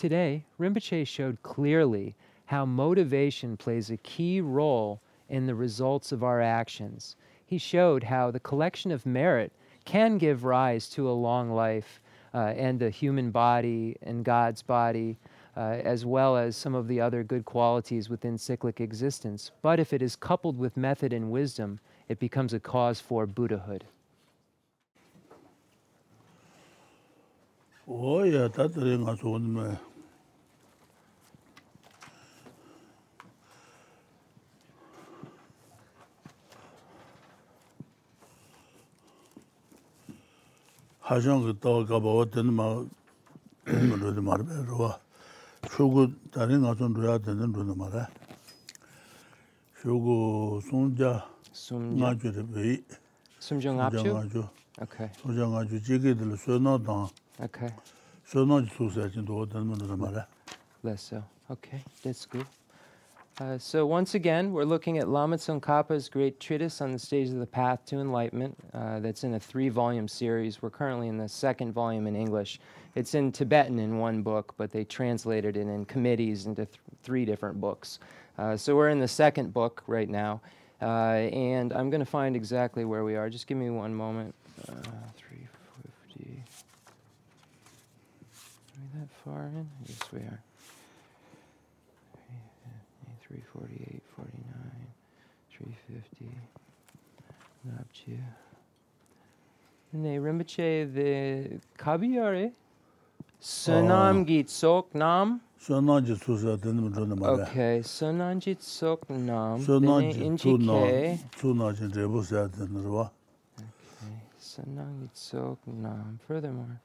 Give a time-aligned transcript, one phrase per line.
[0.00, 2.14] Today, Rinpoche showed clearly
[2.46, 7.16] how motivation plays a key role in the results of our actions.
[7.44, 9.52] He showed how the collection of merit
[9.84, 12.00] can give rise to a long life
[12.32, 15.18] uh, and the human body and God's body,
[15.54, 19.50] uh, as well as some of the other good qualities within cyclic existence.
[19.60, 23.84] But if it is coupled with method and wisdom, it becomes a cause for Buddhahood.
[27.86, 29.78] Oh, yeah, that's the.
[41.09, 42.87] 하정 그또 가봐 어떤 막
[43.65, 44.99] 뭐를 말해봐
[45.69, 48.07] 쇼고 다른 가서 놓아야 되는 거는 말아
[49.81, 52.83] 쇼고 손자 Sumjung 나주를 왜
[53.39, 54.03] Apchu?
[54.03, 54.47] 장아주
[54.81, 57.07] Okay, 소장아주 지게들 소나다
[57.39, 57.71] okay.
[58.25, 60.27] 소나지 소사진도 어떤 거는 말아
[60.83, 61.23] Less so.
[61.49, 62.45] Okay, that's good.
[63.40, 67.40] Uh, so once again, we're looking at Lama Tsongkhapa's great treatise on the stages of
[67.40, 68.54] the path to enlightenment.
[68.74, 70.60] Uh, that's in a three-volume series.
[70.60, 72.60] We're currently in the second volume in English.
[72.96, 77.24] It's in Tibetan in one book, but they translated it in committees into th- three
[77.24, 77.98] different books.
[78.36, 80.42] Uh, so we're in the second book right now,
[80.82, 80.84] uh,
[81.32, 83.30] and I'm going to find exactly where we are.
[83.30, 84.34] Just give me one moment.
[84.68, 84.74] Uh,
[85.16, 86.42] 350.
[88.76, 89.66] Are we that far in?
[89.86, 90.42] Yes, we are.
[93.30, 94.00] 348,
[95.50, 96.30] 350,
[99.92, 102.52] Ne rimbaçe de kabiyare.
[103.40, 105.40] Sönamgit soknam.
[105.58, 107.42] Sönamgit sözlerden canım abi.
[107.42, 109.60] Okay, sönamgit soknam.
[109.60, 110.88] Sönamgit tunam.
[111.40, 113.12] Tunamgit rebu sözlerden rıva.
[113.54, 116.18] Okay, sönamgit soknam.
[116.28, 116.80] Furthermore.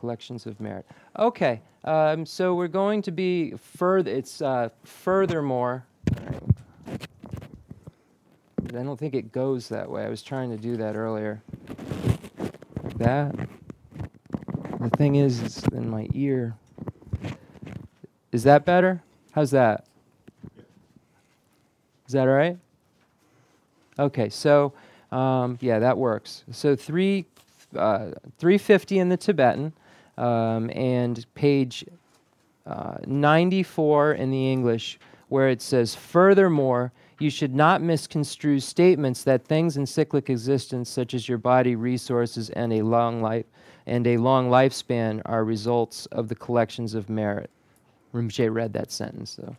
[0.00, 0.86] Collections of merit.
[1.18, 4.10] Okay, um, so we're going to be further.
[4.10, 5.84] It's uh, furthermore.
[8.72, 10.04] I don't think it goes that way.
[10.04, 11.42] I was trying to do that earlier.
[12.96, 13.34] That.
[14.80, 16.54] The thing is, it's in my ear.
[18.32, 19.02] Is that better?
[19.32, 19.84] How's that?
[22.06, 22.58] Is that all right?
[23.98, 24.72] Okay, so
[25.12, 26.44] um, yeah, that works.
[26.52, 27.26] So three,
[27.76, 29.72] uh, 350 in the Tibetan,
[30.18, 31.84] um, and page
[32.66, 34.98] uh, 94 in the English,
[35.28, 41.14] where it says, Furthermore, you should not misconstrue statements that things in cyclic existence, such
[41.14, 43.46] as your body, resources, and a long life
[43.86, 47.50] and a long lifespan, are results of the collections of merit.
[48.14, 49.56] Rinpoche read that sentence, so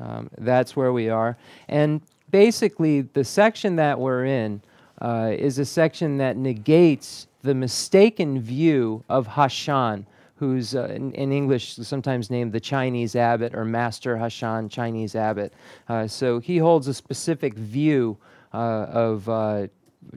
[0.00, 1.36] um, that's where we are.
[1.68, 4.62] And basically, the section that we're in
[5.00, 10.06] uh, is a section that negates the mistaken view of Hashan,
[10.36, 15.52] who's uh, in, in English sometimes named the Chinese abbot or Master Hashan, Chinese abbot.
[15.88, 18.16] Uh, so he holds a specific view
[18.52, 19.66] uh, of uh,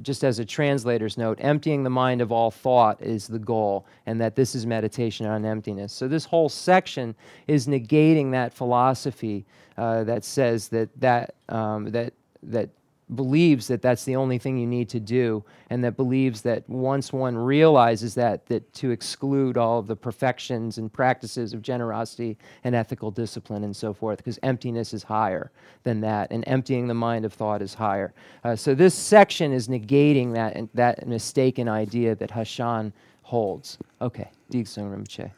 [0.01, 4.19] just as a translator's note, emptying the mind of all thought is the goal, and
[4.19, 5.91] that this is meditation on emptiness.
[5.91, 7.16] So, this whole section
[7.47, 9.45] is negating that philosophy
[9.78, 12.13] uh, that says that, that, um, that,
[12.44, 12.69] that
[13.16, 17.12] believes that that's the only thing you need to do and that believes that once
[17.13, 22.75] one realizes that that to exclude all of the perfections and practices of generosity and
[22.75, 25.52] ethical discipline and so forth because emptiness is higher
[25.84, 28.13] than that and emptying the mind of thought is higher.
[28.44, 32.91] Uh, so this section is negating that that mistaken idea that hashan
[33.23, 33.78] holds.
[34.02, 35.31] Okay digsung rinpoche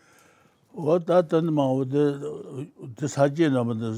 [0.76, 1.86] wā tā tān mā wā
[3.00, 3.92] tā sācī nā mā tā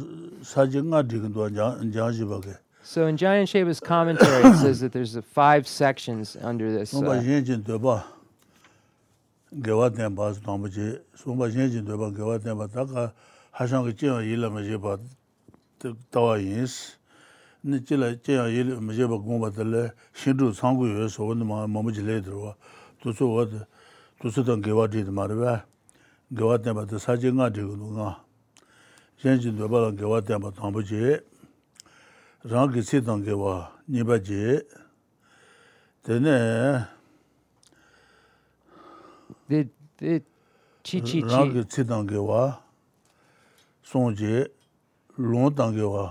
[1.89, 6.93] ngā So in John Shaba's commentary, it says that there's five sections under this.
[6.93, 8.03] Sumba yenjin uh, deba
[9.59, 13.11] gewa tenpa sumba je, sumba yenjin deba gewa tenpa taka
[13.51, 14.97] hashang ki jenya yila ma jeba
[16.09, 16.95] tawa yins.
[17.61, 22.21] Ni jila jenya yila ma jeba gomba tala shindu sangu yoy so wanda mamu jile
[22.21, 22.55] dhruwa.
[23.03, 23.67] Tusu wad,
[24.21, 25.61] tusu tang gewa dhid marwa,
[26.33, 28.15] gewa tenpa ta saji nga dhigu nga.
[29.25, 31.19] Yenjin deba la gewa tenpa tangpa je,
[32.45, 33.55] rāngi sīdāngi wā
[33.89, 34.59] nīpa jī,
[36.05, 36.35] tēne
[41.31, 42.43] rāngi sīdāngi wā
[43.87, 44.45] sōng jī,
[45.17, 46.05] lōng dāngi wā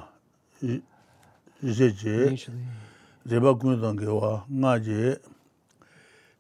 [0.62, 2.19] yī jī,
[3.31, 5.17] rīpa guñ dāngi wā ngā jī,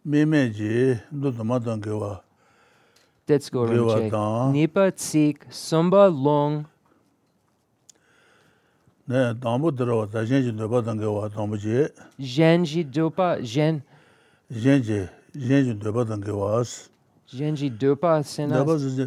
[0.06, 2.16] mē mē jī, ndō dāma dāngi wā
[3.28, 4.52] Let's go, Ramjay.
[4.52, 6.66] Nipa, tsik, samba, long,
[9.08, 10.08] 네 담보 들어와.
[10.08, 11.88] 다젠지 너바 당게 와 담보지.
[12.18, 13.80] 젠지 도파 젠
[14.52, 16.90] 젠지 젠지 너바 당게 와스.
[17.26, 19.06] 젠지 도파 세나 너바 제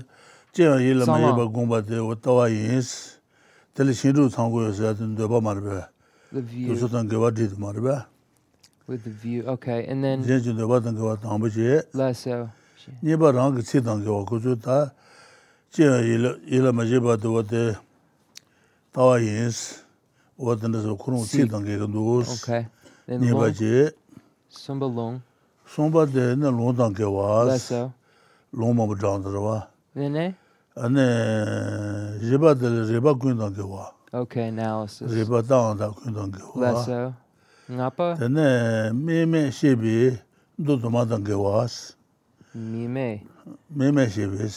[0.54, 3.20] 제가 일마 예바 공바데 왔다와 예스.
[3.74, 5.84] 들 신루 상고여서 하던 너바 말베
[6.32, 8.08] 그래서 당게 와디 말베
[8.88, 9.46] with the view.
[9.52, 11.82] Okay and then 젠지 너바 당게 와 담보지.
[11.94, 12.48] 라서
[13.02, 14.94] 네바 랑게 치 당게 와 고조다
[15.72, 17.76] 제가 일 일마 예바 도데
[18.94, 19.89] 다와 예스.
[20.40, 22.66] 와든데서 그런 시던게 그도스 오케이
[23.06, 23.92] 네 바지
[24.50, 25.22] sombalong
[25.68, 27.70] sombade na lodang ge was
[28.56, 30.34] loma bjang 들어와 네네 eh?
[30.76, 31.06] ane
[32.24, 33.92] riba de riba gundang ge wa.
[34.14, 35.12] Okay analysis.
[35.12, 36.62] Riba dang da gundang ge wa.
[36.62, 37.14] Lasso
[37.70, 38.18] ngapa?
[38.18, 40.18] Ane me me shebi
[40.58, 41.96] do do ma dang ge was
[42.56, 43.22] me me.
[43.70, 44.50] Me me shebi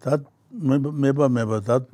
[0.00, 0.20] tat
[0.50, 1.86] me me ba me ba tat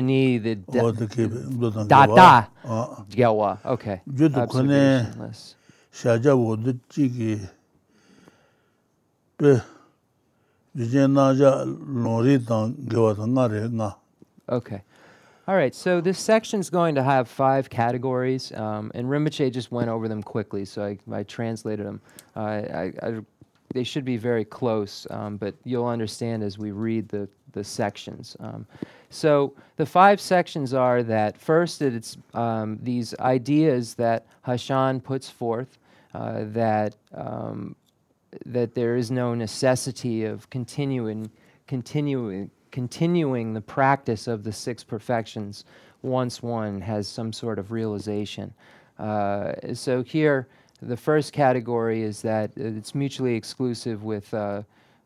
[0.00, 3.04] ni the wā da- tā kē bē ndō tāng da gāwa da.
[3.10, 3.58] Gewa.
[3.64, 4.00] Okay.
[4.14, 5.54] Ju tu kone- Observationless.
[5.92, 7.48] shā jā wō tō jī kī
[9.38, 9.62] bē
[10.74, 13.94] yu jē nā jā lō rī tāng gāwa tā ngā rī ngā
[14.50, 14.80] Okay.
[15.46, 15.74] All right.
[15.74, 20.08] So this section is going to have five categories, um, and Rinpoche just went over
[20.08, 22.00] them quickly, so I, I translated them.
[22.36, 23.20] Uh, I, I,
[23.74, 28.36] they should be very close, um, but you'll understand as we read the, the sections.
[28.40, 28.66] Um,
[29.10, 35.78] so the five sections are that first, it's um, these ideas that Hashan puts forth,
[36.14, 37.76] uh, that um,
[38.46, 41.30] that there is no necessity of continuing,
[41.66, 45.64] continuing, continuing the practice of the six perfections
[46.02, 48.52] once one has some sort of realization.
[48.98, 50.48] Uh, so here,
[50.80, 54.62] the first category is that it's mutually exclusive with uh,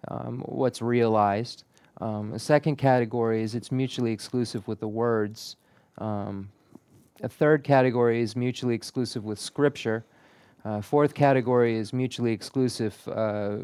[0.09, 1.65] um, what's realized.
[2.01, 5.57] Um, a second category is it's mutually exclusive with the words.
[5.99, 6.51] Um,
[7.23, 10.05] a third category is mutually exclusive with scripture.
[10.65, 13.59] Uh, fourth category is mutually exclusive uh,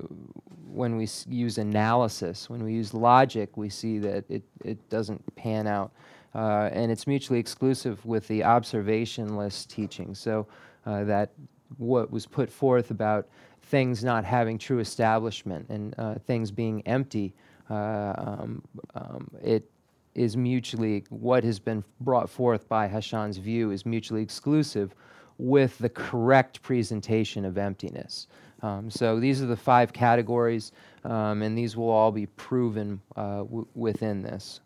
[0.67, 2.49] when we use analysis.
[2.49, 5.93] When we use logic, we see that it, it doesn't pan out.
[6.35, 10.15] Uh, and it's mutually exclusive with the observationless teaching.
[10.15, 10.47] So
[10.87, 11.31] uh, that
[11.77, 13.29] what was put forth about
[13.63, 17.35] things not having true establishment and uh, things being empty,
[17.71, 18.63] uh, um,
[18.95, 19.71] um, it
[20.15, 24.95] is mutually, what has been brought forth by Hashan's view is mutually exclusive
[25.37, 28.27] with the correct presentation of emptiness.
[28.63, 30.73] Um, so these are the five categories,
[31.05, 33.45] um, and these will all be proven uh,
[33.75, 34.61] within this.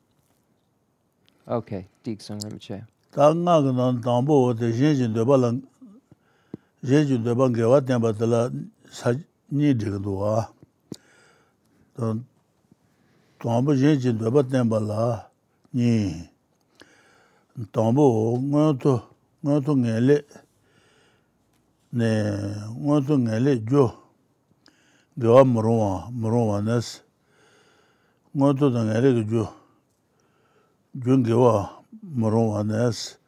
[1.46, 2.86] Okay, Deeksung Rinpoche.
[6.84, 8.50] 제주 대방 개와 때마다라
[8.90, 10.52] 사니 되도와
[11.94, 12.18] 또
[13.38, 15.30] 도무 제주 대방 때마다라
[15.72, 16.28] 니
[17.70, 19.00] 도무 뭐도
[19.42, 20.22] 뭐도 내래
[21.90, 22.34] 네
[22.74, 24.02] 뭐도 내래 줘
[25.20, 27.02] 개와 물어와 물어와나스
[28.32, 29.54] 뭐도 내래 줘
[31.00, 33.21] 준개와 물어와나스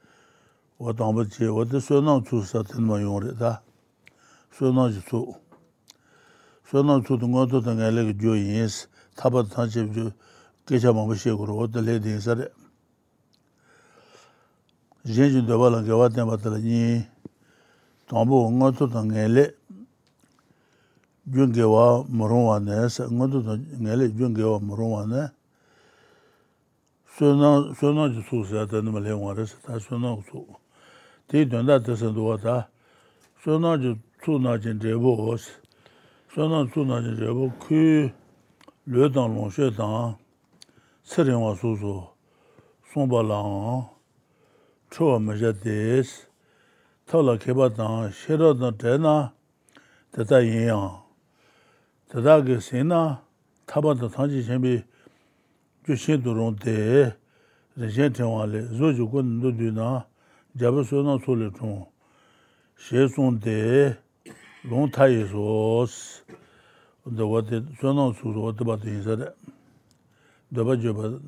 [0.79, 3.51] wā tāngpa chē, wā tē sui nāng tsū sā tēn mā yōng rē tā,
[4.51, 5.21] sui nāng chī tsū.
[6.67, 9.45] Sui nāng tsū tō ngā tō tā ngā lē kī jō yīn sī, tā pā
[9.47, 10.11] tā chē pī
[10.67, 12.49] kēchā mā pā shē kū rō, wā tē lē dīng sā rē.
[15.07, 17.07] Yēn chī tō pā lā kē wā tēn pā tā rā yīn,
[18.11, 19.47] tāngpa wā ngā tō tā ngā lē,
[21.39, 24.59] yōng kē wā mā rōng wā nē, ngā tō tā ngā lē yōng kē wā
[24.59, 25.23] mā rōng wā nē,
[27.15, 30.43] sui nāng chī tsū sā tēn mā lē wā rē sā, tā sui nāng tsū.
[31.31, 32.57] tī tuandā tāsā duwa tā,
[33.45, 35.49] sōnā jī tsū nā jīn rēbō wās,
[36.35, 37.81] sōnā tsū nā jīn rēbō kū
[38.93, 40.19] lē tāng lōng shē tāng,
[41.09, 41.95] sē rēng wā sū sū,
[42.93, 43.89] sōng bā lāng,
[44.93, 46.15] chō wā mē shē tēs,
[47.09, 49.17] tā lā kē bā tāng, shē rā tāng tē nā,
[50.13, 50.89] tē tā yīn yāng,
[52.13, 53.05] tē tā kē sē nā,
[53.65, 54.79] tā bā tā tāng jī shēn bī,
[55.89, 56.81] jū shēn tu rōng tē,
[57.81, 59.25] rē shēn tēng wā lē, zō jū kō
[59.73, 59.93] nā
[60.57, 61.87] jabu suyo soli chung,
[62.77, 63.97] she sun de
[64.65, 66.23] long tayi sos,
[67.05, 69.35] da wate suyo nang su su wate batu yinsare,
[70.53, 71.21] daba jeba,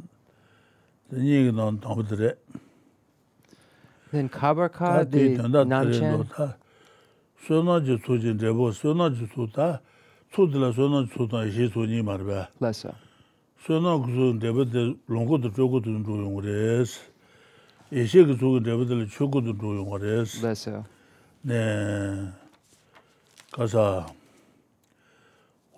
[1.12, 2.37] nyi nang tangbu dire.
[4.12, 6.54] Then Kabarka, the Namchen?
[7.45, 9.80] Suyo nang ji su jin jebo, suyo nang ji su ta,
[10.33, 12.47] su dila suyo nang su tang ishi su nyi marbe.
[12.61, 12.95] Lesa.
[13.64, 17.00] Suyo nang ku su jeba de longu tu chogu tu nru yung res.
[17.92, 20.84] 예시가 저거 대비들 초고도 도용 거래스 맞아요
[21.42, 22.28] 네
[23.52, 24.06] 가서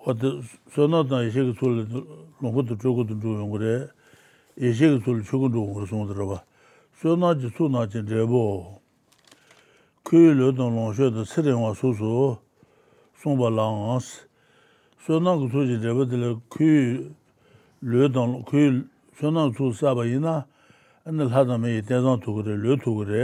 [0.03, 1.87] 어디 소나다 예시가 저를
[2.41, 3.87] 농고도 초고도 도용 거래
[4.59, 6.41] 예시가 저를 초고도 거래 좀 들어봐
[6.95, 8.81] 소나지 소나지 대보
[10.01, 12.39] 그일로도 농셔도 세례와 소소
[13.17, 14.27] 송발랑스
[15.05, 17.13] 소나고 소지 대비들 그
[17.81, 20.48] 르던 그 소나고 소사바이나
[21.09, 23.23] ānā lhādāmi tēzāng tūgurē, lio tūgurē,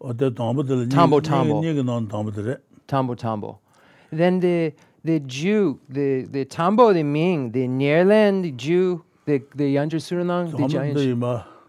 [0.00, 1.60] 어디 담보들 Tambo, tambo.
[1.60, 3.58] 니가 넌 담보들 tambo, tambo.
[4.10, 4.72] Then the
[5.07, 10.51] the Jew, the the Tambo, the Ming, the Nierland the Jew, the the Yanju Surinang,
[10.55, 10.97] the giant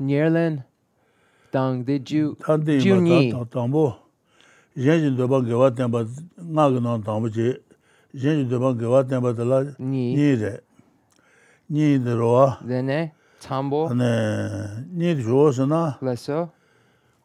[0.00, 0.64] Nierland,
[1.52, 2.36] Dang, the Jew,
[2.84, 3.32] Jew Ni.
[3.50, 3.96] Tambo,
[4.76, 6.00] Yanju Deba Gewa Temba,
[6.36, 7.60] Nga Gnan Tambo Che,
[8.14, 10.60] Yanju Deba Gewa Temba Tala, Ni Re,
[11.70, 12.58] Ni De Roa.
[12.66, 13.88] Dene, Tambo.
[13.88, 15.98] Ane, Ni De Roa Sana.
[16.02, 16.50] Leso.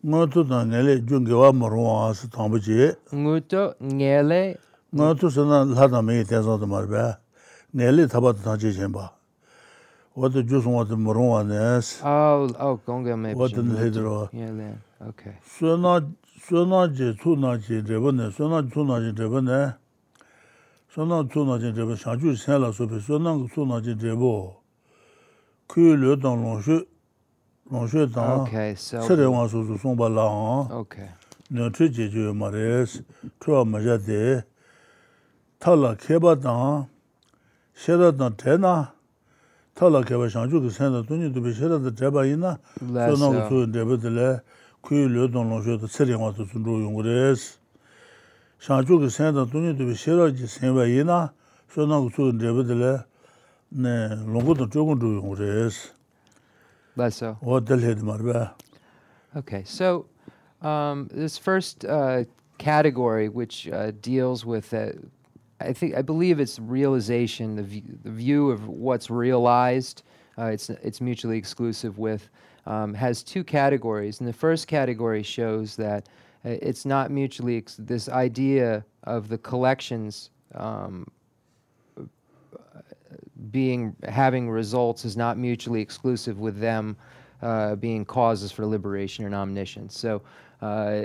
[0.05, 2.95] Ngo Tu Ta Ngele, Jun Gewa Marwa Asa Tambo Che.
[3.11, 4.57] Ngo Tu Ngele,
[4.93, 7.17] nga tu sana lada mei tensa tu marbe,
[7.73, 9.11] neli taba tu tanchi chenpa.
[10.15, 12.01] Wata jus wata murungwa nes.
[12.03, 14.29] Oh, oh, gonga mei Wata nilhidro.
[15.09, 15.33] Okay.
[16.47, 19.73] Suna je tu na je dreba ne, suna tu na je dreba ne,
[20.93, 24.53] suna tu na je dreba, shanchu sen la supe, suna tu na je dreba,
[25.67, 26.85] kuyu le tang longshu,
[27.71, 30.27] longshu tang, sere wang su su songpa la
[30.79, 31.07] Okay.
[31.49, 33.01] Nyo tu je je mares,
[33.39, 34.43] tuwa ma jate,
[35.62, 36.86] 탈라 케바다
[37.74, 38.92] 셰라다 테나
[39.74, 43.16] 탈라 케바 샤주 그 생라 돈이도 비 셰라다 제바이나 Leso.
[43.16, 44.40] 소나고 소 데베들레
[44.82, 47.58] kuyu don lo sho de tseri wa tu sun ro yong re s
[48.58, 51.28] sha ju ge sen da du ni de xie ra ji sen wa yi na
[51.68, 53.04] so na gu su de be de le
[53.72, 55.90] ne lo gu de zhong du yong re s
[56.96, 57.36] Leso.
[57.42, 58.54] wo de le de mar ba
[59.36, 60.06] Okay, so
[60.62, 62.24] um, this first uh,
[62.56, 64.92] category, which uh, deals with, uh,
[65.63, 70.03] I think, I believe it's realization, the, view, the view of what's realized.
[70.37, 72.29] Uh, it's it's mutually exclusive with,
[72.65, 76.09] um, has two categories, and the first category shows that
[76.45, 80.29] uh, it's not mutually ex- this idea of the collections.
[80.55, 81.07] Um,
[83.51, 86.95] being having results is not mutually exclusive with them
[87.41, 89.97] uh, being causes for liberation and omniscience.
[89.97, 90.21] So
[90.63, 91.01] uh,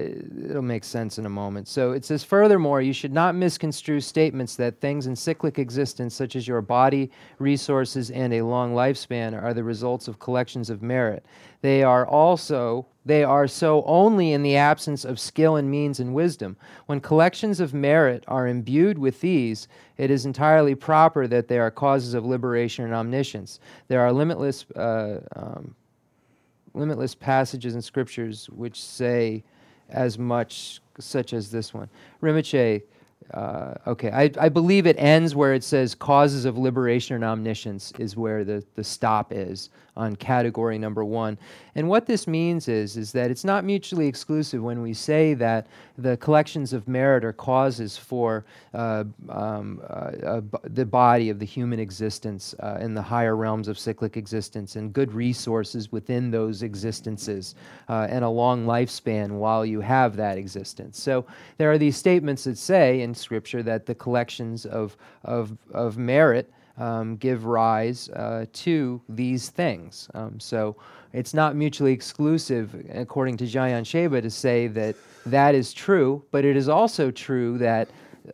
[0.48, 1.66] it'll make sense in a moment.
[1.66, 6.36] So it says, furthermore, you should not misconstrue statements that things in cyclic existence, such
[6.36, 7.10] as your body,
[7.40, 11.26] resources, and a long lifespan, are the results of collections of merit.
[11.60, 16.14] They are also they are so only in the absence of skill and means and
[16.14, 16.56] wisdom.
[16.86, 21.70] When collections of merit are imbued with these, it is entirely proper that they are
[21.70, 23.60] causes of liberation and omniscience.
[23.88, 25.74] There are limitless uh, um,
[26.78, 29.42] limitless passages in scriptures which say
[29.88, 31.88] as much, such as this one.
[32.22, 32.82] Rimche,
[33.34, 37.92] uh, okay, I, I believe it ends where it says causes of liberation and omniscience
[37.98, 41.36] is where the, the stop is on category number one.
[41.74, 45.66] And what this means is, is that it's not mutually exclusive when we say that
[45.98, 49.92] the collections of merit are causes for uh, um, uh,
[50.24, 54.76] uh, the body of the human existence uh, in the higher realms of cyclic existence
[54.76, 57.56] and good resources within those existences
[57.88, 61.00] uh, and a long lifespan while you have that existence.
[61.00, 61.26] So
[61.58, 66.52] there are these statements that say in Scripture that the collections of, of, of merit
[66.78, 70.08] um, give rise uh, to these things.
[70.14, 70.76] Um, so
[71.12, 76.44] it's not mutually exclusive, according to Jamyang Shepa, to say that that is true, but
[76.44, 77.88] it is also true that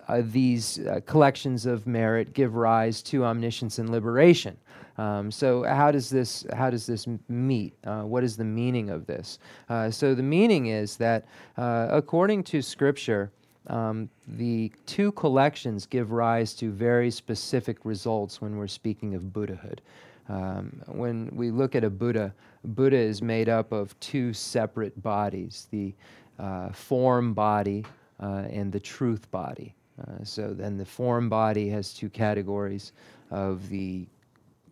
[0.09, 4.57] uh, these uh, collections of merit give rise to omniscience and liberation.
[4.97, 7.75] Um, so how does this how does this meet?
[7.85, 9.39] Uh, what is the meaning of this?
[9.69, 13.33] Uh, so the meaning is that uh, according to Scripture,
[13.67, 19.81] um, the two collections give rise to very specific results when we're speaking of Buddhahood.
[20.29, 25.69] Um, when we look at a Buddha, Buddha is made up of two separate bodies
[25.71, 25.95] the
[26.39, 27.85] uh, form body
[28.21, 29.75] uh, and the truth body.
[30.01, 32.93] Uh, so then the form body has two categories
[33.31, 34.07] of the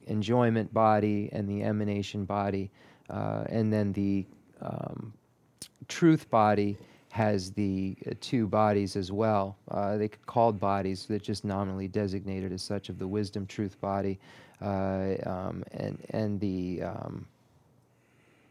[0.07, 2.71] enjoyment body and the emanation body,
[3.09, 4.27] uh, and then the
[4.61, 5.13] um,
[5.89, 6.77] truth body
[7.13, 9.55] has the uh, two bodies as well.
[9.71, 14.19] Uh, they called bodies that just nominally designated as such of the wisdom truth body,
[14.63, 17.27] uh, um, and and the um,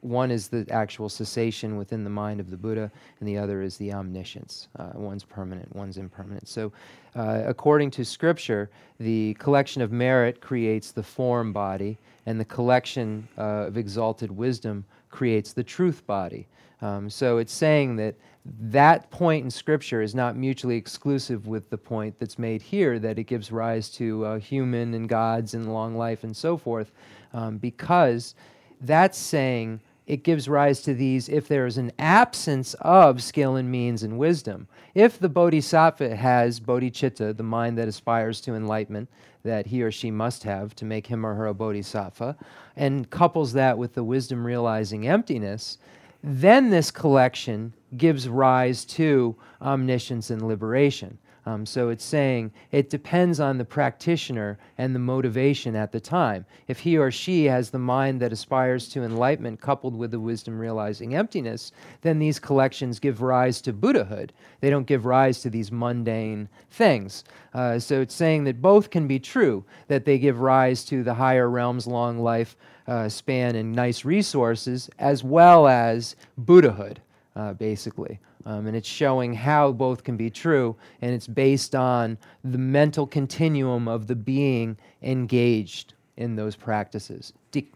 [0.02, 3.78] one is the actual cessation within the mind of the Buddha, and the other is
[3.78, 4.68] the omniscience.
[4.78, 6.48] Uh, one's permanent, one's impermanent.
[6.48, 6.72] So,
[7.16, 13.28] uh, according to scripture, the collection of merit creates the form body, and the collection
[13.38, 16.48] of exalted wisdom creates the truth body.
[16.84, 18.14] Um, so, it's saying that
[18.46, 23.20] that point in scripture is not mutually exclusive with the point that's made here that
[23.20, 26.92] it gives rise to uh, human and gods and long life and so forth,
[27.34, 28.34] um, because
[28.82, 33.72] that's saying it gives rise to these if there is an absence of skill and
[33.72, 34.68] means and wisdom.
[34.96, 39.08] If the bodhisattva has bodhicitta, the mind that aspires to enlightenment,
[39.44, 42.36] that he or she must have to make him or her a bodhisattva,
[42.76, 45.78] and couples that with the wisdom realizing emptiness,
[46.24, 51.18] then this collection gives rise to omniscience and liberation.
[51.46, 56.46] Um, so it's saying it depends on the practitioner and the motivation at the time.
[56.68, 60.60] If he or she has the mind that aspires to enlightenment coupled with the wisdom
[60.60, 61.72] realizing emptiness,
[62.02, 64.34] then these collections give rise to Buddhahood.
[64.60, 67.24] They don't give rise to these mundane things.
[67.56, 71.16] Uh, so it's saying that both can be true, that they give rise to the
[71.16, 72.56] higher realms, long life
[72.88, 77.02] uh, span, and nice resources, as well as Buddhahood,
[77.36, 78.20] uh, basically.
[78.46, 83.06] Um, and it's showing how both can be true, and it's based on the mental
[83.06, 87.34] continuum of the being engaged in those practices.
[87.52, 87.68] Dik,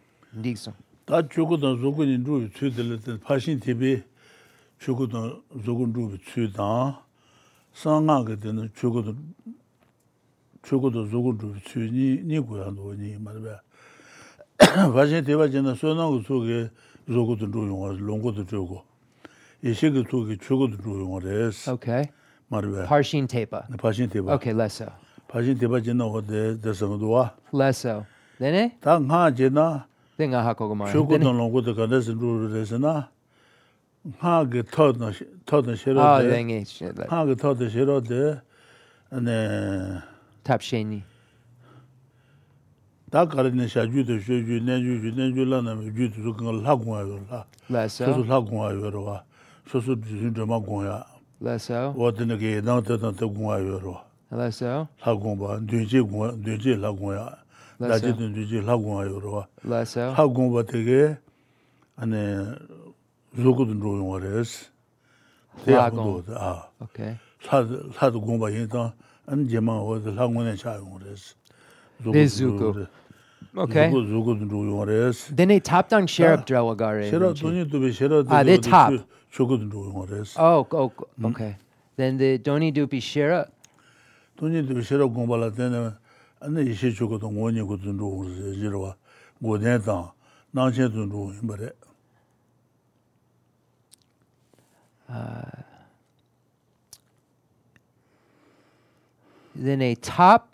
[0.41, 0.73] dikso.
[1.05, 4.03] Da chukudan zogun indrubi tsui dilatan, pashin tibi
[4.79, 6.95] chukudan zogun indrubi tsui dan,
[7.71, 9.15] sanga gadinan chukudan
[10.63, 13.59] chukudan zogun indrubi tsui ni, ni guyan do ni marabaya.
[14.57, 16.71] pashin tiba jina suyanangu tsuki
[17.07, 18.81] zogun indrubi yungas, longu tu chukudan.
[19.65, 21.71] 예식의 쪽이 죽어도 좋은 거래스.
[21.71, 22.03] 오케이.
[22.49, 22.85] 말베.
[22.85, 23.63] 파신 테바.
[23.71, 24.35] 네 파신 테바.
[24.35, 24.85] 오케이, 레서.
[25.27, 27.35] 파신 테바 진노 호데 데서도 와.
[27.51, 28.05] 레서.
[28.37, 28.77] 네네.
[28.79, 29.87] 당하 제나.
[30.17, 30.91] 내가 하고 말.
[30.91, 33.09] 죽어도 놓고도 가데스 루르레스나.
[34.19, 35.11] 하게 터너
[35.47, 35.99] 터너 싫어데.
[35.99, 36.93] 아, 랭이 싫어.
[37.07, 38.39] 하게 터더 싫어데.
[39.23, 39.99] 네.
[40.43, 41.01] 탑셴이.
[43.09, 45.75] 다 가르네 샤주도 샤주 내주주 내주라나
[46.13, 47.25] 주도 그걸 하고 와요.
[47.67, 48.05] 라서.
[48.05, 49.23] 그래서 하고 와요.
[49.64, 49.70] 와.
[49.70, 51.04] 소소 진짜 막 고야.
[51.42, 51.94] Less so.
[51.98, 54.02] 어떤 게 나한테도 또 고와요.
[54.32, 54.86] Less so.
[54.98, 55.60] 하고 봐.
[55.66, 57.36] 뒤지 고 뒤지 하고 와.
[57.78, 59.20] 나지도 뒤지 하고 와요.
[59.24, 59.46] 와.
[59.64, 60.12] Less so.
[60.12, 61.16] 하고 봐 되게
[61.96, 62.44] 안에
[63.36, 64.70] 조고도 놓은 거래스.
[65.64, 66.68] 대학도 아.
[66.82, 67.18] Okay.
[67.44, 68.94] 사도 사도 공부 인다
[69.26, 71.34] 안제만 어디 학원에 차용 그래서
[72.12, 72.86] Bezuko.
[73.56, 73.90] Okay.
[73.90, 75.34] 조고 조고도 놓은 거래스.
[75.34, 76.40] Then they top down share Ah.
[76.40, 77.08] up drawagare.
[77.08, 78.92] 싫어 돈이 또왜 싫어 아, 내 탑.
[79.34, 80.38] 조고도 놓은 거래스.
[80.40, 80.92] Oh, oh,
[81.24, 81.56] okay.
[81.96, 83.50] Then the doni dupi share up.
[84.36, 85.92] 돈이 또 싫어 공부할 때는
[86.40, 88.58] 안에 이시 조고도 원이 고도 놓은 거래스.
[88.58, 88.96] 이러와
[89.42, 90.14] 고대다
[90.52, 91.70] 나체도 놓은 거래.
[99.56, 100.44] Then a top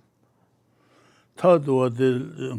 [1.36, 2.00] 타도 어디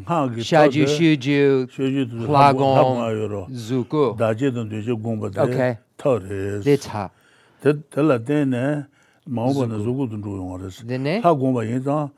[0.06, 2.78] 하기 shaju shuju 슈주도 Plagom.
[2.78, 3.48] 하고요.
[3.50, 4.16] zuku.
[4.16, 5.42] 다제도 되게 공부돼.
[5.42, 5.76] 오케이.
[6.02, 6.64] 타레스.
[6.64, 7.12] The top.
[7.90, 8.86] 될라 때네
[9.26, 10.86] 마음은 누구도 누구 거랬어.
[10.86, 12.12] Then they 하고 봐 인자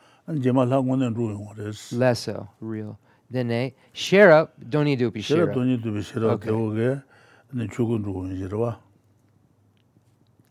[0.43, 1.95] 제말 하고는 누구 거랬어.
[1.97, 2.97] less so real.
[3.31, 5.53] Then they share up doni dupi 싫어 share up.
[5.53, 6.51] 돈이 또 싫어 오케이.
[6.51, 7.01] 되게
[7.51, 8.79] 네 죽은 누구 이제 와.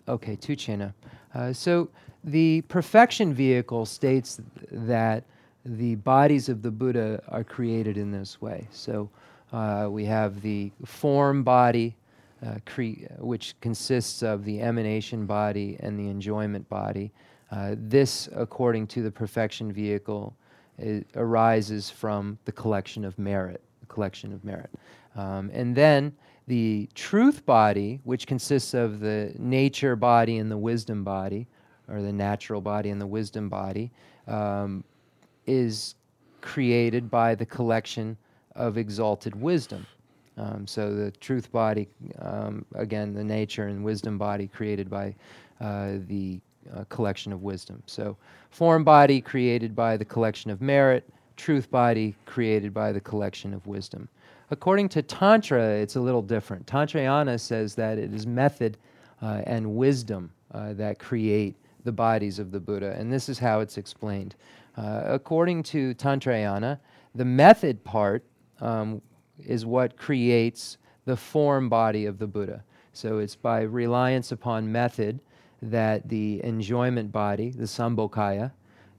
[0.08, 0.94] Okay, two chena.
[1.34, 1.88] Uh, so
[2.24, 4.40] the perfection vehicle states
[4.72, 5.24] that
[5.64, 8.66] the bodies of the Buddha are created in this way.
[8.70, 9.10] So
[9.52, 11.94] uh, we have the form body,
[12.45, 12.55] uh,
[13.19, 17.11] which consists of the emanation body and the enjoyment body.
[17.51, 20.35] Uh, this, according to the perfection vehicle,
[21.15, 24.69] arises from the collection of merit, the collection of merit.
[25.15, 26.13] Um, and then
[26.47, 31.47] the truth body, which consists of the nature body and the wisdom body,
[31.87, 33.91] or the natural body and the wisdom body,
[34.27, 34.83] um,
[35.45, 35.95] is
[36.41, 38.17] created by the collection
[38.55, 39.85] of exalted wisdom.
[40.37, 41.87] Um, so the truth body,
[42.19, 45.15] um, again, the nature and wisdom body created by
[45.61, 46.39] uh, the
[46.75, 47.83] uh, collection of wisdom.
[47.85, 48.17] So
[48.49, 53.65] form body created by the collection of merit, truth body created by the collection of
[53.67, 54.07] wisdom.
[54.51, 56.65] According to Tantra, it's a little different.
[56.65, 58.77] Tantrayana says that it is method
[59.21, 63.59] uh, and wisdom uh, that create the bodies of the Buddha, and this is how
[63.59, 64.35] it's explained.
[64.77, 66.79] Uh, according to Tantrayana,
[67.15, 68.23] the method part
[68.61, 69.01] um,
[69.39, 72.63] is what creates the form body of the Buddha.
[72.93, 75.19] So it's by reliance upon method
[75.61, 78.51] that the enjoyment body, the Sambhogakaya,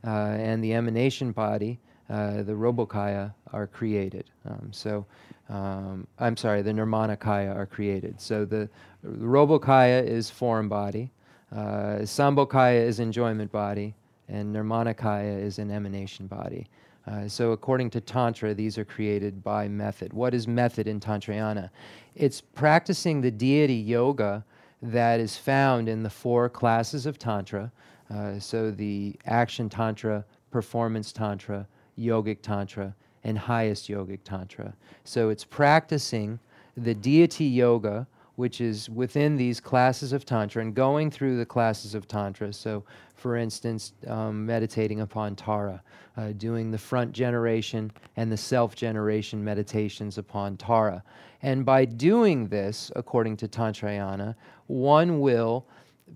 [0.05, 1.79] uh, and the emanation body,
[2.11, 4.31] uh, the rupakaya, are created.
[4.45, 5.07] Um, so,
[5.49, 8.21] um, I'm sorry, the nirmanakaya are created.
[8.21, 8.69] So the,
[9.07, 11.11] rupakaya is form body,
[11.53, 13.95] uh, sambhogakaya is enjoyment body,
[14.29, 16.67] and nirmanakaya is an emanation body.
[17.07, 20.13] Uh, so, according to Tantra, these are created by method.
[20.13, 21.71] What is method in Tantrayana?
[22.15, 24.45] It's practicing the deity yoga
[24.81, 27.71] that is found in the four classes of Tantra.
[28.13, 31.67] Uh, so, the action Tantra, performance Tantra,
[31.99, 34.73] yogic Tantra, and highest yogic Tantra.
[35.05, 36.39] So, it's practicing
[36.77, 41.95] the deity yoga which is within these classes of Tantra and going through the classes
[41.95, 42.53] of Tantra.
[42.53, 45.83] So, for instance, um, meditating upon Tara,
[46.17, 51.03] uh, doing the front generation and the self generation meditations upon Tara.
[51.43, 54.35] And by doing this, according to Tantrayana,
[54.67, 55.67] one will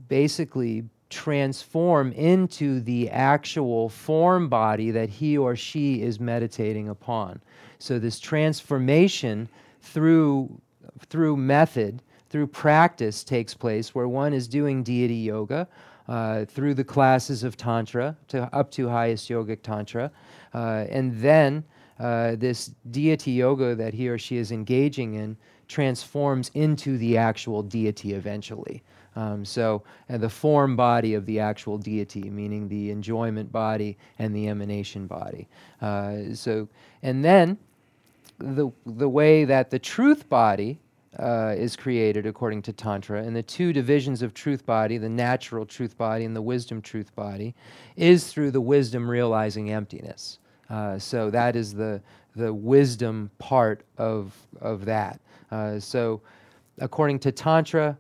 [0.09, 7.41] basically transform into the actual form body that he or she is meditating upon.
[7.79, 9.49] So, this transformation
[9.81, 10.61] through,
[11.09, 15.67] through method through practice takes place where one is doing deity yoga
[16.09, 20.11] uh, through the classes of Tantra to up to highest yogic Tantra.
[20.55, 21.65] Uh, and then
[21.99, 25.37] uh, this deity yoga that he or she is engaging in
[25.67, 28.83] transforms into the actual deity eventually.
[29.17, 34.49] Um, so, the form body of the actual deity, meaning the enjoyment body and the
[34.49, 35.49] emanation body.
[35.83, 36.69] Uh, so,
[37.03, 37.59] and then
[38.39, 40.79] the, the way that the truth body
[41.19, 45.65] uh, is created according to Tantra, and the two divisions of truth body, the natural
[45.65, 47.55] truth body and the wisdom truth body,
[47.97, 50.39] is through the wisdom realizing emptiness.
[50.69, 52.01] Uh, so that is the,
[52.37, 55.21] the wisdom part of, of that.
[55.51, 56.21] Uh, so,
[56.79, 57.99] according to Tantra,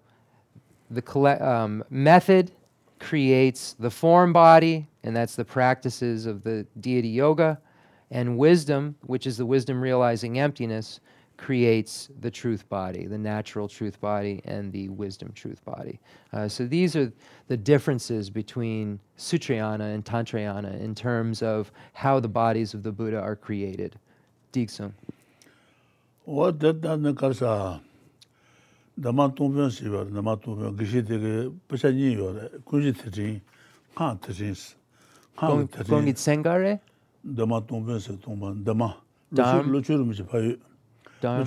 [0.90, 2.52] the um, method
[2.98, 7.58] creates the form body, and that's the practices of the deity yoga,
[8.10, 11.00] and wisdom, which is the wisdom realizing emptiness,
[11.38, 15.98] creates the truth body, the natural truth body, and the wisdom truth body.
[16.32, 17.10] Uh, so these are
[17.46, 23.18] the differences between Sutrayana and Tantrayana in terms of how the bodies of the Buddha
[23.18, 23.96] are created.
[24.52, 24.92] Diksung.
[26.24, 27.80] What that karsa
[29.00, 33.40] dama tongpyon siwa, dama tongpyon gishi tege pasha nyi yo re, kunji tijin,
[33.96, 34.74] kaan tijin si.
[35.36, 36.80] Gongi tsengare?
[37.24, 38.96] Dama tongpyon si tongpan, dama.
[39.32, 39.70] Dam.
[39.70, 40.58] Luchuru mi chi payu.
[41.20, 41.44] Dharma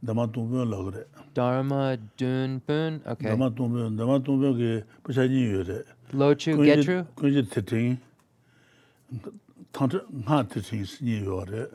[0.00, 1.04] Dharma Tumpyon lagre.
[1.34, 3.28] Dharma Dunpyon, okay.
[3.28, 5.84] Dharma Tumpyon, Dharma Tumpyon ki pachanyi yore.
[6.12, 7.06] Lochu Getru?
[7.16, 7.98] Kunji titing,
[9.74, 11.68] nga titing sinyi yore.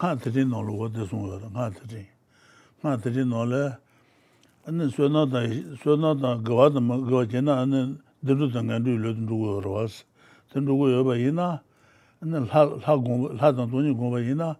[0.00, 2.06] Nga titing nolo wote sung yore, nga titing.
[2.82, 3.76] Nga titing nolo,
[4.66, 5.40] ane suena ta,
[5.82, 10.04] suena ta gawa dama, gawa jena ane dirdu tangan du yore dundugu yore was.
[10.54, 11.60] Dundugu yore ba ina,
[12.22, 14.56] ane la gongba, la tang tunyi gongba ina,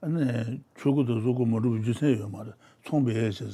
[0.00, 2.52] 아니 저거도 저거 모르고 주세요 말아
[2.84, 3.44] 총배에서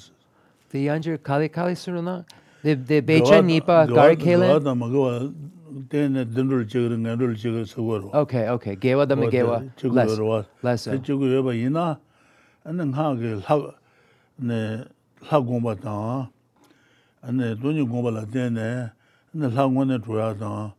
[0.70, 2.24] the younger kali kali suruna
[2.62, 5.33] the the becha nipa garikele da magawa
[5.88, 8.76] tene dendul chigrin ngadul chigrin sawaro okay okay.
[8.76, 9.64] Gewa da megewa
[10.62, 11.98] less less chugu yoba ina
[12.66, 13.72] anan ha ge la
[14.38, 14.85] ne
[15.30, 16.28] la gomba ta
[17.22, 18.92] ane 돈이 gomba la tene
[19.33, 20.74] ne la ngone tuya ta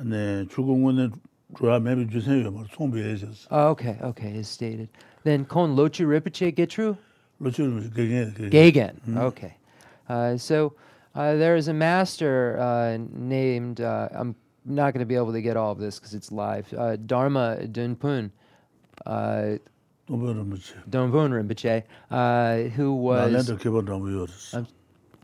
[0.00, 1.10] ane chugu ngone
[1.54, 3.46] jusen yo ma, tsongbi ye jes.
[3.50, 4.88] Oh, okay, okay, is stated.
[5.24, 6.96] Then Kon Lochu Rinpoche Getru?
[7.40, 8.50] Lo chiru mi gegen, gegen.
[8.50, 9.16] Gagan.
[9.16, 9.54] Okay.
[10.08, 10.74] Uh, so
[11.14, 14.34] uh, there is a master uh, named, uh, I'm
[14.64, 17.58] not going to be able to get all of this because it's live, uh, Dharma
[17.62, 18.30] Dunpun,
[19.06, 19.58] uh,
[20.08, 20.56] Tongpo rima.
[20.88, 23.50] Dunpun Rinpoche, uh, who was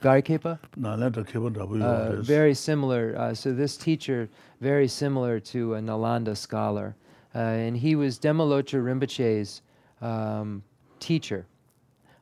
[0.04, 0.58] Garikepa?
[0.76, 3.16] Na lenta kepa dhamu Uh, very similar.
[3.16, 4.28] Uh, so this teacher,
[4.60, 6.94] very similar to a Nalanda scholar,
[7.34, 9.62] uh, and he was Demalocha Rinpoche's
[10.02, 10.62] um,
[11.00, 11.46] teacher.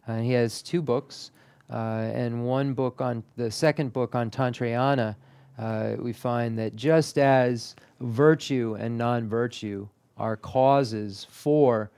[0.06, 1.32] Uh, he has two books,
[1.70, 5.16] uh, and one book on the second book on Tantrayana.
[5.58, 11.90] Uh, we find that just as virtue and non-virtue are causes for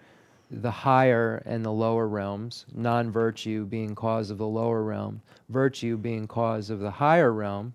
[0.60, 5.96] the higher and the lower realms, non virtue being cause of the lower realm, virtue
[5.96, 7.74] being cause of the higher realm,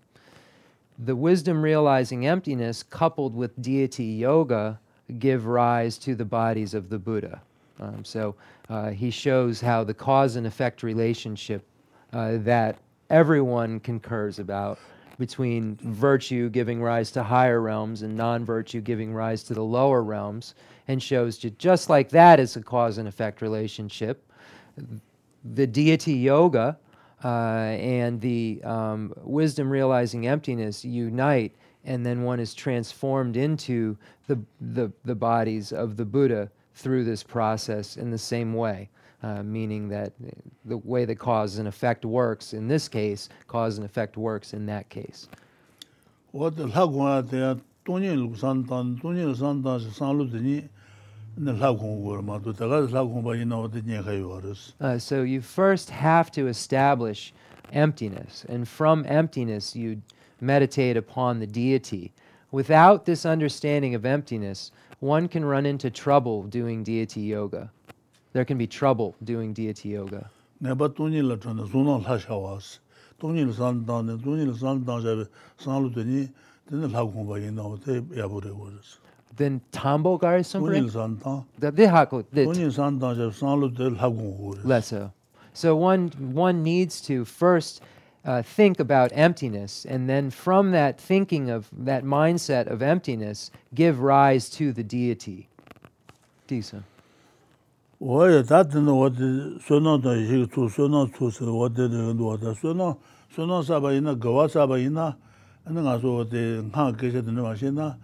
[0.97, 4.79] the wisdom realizing emptiness coupled with deity yoga
[5.17, 7.41] give rise to the bodies of the Buddha.
[7.79, 8.35] Um, so
[8.69, 11.63] uh, he shows how the cause and effect relationship
[12.13, 12.77] uh, that
[13.09, 14.79] everyone concurs about
[15.17, 20.01] between virtue giving rise to higher realms and non virtue giving rise to the lower
[20.01, 20.55] realms,
[20.89, 24.27] and shows you just like that is a cause and effect relationship.
[25.53, 26.77] The deity yoga
[27.23, 31.53] uh, and the um, wisdom realizing emptiness unite,
[31.85, 37.21] and then one is transformed into the, the, the bodies of the Buddha through this
[37.21, 38.89] process in the same way.
[39.21, 40.13] Uh, meaning that
[40.63, 44.65] the way the cause and effect works in this case, cause and effect works in
[44.65, 45.27] that case.
[46.31, 48.55] What the lagwa the tan
[49.91, 50.69] san lu de ni
[54.81, 57.33] uh, so you first have to establish
[57.71, 60.01] emptiness, and from emptiness you
[60.41, 62.11] meditate upon the deity.
[62.51, 67.71] Without this understanding of emptiness, one can run into trouble doing deity yoga.
[68.33, 70.29] There can be trouble doing deity yoga.
[79.39, 80.91] then tambo gar some correct?
[80.91, 85.11] Santa that they hako that oni santa je sanlo de lagun lesser
[85.53, 86.09] so one
[86.43, 87.81] one needs to first
[88.25, 94.01] uh, think about emptiness and then from that thinking of that mindset of emptiness give
[94.01, 95.47] rise to the deity.
[96.47, 96.83] Disa.
[98.01, 99.15] Oye that no what
[99.65, 102.53] sono da ji tu sono tu so what de no da.
[102.53, 102.99] Sono
[103.33, 105.15] sono sa ba ina gawa sa ba ina
[105.69, 107.31] nga so de nga ke se de
[107.71, 107.95] na.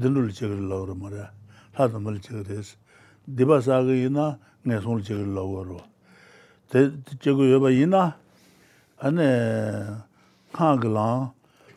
[0.00, 1.30] 딘룰 chigir lawar mara,
[1.76, 2.76] lhata mal chigir es.
[3.28, 5.82] Diba saga ina ngay songul chigir lawar wa.
[6.68, 8.16] Te chigu yoba ina,
[9.00, 10.02] ane
[10.52, 11.32] khaan gilang,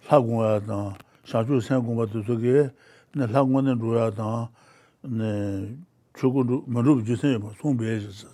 [0.10, 2.72] lha gungwa dan, shanshu sen gungwa tusu ge,
[3.14, 4.50] ne lha gungwa nin ruya dan,
[5.04, 5.78] ne
[6.16, 8.34] chugu manrubu jusen yoba, song beye jisas.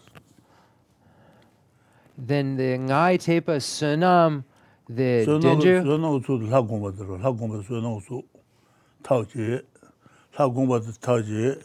[2.17, 4.43] Then the ngai tepa sunam,
[4.87, 5.83] the dinju?
[5.83, 8.23] Sunam utsu lha gungwa dhiro, lha gungwa sunam utsu,
[9.03, 9.61] tau chiye.
[10.37, 11.57] lā gōngbā tā tā jī,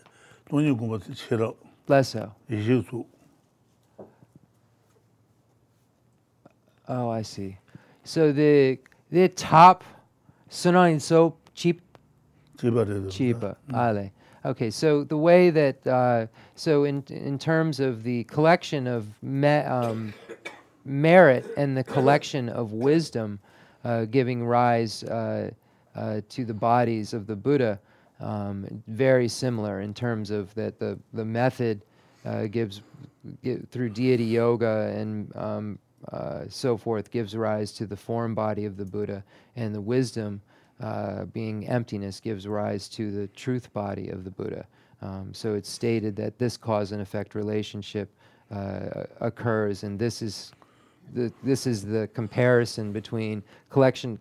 [0.50, 1.52] gōngbā tā chī rā.
[1.88, 3.04] Yī shī.
[6.88, 7.56] Oh, I see.
[8.04, 8.78] So the
[9.10, 9.84] the top
[10.50, 11.82] sunan is so cheap.
[12.58, 13.08] Cheaper.
[13.10, 13.56] Cheaper.
[14.44, 19.48] Okay, so the way that uh, so in in terms of the collection of me,
[19.48, 20.14] um,
[20.84, 23.38] merit and the collection of wisdom,
[23.84, 25.50] uh, giving rise uh,
[25.94, 27.78] uh to the bodies of the Buddha,
[28.20, 31.82] um, very similar in terms of that the the method
[32.24, 32.82] uh, gives
[33.42, 35.78] gi- through deity yoga and um,
[36.12, 39.24] uh, so forth gives rise to the form body of the Buddha,
[39.56, 40.40] and the wisdom
[40.80, 44.66] uh, being emptiness gives rise to the truth body of the Buddha.
[45.02, 48.08] Um, so it's stated that this cause and effect relationship
[48.50, 50.52] uh, occurs, and this is
[51.14, 54.18] the, this is the comparison between collection,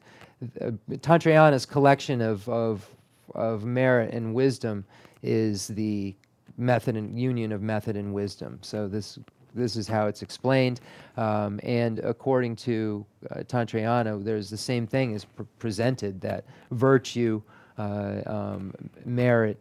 [0.61, 2.87] uh, Tantrayana's collection of, of,
[3.35, 4.85] of merit and wisdom
[5.23, 6.15] is the
[6.57, 8.59] method and union of method and wisdom.
[8.61, 9.19] So this
[9.55, 10.81] this is how it's explained,
[11.15, 17.41] um, and according to uh, Tantrayana, there's the same thing is pr- presented that virtue,
[17.79, 19.57] uh, um, merit,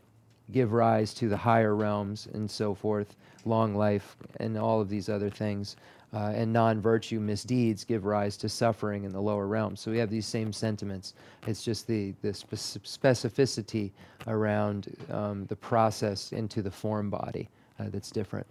[0.52, 5.08] give rise to the higher realms and so forth, long life, and all of these
[5.08, 5.76] other things
[6.16, 9.80] uh, and non virtue misdeeds give rise to suffering in the lower realms.
[9.80, 11.12] So we have these same sentiments.
[11.46, 13.90] It's just the, the specificity
[14.26, 18.46] around um, the process into the form body uh, that's different.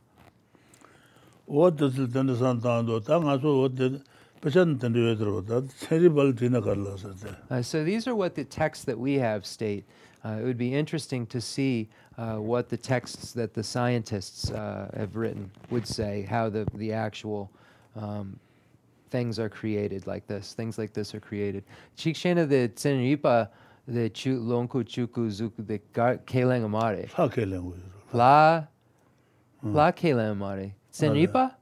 [7.49, 9.86] Uh, so these are what the texts that we have state.
[10.23, 14.89] Uh, it would be interesting to see uh, what the texts that the scientists uh,
[14.95, 17.51] have written would say, how the, the actual
[17.95, 18.39] um,
[19.10, 21.63] things are created like this, things like this are created.
[21.97, 23.49] Chikshena the Tsenripa,
[23.88, 27.10] the Lonku Chuku Zuku, the Keleng Amare.
[27.17, 27.73] La Keleng.
[28.13, 28.63] La,
[29.63, 31.54] la Tsenripa?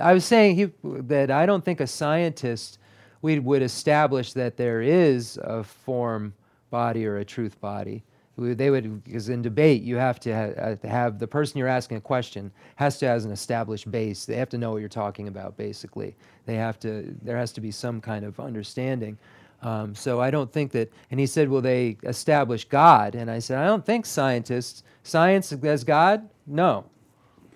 [0.00, 2.78] I was saying he, that I don't think a scientist
[3.20, 6.34] we would establish that there is a form
[6.70, 8.04] body or a truth body
[8.38, 11.96] they would because in debate you have to have, uh, have the person you're asking
[11.96, 15.28] a question has to have an established base they have to know what you're talking
[15.28, 16.14] about basically.
[16.46, 19.18] They have to there has to be some kind of understanding.
[19.60, 23.14] Um, so i don't think that and he said well they establish god?
[23.16, 26.28] And i said i don't think scientists science as god?
[26.46, 26.84] No.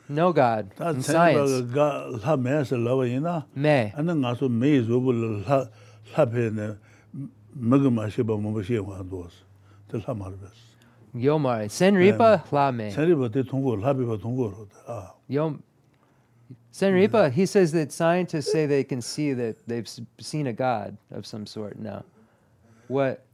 [0.08, 0.72] No god.
[1.04, 1.48] Science.
[11.14, 12.90] Yomar, Senripa Lame.
[12.90, 14.68] Senripa de Tungur, Labiba Tungur.
[15.28, 15.62] Yom,
[16.72, 21.26] Senripa, he says that scientists say they can see that they've seen a god of
[21.26, 22.04] some sort now.
[22.88, 23.24] What?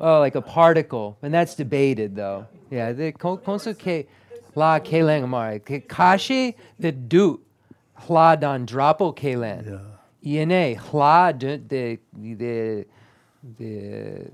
[0.00, 1.18] Oh, like a particle.
[1.22, 2.46] And that's debated, though.
[2.70, 4.06] Yeah, the Konsu Ke
[4.54, 5.58] La ke lang Amar.
[5.58, 7.40] Kashi the Du
[8.02, 9.80] Hla Don Drapo Kelan.
[10.24, 12.86] Iene Hla de the
[13.58, 14.26] the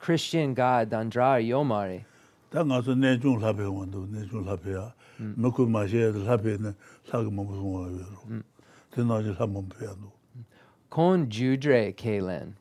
[0.00, 2.04] Christian God dandrar yomari.
[2.50, 4.06] Tā ngā su nēchūng lāpē wā ndu,
[4.72, 4.86] yā.
[5.20, 6.72] Mē kū mā shē nē,
[7.12, 8.40] wā.
[8.90, 9.92] Tē nā lā pē yā.
[10.90, 12.54] Kōn jūdre kēlēn.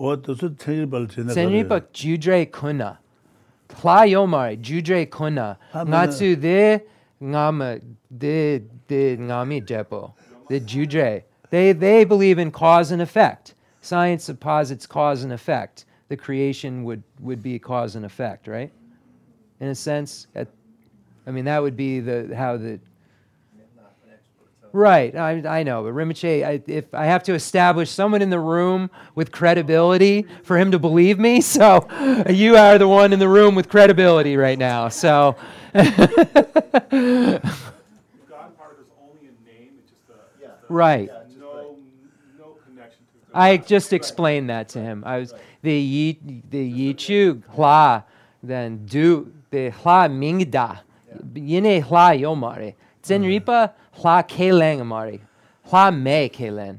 [0.00, 2.96] Wā tā su tsēnyi pā jūdre kuna.
[3.68, 5.58] Klā yomari, jūdre kuna.
[5.74, 6.02] Ngā
[6.40, 6.80] dē
[7.20, 7.68] ngā mā,
[8.10, 10.14] dē, dē ngā mī jepo.
[10.48, 11.22] Dē jūdre.
[11.50, 13.54] They, they believe in cause and effect.
[13.80, 15.84] Science supposes cause and effect.
[16.08, 18.72] The creation would would be cause and effect, right?
[19.60, 20.48] In a sense, at,
[21.26, 22.78] I mean that would be the how the
[23.76, 24.68] Not expert.
[24.72, 28.38] Right, I, I know, but Rinpoche, I, if I have to establish someone in the
[28.40, 31.86] room with credibility for him to believe me, so
[32.30, 34.88] you are the one in the room with credibility right now.
[34.88, 35.36] So,
[35.74, 35.82] God
[38.56, 40.48] part is only a name, it's just a, Yeah.
[40.68, 41.66] right, Yeah, just no, like-
[42.38, 42.56] no.
[43.34, 45.02] I just explained that to him.
[45.04, 46.18] I was the
[46.50, 48.02] the chug hua
[48.42, 50.76] then do the hua ming da
[51.34, 53.70] inei hua yo mari tenripa
[54.02, 55.20] hla kai lang mari
[55.70, 56.78] hua me kai lang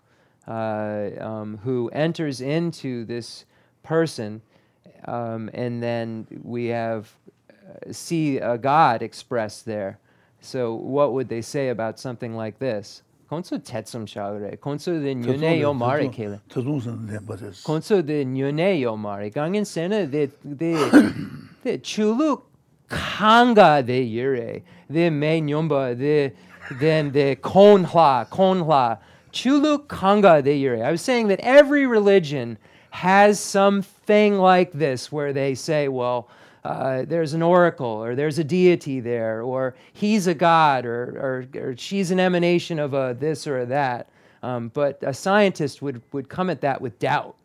[0.48, 3.44] uh, um, who enters into this
[3.83, 4.40] person,
[5.04, 7.12] um, and then we have
[7.50, 9.98] uh, see a god expressed there.
[10.40, 13.02] So what would they say about something like this?
[13.30, 16.40] Konso tetsum shagre, konso de nyune yomare kele.
[17.62, 19.33] Konso de nyune yomare.
[19.33, 21.20] Gangin sena de de
[21.62, 22.42] de chulu
[22.88, 25.96] kanga de yure de me nyomba
[26.79, 28.99] then de konhla konhla
[29.33, 32.59] chulu kanga de yure i was saying that every religion
[32.90, 36.29] has something like this where they say well
[36.64, 41.61] uh, there's an oracle, or there's a deity there, or he's a god, or, or,
[41.61, 44.09] or she's an emanation of a this or a that.
[44.42, 47.37] Um, but a scientist would, would come at that with doubt.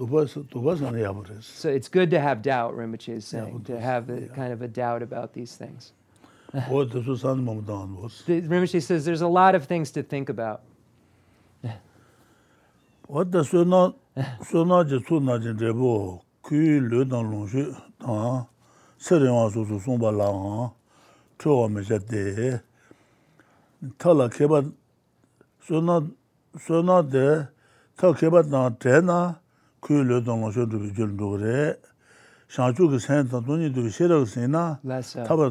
[0.00, 4.68] So it's good to have doubt, Rinpoche is saying, to have a, kind of a
[4.68, 5.92] doubt about these things.
[6.54, 7.62] Rinpoche
[8.82, 10.62] says there's a lot of things to think about.
[13.10, 13.92] Wata suna,
[14.42, 18.46] suna je suna je drebo, kui le dan longshu, dan,
[18.98, 20.72] serewa su su sungpa la nga,
[21.38, 22.62] chowa me shate,
[23.98, 24.72] tala keba,
[25.66, 26.08] suna,
[26.56, 27.48] suna de,
[27.98, 29.34] tala keba dan tre na,
[29.80, 31.76] kui lo sho re,
[32.46, 33.90] ki sen ki
[34.26, 35.50] sen na, re, re,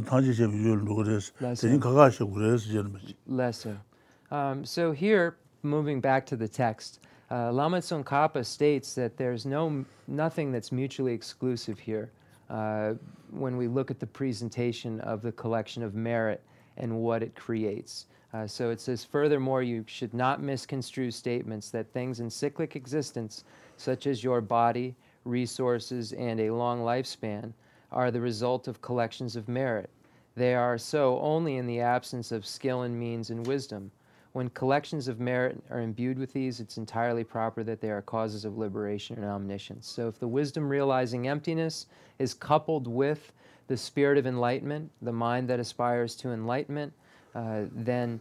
[4.32, 7.00] Um, so here, moving back to the text,
[7.32, 12.12] uh, Lama states that there's no, nothing that's mutually exclusive here
[12.50, 12.94] uh,
[13.32, 16.44] when we look at the presentation of the collection of merit
[16.78, 18.06] and what it creates.
[18.34, 23.44] Uh, so it says, furthermore, you should not misconstrue statements that things in cyclic existence
[23.80, 27.54] such as your body, resources, and a long lifespan,
[27.92, 29.90] are the result of collections of merit.
[30.36, 33.92] They are so only in the absence of skill and means and wisdom.
[34.34, 38.46] When collections of merit are imbued with these, it's entirely proper that they are causes
[38.46, 39.88] of liberation and omniscience.
[39.88, 41.88] So if the wisdom realizing emptiness
[42.20, 43.34] is coupled with
[43.68, 46.94] the spirit of enlightenment, the mind that aspires to enlightenment,
[47.34, 48.20] uh, then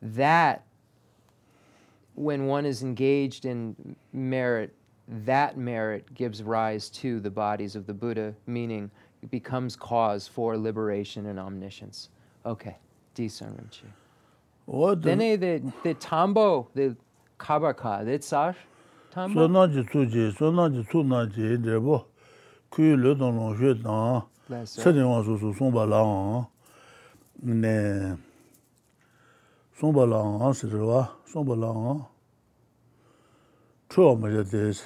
[0.00, 0.64] that,
[2.14, 4.74] when one is engaged in merit,
[5.08, 8.90] that merit gives rise to the bodies of the Buddha, meaning
[9.22, 12.10] it becomes cause for liberation and omniscience.
[12.44, 12.76] Okay,
[13.14, 15.00] Disan Rinpoche.
[15.00, 16.94] Dene the, the tambo, the
[17.38, 18.54] kabaka, the tsar
[19.10, 19.40] tambo?
[19.40, 22.04] So na ji tsu ji, so na ji tsu na ji, drebo,
[22.70, 24.22] kuyi le don long shue tang,
[24.66, 26.44] sadi wang su su song ba la
[27.42, 28.16] ne,
[29.80, 32.04] song ba la ang, sirwa, song ba la ang,
[33.88, 34.84] chuwa ma ja desi.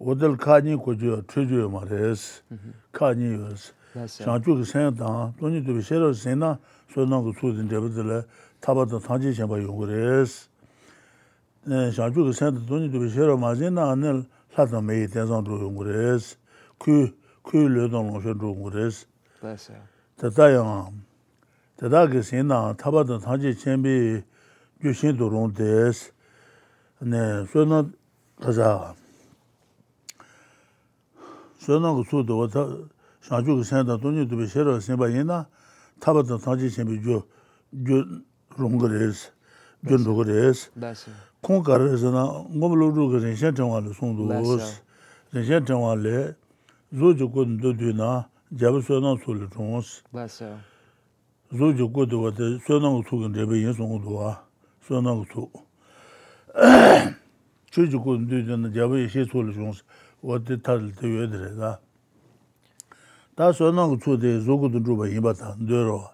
[0.00, 2.42] 오들 카니 고조 트조 마레스
[2.92, 4.24] 카니 요스 Less so.
[4.24, 6.58] 샹주그 센다 돈이도 비셔로 센나
[6.92, 8.24] 소나고 수든 데버들
[8.60, 10.48] 타바도 탄지 챵바 용거레스
[11.64, 14.24] 네 샹주그 센다 돈이도 비셔로 마제나 안을
[14.54, 16.36] 사도 메이 대상도 용거레스
[16.78, 19.06] 그 그르던 로션 용거레스
[19.42, 19.78] Less so.
[20.16, 21.06] 다다양
[21.76, 24.24] Tata ki sin na taba dan tangji chenpi
[24.80, 26.10] gyu shin tu rung des.
[27.02, 27.66] Ne, sui
[31.65, 32.65] 소나고 수도 왔다
[33.21, 35.47] 샤주 센다 돈이 되게 싫어 생바이나
[35.99, 37.23] 타바도 타지 생비 줘
[38.57, 39.29] 롱거레스
[39.87, 40.71] 존도거레스
[41.41, 44.81] 콩가르스나 고블로도 그런 샤정화로 송도스
[45.33, 46.33] 샤정화레
[46.97, 48.27] 조조군 도드나
[48.59, 50.57] 잡소나 솔로스 맞아
[51.55, 54.43] 조조고도 왔다 소나고 수근 레베 예송도와
[54.81, 55.51] 소나고 수
[57.69, 59.83] 조조군 도드나 잡이 시 솔로스
[60.23, 61.79] 어디 탈 되어들가
[63.35, 66.13] 다 소나고 초대 조구도 줘봐 이바다 늘어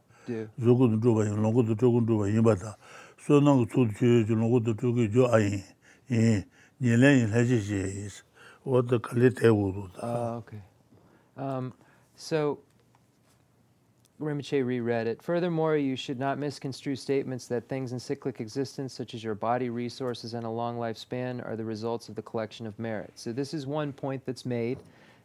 [0.59, 2.77] 조구도 줘봐 농구도 조금 줘봐 이바다
[3.19, 5.51] 소나고 초대 농구도 조기 줘 아이
[6.11, 6.45] 예
[6.81, 8.07] 닐레인 해지지
[8.63, 10.59] 어디 갈리 대우로다 아 오케이
[11.37, 11.71] um
[12.15, 12.59] so
[14.19, 15.21] Rinpoche reread it.
[15.21, 19.69] Furthermore, you should not misconstrue statements that things in cyclic existence, such as your body,
[19.69, 23.11] resources, and a long lifespan, are the results of the collection of merit.
[23.13, 24.79] So this is one point that's made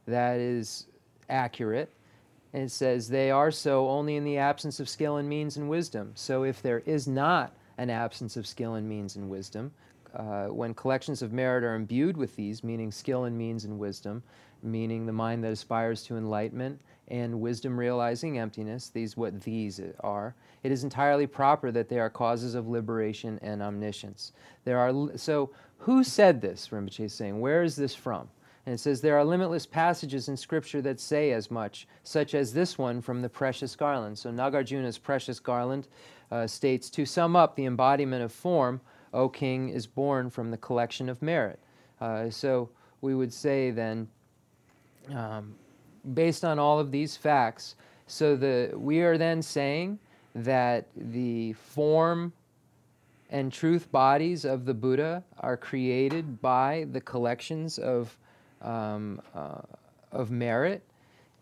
[0.06, 0.86] that is
[1.30, 1.90] accurate.
[2.52, 5.70] And it says they are so only in the absence of skill and means and
[5.70, 6.12] wisdom.
[6.14, 9.72] So if there is not an absence of skill and means and wisdom,
[10.14, 14.22] uh, when collections of merit are imbued with these, meaning skill and means and wisdom,
[14.62, 16.78] meaning the mind that aspires to enlightenment
[17.12, 20.34] and wisdom realizing emptiness, these what these are,
[20.64, 24.32] it is entirely proper that they are causes of liberation and omniscience.
[24.64, 26.68] There are so who said this?
[26.68, 27.38] Rinpoche is saying.
[27.40, 28.28] Where is this from?
[28.64, 32.52] And it says there are limitless passages in Scripture that say as much, such as
[32.52, 34.16] this one from the Precious Garland.
[34.16, 35.88] So Nagarjuna's Precious Garland
[36.30, 38.80] uh, states To sum up, the embodiment of form,
[39.12, 41.58] O King, is born from the collection of merit.
[42.00, 44.08] Uh, so we would say then,
[45.12, 45.56] um,
[46.14, 47.76] based on all of these facts,
[48.06, 49.98] so the we are then saying
[50.34, 52.32] that the form
[53.30, 58.16] and truth bodies of the Buddha are created by the collections of
[58.60, 59.62] um, uh,
[60.12, 60.82] of merit.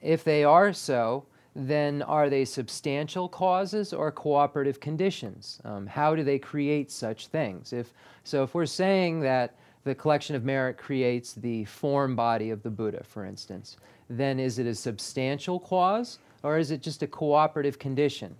[0.01, 5.61] If they are so, then are they substantial causes or cooperative conditions?
[5.65, 7.73] Um, how do they create such things?
[7.73, 7.93] If
[8.25, 9.55] so, if we're saying that
[9.85, 13.76] the collection of merit creates the form body of the Buddha, for instance,
[14.09, 18.35] then is it a substantial cause or is it just a cooperative condition?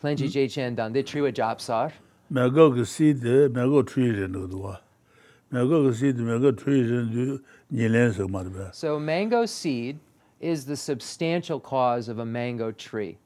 [0.00, 1.92] Plenty Chen dan de triwa japsar.
[2.32, 4.78] mē gā gā sī de, mē gā chū yi rin dō wā.
[5.52, 7.40] Mē gā gā sī de, mē gā chū yi rin dō
[7.76, 8.74] nyi sō mā rī bē.
[8.74, 9.98] So mango seed
[10.40, 13.18] is the substantial cause of a mango tree.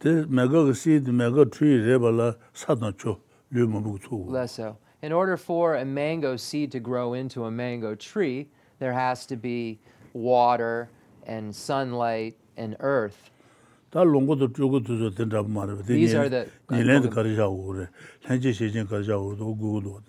[0.00, 2.94] Tē mē gā gā sī de, mē gā chū yi rē bā lā sā tāng
[5.02, 5.04] chō, lū mā mū chū wā.
[5.04, 5.06] Less so.
[5.06, 9.36] In order for a mango seed to grow into a mango tree, there has to
[9.36, 9.78] be
[10.12, 10.88] water
[11.26, 13.30] and sunlight and earth.
[13.92, 15.82] Tā lōng gō tō chū gō tō sō tēn chā pā mā rī bē.
[15.82, 17.88] Tē These are the- nyi lēn dā kā rī chā wō rē.
[18.24, 20.02] Lēn chē shē chēn kā rī chā wō rē, gō gō dō wā.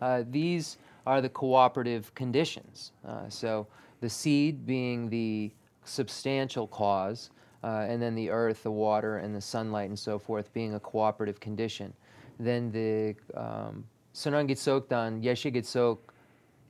[0.00, 2.92] Uh, these are the cooperative conditions.
[3.04, 3.66] Uh, so
[4.00, 5.52] the seed being the
[5.84, 7.30] substantial cause,
[7.62, 10.80] uh, and then the earth, the water, and the sunlight and so forth being a
[10.80, 11.92] cooperative condition.
[12.38, 13.84] Then the um,
[14.14, 15.98] Sonang Gitsok dan Yeshe Gitsok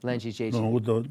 [0.03, 0.53] Lenchi Lōng Chechi.
[0.53, 1.09] gō tō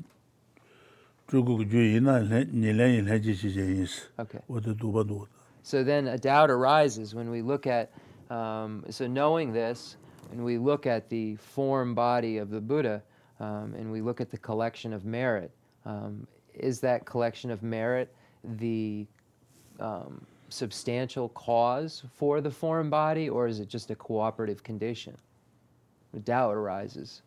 [1.29, 2.15] chū gō gō chū yi nā
[2.49, 4.01] nyi lēn yi lēn chē shē chēn yi sī.
[4.17, 4.39] Okay.
[4.49, 5.27] Wā tō tō bā tō.
[5.61, 7.91] So then a doubt arises when we look at,
[8.31, 9.97] um, so knowing this,
[10.31, 13.03] and we look at the form body of the Buddha,
[13.39, 15.51] um, and we look at the collection of merit,
[15.85, 16.25] um,
[16.55, 18.11] is that collection of merit
[18.43, 19.05] the
[19.79, 25.15] um, substantial cause for the form body, or is it just a cooperative condition?
[26.19, 27.21] doubt arises.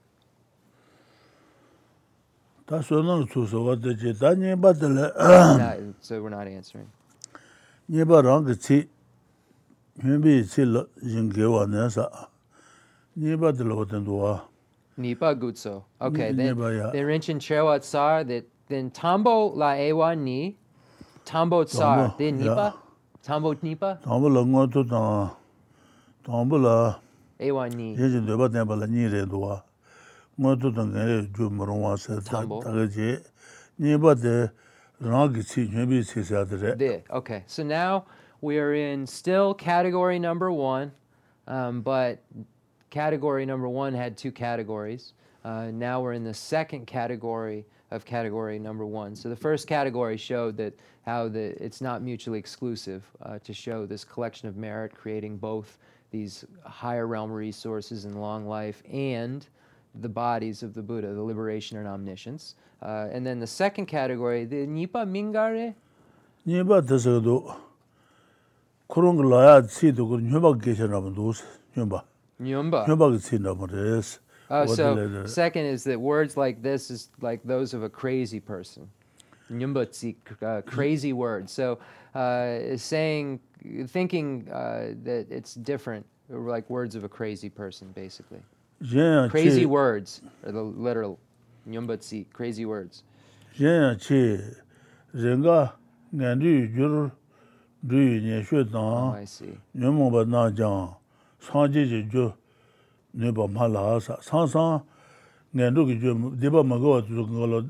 [2.68, 3.02] So we're
[6.30, 6.90] not answering.
[7.88, 8.88] Nyeba rangi chi,
[10.02, 12.28] hyunbi chi la yingewa nyansa,
[13.16, 14.40] nyeba dila watanduwa.
[14.96, 15.84] Nipa gutso.
[16.00, 20.56] Okay, then, then Rinchen Chewa Tsar, then Tambo la ewa ni,
[21.24, 22.74] Tambo Tsar, then Nipa,
[23.22, 23.98] Tambo Nipa?
[24.02, 25.30] Tambo la ngwa tu tanga,
[26.24, 26.98] Tambo la
[37.10, 38.06] Okay, so now
[38.40, 40.92] we are in still category number one,
[41.46, 42.22] um, but
[42.90, 45.12] category number one had two categories.
[45.44, 49.14] Uh, now we're in the second category of category number one.
[49.14, 50.74] So the first category showed that
[51.04, 55.78] how the it's not mutually exclusive uh, to show this collection of merit, creating both
[56.11, 59.47] these higher realm resources and long life and
[59.95, 62.55] the bodies of the Buddha, the liberation and omniscience.
[62.81, 65.73] Uh, and then the second category, the Nipa Mingare.
[66.47, 67.55] Nyi bā tē sā dō,
[68.89, 71.43] 그런 걸 넣어야 치도 그 녀박 계셔나면 도스
[71.77, 72.05] 녀박
[72.39, 72.85] Nyumba.
[72.87, 74.19] 녀박이 치나면 됐어
[74.49, 75.27] Oh, What so the letter?
[75.27, 78.89] second is that words like this is like those of a crazy person.
[79.50, 81.48] nyumbutsi uh, crazy word.
[81.48, 81.78] So
[82.14, 83.40] uh, saying,
[83.86, 88.40] thinking uh, that it's different, like words of a crazy person, basically.
[88.80, 89.66] Yeah, crazy che.
[89.66, 91.18] words are the literal
[91.68, 93.02] nyumbutsi, crazy words.
[93.54, 94.40] Yeah, che
[95.14, 95.72] renga
[96.14, 97.10] ngandu jur
[97.86, 98.78] du ne shwe da.
[98.78, 99.58] Oh, I see.
[99.74, 100.94] Nyumbo ba na jang
[101.38, 102.32] sa ji ji ju
[103.14, 104.82] ne ba ma la sa sa sa
[105.54, 107.64] ngandu ki ju de ba ma go zu go lo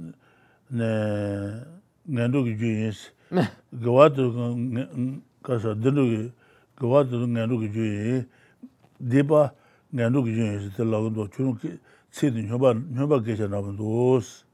[0.72, 3.10] ngandu ki ju yins,
[3.72, 4.32] gawa tu
[5.42, 6.32] kasa dindu ki,
[6.80, 8.26] gawa tu ngandu ki ju yins,
[9.00, 9.54] dipa
[9.94, 11.78] ngandu ki ju yins, tila gandwa chunung ki
[12.10, 14.44] tsidi nyoba, nyoba kecha nabandos.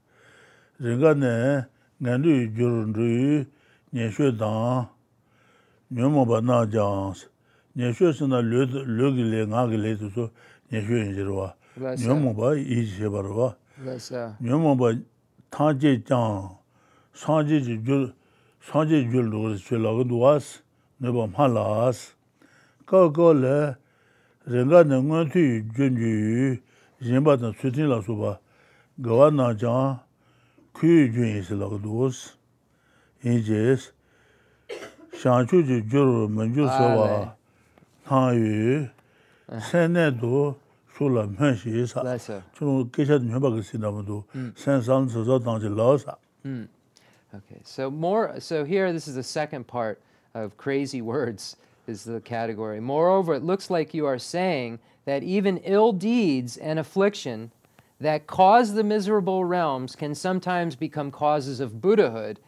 [0.81, 1.67] Ringa ne,
[2.03, 3.47] ngandu ki ju rundu,
[3.93, 4.89] nyeshwe dang,
[5.91, 7.29] nyoma ba na jangs,
[7.77, 8.67] nyeshwe sina lyo
[9.13, 10.31] ki le, nga ki le tu su,
[10.71, 11.55] nyeshwe yinjirwa,
[11.99, 13.57] nyoma ba iji shebarwa,
[14.41, 14.93] nyoma ba
[15.53, 16.57] 타제 장
[17.13, 18.15] 사제 줄
[18.63, 20.63] 사제 줄로 줄라고 두아스
[20.97, 22.15] 네바 말라스
[22.87, 23.77] 거거레
[24.47, 26.57] 렌가 능원티 준주
[27.05, 28.39] 젠바다 수진라 소바
[29.05, 30.01] 가와나자
[30.73, 32.33] küyüyüyüsülağı duus
[33.23, 33.93] inces
[35.21, 37.37] şançucu cürü müncü soba
[38.05, 38.89] tayu
[39.61, 40.57] sene du
[41.03, 41.29] chula
[44.57, 44.71] san
[45.11, 46.69] tsuzo tangji.
[47.35, 50.01] Okay, so more, so here this is the second part
[50.35, 52.79] of crazy words is the category.
[52.79, 57.51] Moreover, it looks like you are saying that even ill deeds and affliction
[58.01, 62.39] that cause the miserable realms can sometimes become causes of Buddhahood,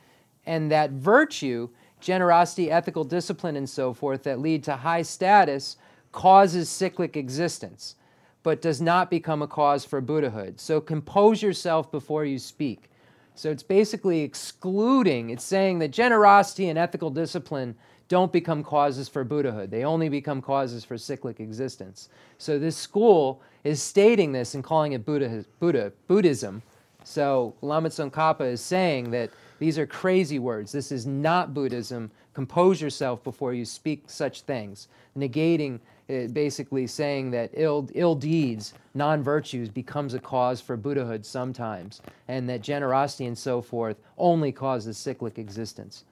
[0.44, 1.68] and that virtue,
[2.00, 5.76] generosity, ethical discipline, and so forth that lead to high status
[6.12, 7.96] causes cyclic existence
[8.44, 10.60] but does not become a cause for Buddhahood.
[10.60, 12.90] So compose yourself before you speak.
[13.34, 17.74] So it's basically excluding, it's saying that generosity and ethical discipline
[18.08, 19.70] don't become causes for Buddhahood.
[19.70, 22.10] They only become causes for cyclic existence.
[22.38, 26.62] So this school is stating this and calling it Buddha, Buddha, Buddhism.
[27.02, 30.70] So Lama Tsongkhapa is saying that these are crazy words.
[30.70, 32.10] This is not Buddhism.
[32.34, 38.74] Compose yourself before you speak such things, negating it basically saying that ill, ill deeds,
[38.94, 44.98] non-virtues, becomes a cause for Buddhahood sometimes, and that generosity and so forth only causes
[44.98, 46.04] cyclic existence.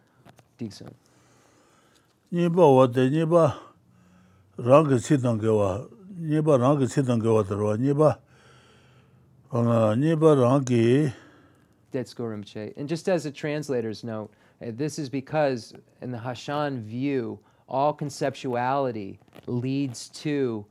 [0.59, 0.95] Dixon.
[2.31, 3.59] nipa wate, nipa
[4.59, 5.89] rangi chidang gewa,
[6.21, 8.19] rangi chidang tarwa, nipa,
[9.97, 11.13] nipa rangi.
[11.93, 12.73] Detsuko Rinpoche.
[12.77, 14.33] And just as a translator's note,
[14.63, 17.39] uh, this is because in the Hashan view,
[17.73, 20.65] all conceptuality leads to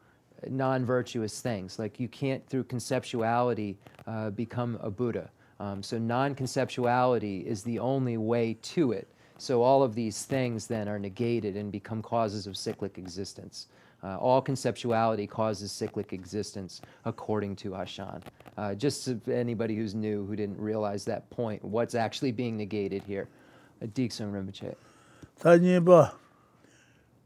[0.47, 1.79] non virtuous things.
[1.79, 3.75] Like you can't, through conceptuality,
[4.07, 5.29] uh, become a Buddha.
[5.59, 9.07] Um, so non conceptuality is the only way to it.
[9.37, 13.67] So all of these things then are negated and become causes of cyclic existence.
[14.03, 18.21] Uh, all conceptuality causes cyclic existence according to Ashan.
[18.57, 23.03] Uh, just so anybody who's new who didn't realize that point, what's actually being negated
[23.03, 23.27] here?
[23.81, 24.75] Uh, Diksun Rinpoche.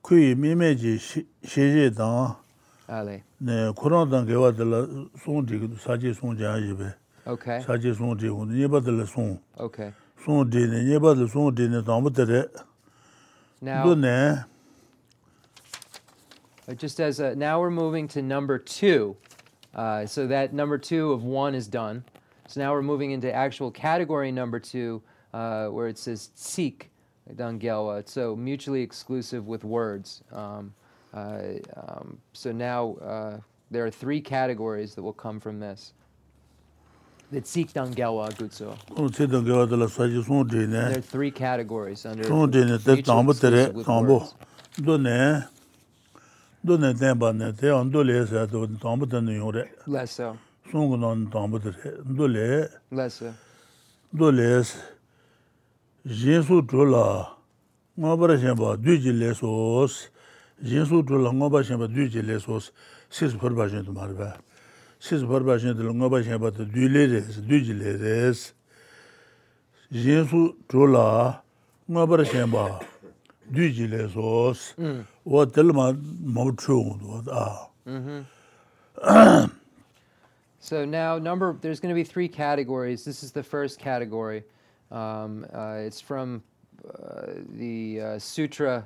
[0.05, 0.99] kui 미메지
[1.43, 1.89] sheje
[2.85, 6.93] 알레 네 코로나 당 개와들 송지 사제 송지 하지베
[7.25, 9.91] 오케이 사제 송지 오늘 예바들 송 오케이
[10.23, 12.45] 송디네 예바들 송디네 담부터레
[13.61, 14.45] 너네
[16.77, 19.17] just as a, now we're moving to number 2
[19.73, 22.03] uh, so that number 2 of 1 is done.
[22.47, 25.01] So now we're moving into actual category number 2
[25.33, 26.91] uh, where it says seek.
[27.33, 27.99] dangyawa.
[27.99, 30.21] It's so mutually exclusive with words.
[30.31, 30.73] Um,
[31.13, 31.39] uh,
[31.75, 33.39] um, so now uh,
[33.71, 35.93] there are three categories that will come from this.
[37.31, 38.77] The tsik dangyawa gutsu.
[40.89, 42.23] There are three categories under
[42.95, 43.01] mutually
[43.39, 43.87] exclusive with
[44.23, 44.35] words.
[49.87, 50.37] Less so.
[52.91, 53.33] Less so.
[56.05, 57.29] jinsu chula
[57.97, 60.09] ngabara shenpa duji le sos,
[60.63, 62.71] jinsu chula ngabara shenpa duji le sos,
[63.09, 64.37] sis parba shentu marba.
[64.99, 68.53] Sis parba shentu ngabara shenpa du le res, duji le res.
[69.91, 71.41] Jinsu chula
[71.89, 72.83] ngabara shenpa
[73.51, 75.01] duji le sos, hmm.
[75.25, 77.23] wa telma mau chungu
[80.59, 83.05] So now number, there's going to be three categories.
[83.05, 84.43] This is the first category.
[84.91, 86.43] Um, uh, it's from
[86.87, 88.85] uh, the uh, Sutra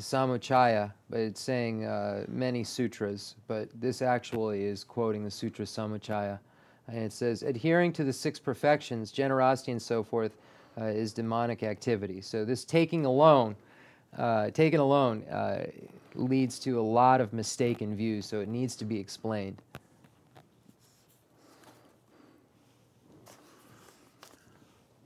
[0.00, 6.38] Samuchaya, but it's saying uh, many sutras, but this actually is quoting the Sutra Samuchaya.
[6.88, 10.32] And it says, adhering to the six perfections, generosity and so forth,
[10.80, 12.20] uh, is demonic activity.
[12.20, 13.54] So this taking alone,
[14.16, 15.24] uh, taken alone,
[16.14, 19.62] leads to a lot of mistaken views, so it needs to be explained.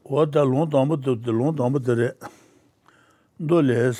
[0.04, 2.14] wata long tangpa tabdi long tangpa tere
[3.38, 3.96] do les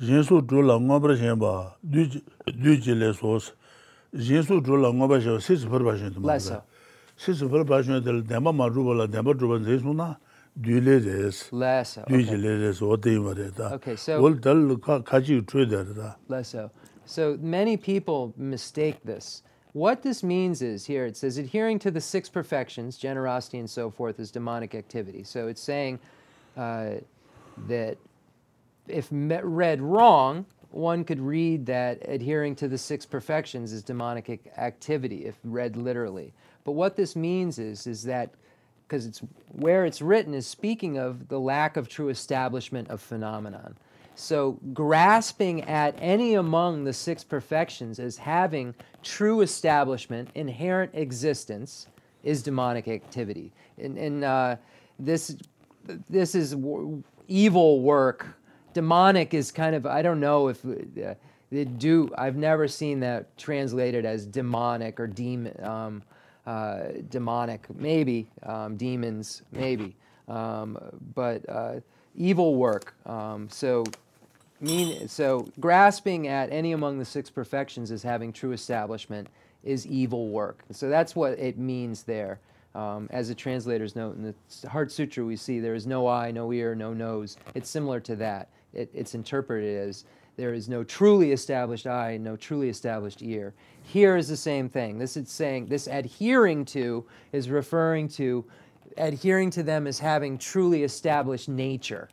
[0.00, 3.52] jinsu dhru la ngabra shenpa du chi le sos.
[4.14, 6.62] Jinsu dhru la ngabra shenpa sisi parpa shen tumma kare
[7.16, 10.16] sisi parpa shen tere denpa ma dhruba la denpa dhruba nzai su na
[10.56, 13.78] du le res du chi le res wata ima re ta.
[14.18, 16.70] Wal tal kachi dhru dara ta.
[17.04, 19.42] So many people mistake this.
[19.72, 23.90] What this means is here it says adhering to the six perfections, generosity and so
[23.90, 25.24] forth, is demonic activity.
[25.24, 25.98] So it's saying
[26.56, 26.96] uh,
[27.68, 27.96] that
[28.86, 34.50] if read wrong, one could read that adhering to the six perfections is demonic ac-
[34.56, 36.32] activity if read literally.
[36.64, 38.30] But what this means is is that
[38.86, 39.20] because it's
[39.52, 43.74] where it's written is speaking of the lack of true establishment of phenomenon.
[44.14, 51.86] So grasping at any among the six perfections as having true establishment, inherent existence,
[52.22, 53.52] is demonic activity.
[53.78, 54.56] And, and uh,
[54.98, 55.36] this
[56.08, 56.56] this is
[57.28, 58.26] evil work.
[58.72, 61.14] Demonic is kind of I don't know if uh,
[61.50, 62.10] they do.
[62.16, 65.64] I've never seen that translated as demonic or demon.
[65.64, 66.02] Um,
[66.46, 69.94] uh, demonic, maybe um, demons, maybe,
[70.26, 70.76] um,
[71.14, 71.74] but uh,
[72.16, 72.94] evil work.
[73.06, 73.84] Um, so
[74.62, 79.28] mean so grasping at any among the six perfections as having true establishment
[79.64, 80.62] is evil work.
[80.70, 82.40] So that's what it means there.
[82.74, 86.30] Um, as the translators note in the Heart Sutra, we see there is no eye,
[86.30, 87.36] no ear, no nose.
[87.54, 88.48] It's similar to that.
[88.72, 90.04] It, it's interpreted as
[90.36, 93.52] there is no truly established eye, no truly established ear.
[93.82, 94.98] Here is the same thing.
[94.98, 98.44] This is saying this adhering to is referring to
[98.96, 102.08] adhering to them as having truly established nature.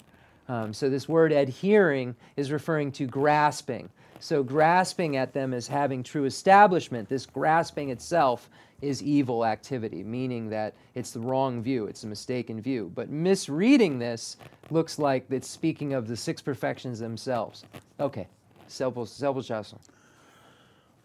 [0.50, 3.89] Um, so this word adhering is referring to grasping.
[4.20, 8.50] So grasping at them as having true establishment, this grasping itself
[8.82, 12.91] is evil activity, meaning that it's the wrong view, it's a mistaken view.
[12.95, 14.38] But misreading this
[14.72, 17.64] looks like it's speaking of the six perfections themselves.
[18.00, 18.28] Okay,
[18.68, 19.38] self self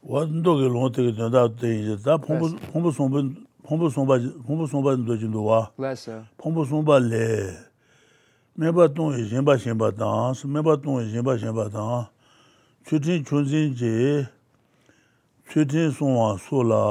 [0.04, 3.20] wā ndō kī lōng tī kī tō tā tī yī tā pōngbō pōngbō sōngbō
[3.64, 6.26] pōngbō sōngbā pōngbō sōngbā ndō jī Less so.
[6.36, 7.73] pōngbō sōngbā lē mē
[8.54, 12.04] mēbā tōng yī shēmbā shēmbā tāng, sō mēbā tōng yī shēmbā shēmbā tāng,
[12.86, 13.94] chūtīn chūtīn jī,
[15.50, 16.82] chūtīn sōng wā sō lā,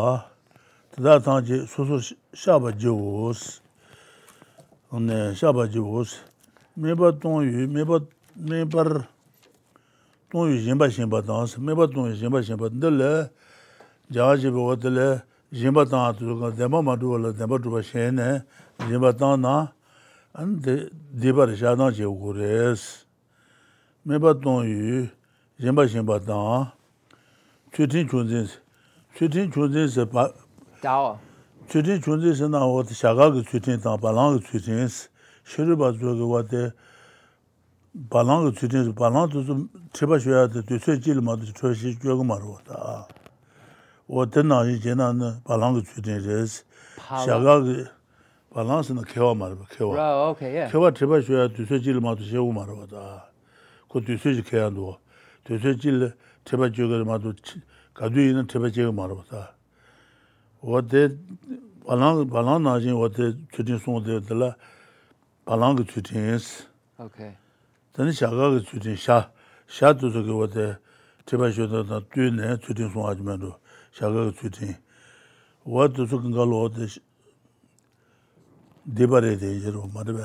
[0.92, 2.00] tadā tāng jī sō sō
[2.36, 3.44] shāba jī wōs,
[5.40, 6.18] shāba jī wōs,
[6.84, 8.02] mēbā tōng yī, mēbā,
[8.44, 8.84] mēbā
[10.36, 13.14] tōng yī shēmbā shēmbā tāng, sō mēbā tōng yī shēmbā shēmbā tāng, lē,
[14.12, 15.08] jā jī bā wā tā lē,
[15.56, 18.30] shēmbā tāng tū, dēmbā mā tū wā lā, dēmbā tū bā shēn nē,
[18.84, 19.56] shēmbā tāng nā,
[20.36, 23.06] An dibar shaadan che wu res.
[24.04, 25.08] Meba tong yu,
[25.60, 26.72] yinba shinba tang,
[27.72, 28.58] chutin chunzin se.
[29.16, 30.34] Chutin chunzin se pa...
[30.82, 31.20] Dao.
[31.70, 35.08] Chutin chunzin se na wata shaga ki chutin tang, palang ki chutin se.
[35.46, 36.74] Shiriba zuwa wate
[38.10, 41.46] palang ki chutin se, palang tu su triba shuya te tu sui jili ma tu
[41.54, 43.08] chua shi juwa ku maru wata.
[44.10, 45.14] Wata na yi jena
[45.46, 46.64] palang ki chutin res.
[46.98, 47.86] Shaga ki...
[48.53, 48.55] 시 줘고 말어다.
[48.55, 49.57] 어떤 날이 지나는 바랑 그 주된에서 샤가 그 바랑스는 개와 말어.
[49.71, 49.95] 개와.
[49.99, 50.73] Oh, okay, yeah.
[50.73, 53.31] 개와 제발 줘야 뒤에 질 마도 세고 말어다.
[53.89, 54.99] 그 뒤에 개야도
[55.45, 56.15] 뒤에 질
[56.45, 57.33] 제발 줘고 마도
[57.95, 59.55] 가도 있는 제발 줘고 말어다.
[60.61, 61.11] 어때
[61.87, 64.57] 바랑 바랑 나지 어때 주된 송들라
[65.45, 66.69] 바랑 그 주된에서
[67.01, 67.37] Okay.
[67.93, 69.31] Tani shaka ka tsutin sha,
[69.69, 70.79] sha tu su ki wate
[71.25, 73.55] tiba shoda na tui ne tsutin sung aji mendo,
[73.93, 74.77] shaka ka tsutin.
[75.63, 77.01] Wa tu su kanga lo wate diba
[78.84, 80.20] 디바레 데이로 말베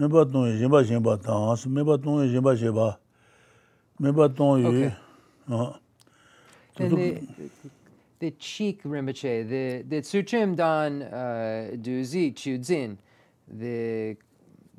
[0.00, 2.88] mēbā tōng yé yémbā yémbā tāngās, mēbā tōng yé yémbā yémbā,
[4.00, 4.90] mēbā tōng yé...
[8.20, 12.98] The cheek rinpoche, the, the Tsuchim Don uh, Duzi Chuzin,
[13.48, 14.16] the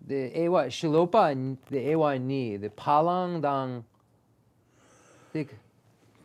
[0.07, 3.83] the ewa shilopa the ewa ni the palang dang.
[5.33, 5.55] Dik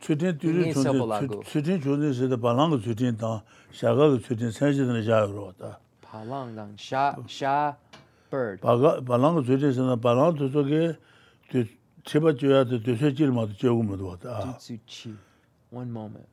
[0.01, 5.24] chudin duri chudin chudin chudin se de palang chudin da shaga chudin sanji de ja
[5.24, 7.74] ro da palang dang sha sha
[8.31, 8.61] bird.
[8.61, 10.97] Baga palang chudin se na palang to so ge
[11.51, 11.66] tu
[12.05, 14.57] cheba juya de de se jil ma de jegu mo do da
[15.70, 16.29] one moment.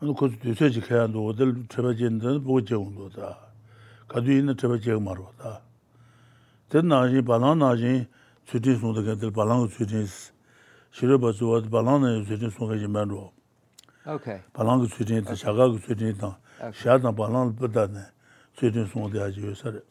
[0.00, 3.36] Anu ko de se ji kha do de cheba jin de bo jegu do da
[4.08, 5.60] ka du in cheba jegu ma ro da
[6.72, 8.06] ten nāshī, bālāng nāshī,
[8.48, 10.06] tsūtīn sūnta kāntil, bālāng kā tsūtīn,
[10.96, 13.24] shirā bā tsūwa, bālāng nā tsūtīn sūnta kāchī mēn rō.
[14.56, 16.36] Bālāng kā tsūtīn, shāgā kā tsūtīn tāng,
[16.74, 18.08] shā tāng bālāng bātā nā
[18.58, 19.82] tsūtīn sūnta kāchī yō sā rē.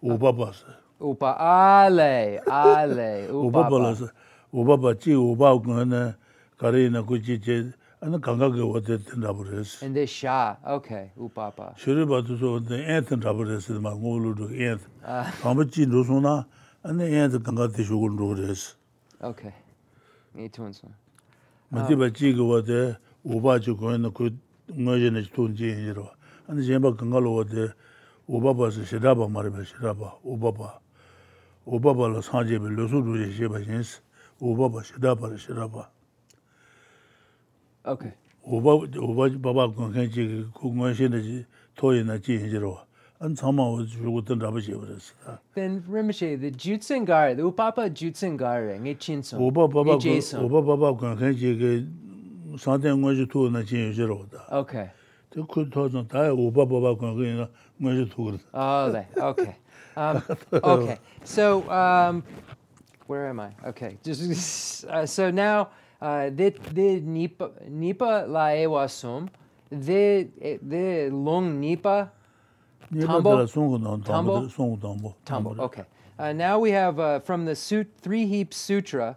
[0.00, 0.76] Upa bā sā.
[1.00, 3.64] Upa, ālē, ālē, upa bā.
[3.64, 4.08] Upa bā lā sā,
[4.52, 6.02] upa bā chī, upa kā nā,
[6.60, 7.62] kārī nā kuchī chī,
[7.99, 8.97] 수진 손도 하지 요사래.
[9.01, 9.17] Okay.
[9.17, 9.25] 오바바스.
[9.25, 9.25] Upa ale, ale, upapa.
[9.25, 9.85] 오바바라서 오바바 지 오바 그거는 가리나 그지제 아니 강가게 어디 된다 그랬어.
[9.85, 10.57] And this sha.
[10.63, 11.11] Okay.
[11.17, 11.75] Upapa.
[11.77, 14.81] shiribatu so de enten rabaresi ma ngolu do ent
[15.41, 16.45] pamchi do sona
[16.83, 18.75] ane ent ganga de shugun do res
[19.21, 19.53] Okay.
[20.35, 20.89] Need to answer.
[21.71, 24.29] mati ba chi go de oba ju go na ku
[24.69, 26.11] ngoje ne tun ji jiro
[26.47, 27.73] ane je ba ganga lo de
[28.29, 30.79] oba ba se shida ba mar ba shida ba oba ba
[31.65, 34.01] oba ba la sa je be lo su do je je ba jins
[34.39, 34.83] oba
[37.83, 38.13] ba shida ba shida ba Okay.
[38.47, 41.45] oba oba ba ba go kan ji ku ngoje ne ji
[41.75, 42.79] to ye na ji jiro
[43.21, 45.13] an chama wo ju go den ra ba je ba res
[45.53, 49.37] Then Rinpoche, the Jutsengare, the Upapa Jutsengare, nge chinso.
[49.37, 50.43] 오바 바바 nge jason.
[50.45, 51.85] 오바 바바 관계 지게
[52.57, 54.49] 상대 관계 투나 진유지로다.
[54.51, 54.89] Okay.
[55.31, 57.49] 그 토전 다 오바 바바 관계나
[57.81, 58.39] 관계 투그.
[58.53, 59.05] Oh, they.
[59.17, 59.55] Okay.
[59.97, 60.97] Um, okay.
[61.23, 62.23] So, um,
[63.07, 63.51] where am I?
[63.69, 63.97] Okay.
[64.03, 65.69] Just uh, so now,
[66.00, 69.28] Uh, de, de nipa, nipa laewasum,
[69.70, 70.24] de,
[70.66, 72.10] de long nipa
[73.06, 73.46] tambo.
[74.02, 74.48] Tambo?
[74.82, 75.54] Tambo, tambo.
[75.64, 75.84] okay.
[76.18, 79.16] Uh, now we have uh, from the sut- Three Heap Sutra,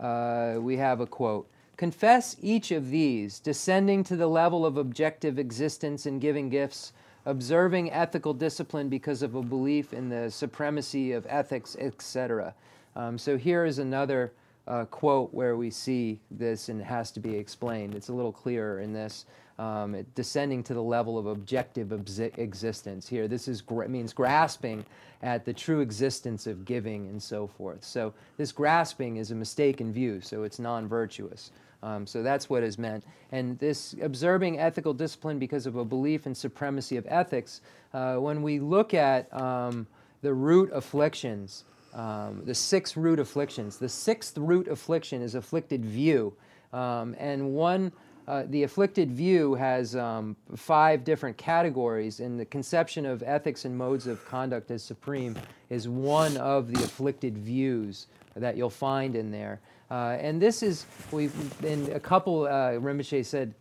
[0.00, 1.48] uh, we have a quote.
[1.76, 6.92] Confess each of these, descending to the level of objective existence and giving gifts,
[7.26, 12.54] observing ethical discipline because of a belief in the supremacy of ethics, etc.
[12.96, 14.32] Um, so here is another
[14.66, 17.94] uh, quote where we see this and it has to be explained.
[17.94, 19.26] It's a little clearer in this.
[19.58, 23.06] Um, it- descending to the level of objective existence.
[23.06, 24.86] Here, this is means grasping
[25.22, 27.84] at the true existence of giving and so forth.
[27.84, 31.50] So this grasping is a mistaken view, so it's non-virtuous.
[31.82, 33.04] Um, so that's what is meant.
[33.32, 37.60] And this observing ethical discipline because of a belief in supremacy of ethics,
[37.94, 39.86] uh, when we look at um,
[40.22, 41.64] the root afflictions,
[41.94, 46.32] um, the six root afflictions, the sixth root affliction is afflicted view.
[46.72, 47.92] Um, and one,
[48.28, 53.76] uh, the afflicted view has um, five different categories, and the conception of ethics and
[53.76, 55.36] modes of conduct as supreme
[55.68, 59.60] is one of the afflicted views that you'll find in there.
[59.90, 61.34] Uh, and this is, we've,
[61.64, 63.52] in a couple, uh, Rinpoche said,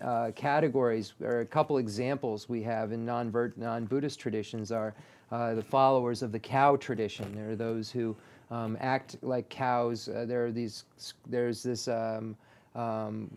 [0.00, 4.94] uh, categories or a couple examples we have in non-vert, non-Buddhist traditions are
[5.32, 7.34] uh, the followers of the cow tradition.
[7.34, 8.14] There are those who
[8.50, 10.08] um, act like cows.
[10.08, 10.84] Uh, there are these.
[11.26, 12.36] There's this um,
[12.74, 13.30] um,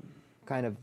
[0.46, 0.76] kind of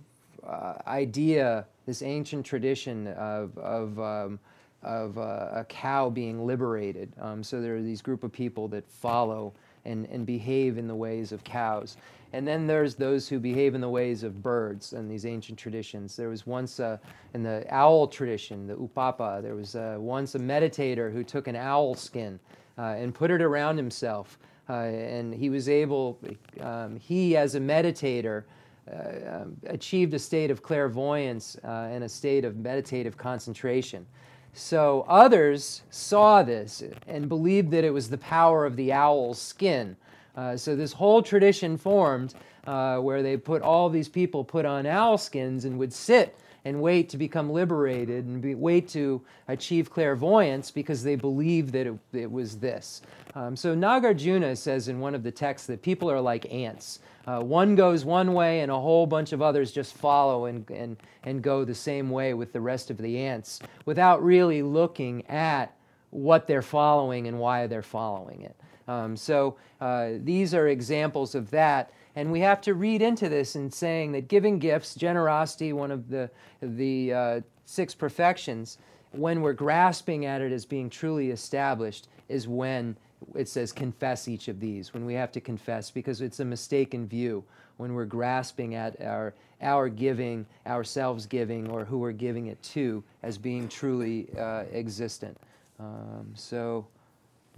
[0.44, 4.38] uh, idea, this ancient tradition of of um,
[4.82, 7.12] of uh, a cow being liberated.
[7.20, 9.52] Um, so there are these group of people that follow
[9.84, 11.96] and, and behave in the ways of cows.
[12.34, 16.16] And then there's those who behave in the ways of birds and these ancient traditions.
[16.16, 16.96] There was once uh,
[17.34, 21.56] in the owl tradition, the upapa, there was uh, once a meditator who took an
[21.56, 22.40] owl skin
[22.78, 24.38] uh, and put it around himself.
[24.70, 26.18] Uh, and he was able,
[26.60, 28.44] um, he as a meditator,
[28.90, 34.06] uh, um, achieved a state of clairvoyance uh, and a state of meditative concentration.
[34.52, 39.96] So others saw this and believed that it was the power of the owl's skin.
[40.36, 42.34] Uh, so this whole tradition formed
[42.66, 46.80] uh, where they put all these people put on owl skins and would sit and
[46.80, 51.98] wait to become liberated and be, wait to achieve clairvoyance because they believed that it,
[52.12, 53.02] it was this.
[53.34, 57.00] Um, so Nagarjuna says in one of the texts that people are like ants.
[57.26, 60.96] Uh, one goes one way and a whole bunch of others just follow and, and,
[61.22, 65.76] and go the same way with the rest of the ants without really looking at
[66.10, 68.56] what they're following and why they're following it.
[68.88, 71.92] Um, so uh, these are examples of that.
[72.14, 76.10] And we have to read into this in saying that giving gifts, generosity, one of
[76.10, 78.78] the, the uh, six perfections,
[79.12, 82.96] when we're grasping at it as being truly established, is when
[83.34, 87.06] it says confess each of these, when we have to confess, because it's a mistaken
[87.06, 87.44] view
[87.76, 93.02] when we're grasping at our, our giving, ourselves giving, or who we're giving it to
[93.22, 95.36] as being truly uh, existent.
[95.78, 96.86] Um, so,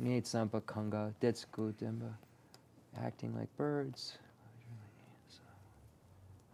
[0.01, 2.17] Sampa Kanga, Detsuku Demba,
[3.03, 4.19] acting like birds.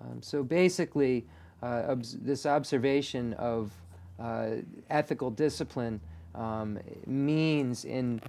[0.00, 1.26] Um, so basically,
[1.62, 3.70] uh, this observation of
[4.18, 4.56] uh,
[4.88, 6.00] ethical discipline
[6.34, 8.20] um, means in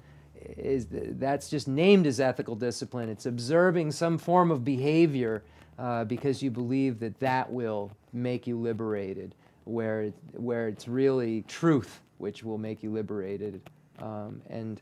[0.58, 3.10] is that's just named as ethical discipline.
[3.10, 5.44] It's observing some form of behavior
[5.80, 9.36] uh, because you believe that that will make you liberated,
[9.66, 13.60] where it, where it's really truth which will make you liberated,
[14.00, 14.80] um, and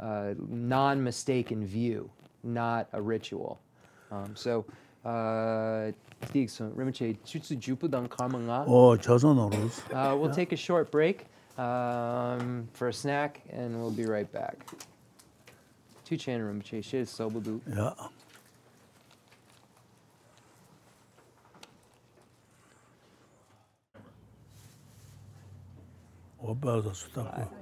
[0.00, 2.10] uh, non-mistaken view,
[2.42, 3.60] not a ritual.
[4.10, 4.66] Um, so.
[5.02, 5.92] Uh,
[8.68, 8.98] oh,
[9.94, 11.24] uh we'll take a short break
[11.56, 14.66] um, for a snack and we'll be right back.
[16.10, 17.60] Two chain rinpoche, she is sobudu.
[17.72, 17.92] Yeah.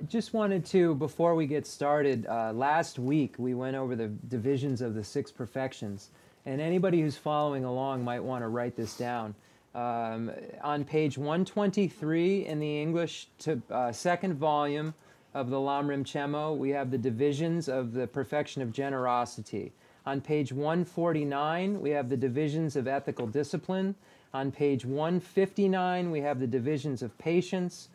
[0.00, 4.08] I just wanted to, before we get started, uh, last week we went over the
[4.30, 6.08] divisions of the six perfections.
[6.46, 9.34] And anybody who's following along might want to write this down.
[9.74, 10.30] Um,
[10.62, 14.94] on page 123 in the English to, uh, second volume,
[15.34, 19.72] of the Lamrim Chenmo, we have the divisions of the perfection of generosity.
[20.06, 23.94] On page 149, we have the divisions of ethical discipline.
[24.32, 27.88] On page 159, we have the divisions of patience.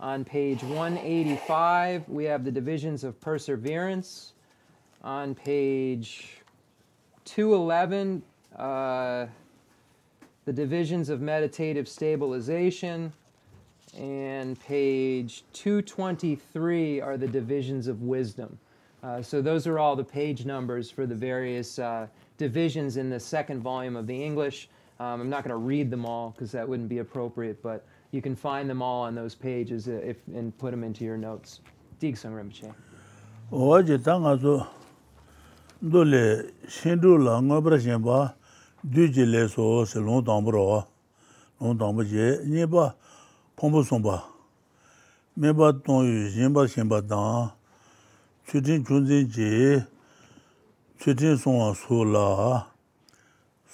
[0.00, 4.32] On page 185, we have the divisions of perseverance.
[5.02, 6.40] On page
[7.24, 8.22] 211,
[8.56, 9.26] uh,
[10.44, 13.12] the divisions of meditative stabilization.
[13.96, 18.58] and page 223 are the divisions of wisdom.
[19.02, 23.18] Uh, so those are all the page numbers for the various uh, divisions in the
[23.18, 24.68] second volume of the English.
[24.98, 28.20] Um, I'm not going to read them all because that wouldn't be appropriate, but you
[28.20, 31.60] can find them all on those pages uh, if, and put them into your notes.
[31.98, 32.72] Dig Sung Rinpoche.
[33.52, 34.66] Oje tanga zo
[35.82, 38.34] dole shindu la ngobra shenpa
[38.86, 40.86] duje le so se long tambro
[41.60, 42.94] long tambo je nyeba
[43.60, 44.14] pōmbō sōmbā,
[45.36, 47.50] mēbā tōng yu yinbā shēmbā tāng,
[48.48, 49.50] chūtīng chūnzīng jī,
[51.04, 52.24] chūtīng sōngā sō lā,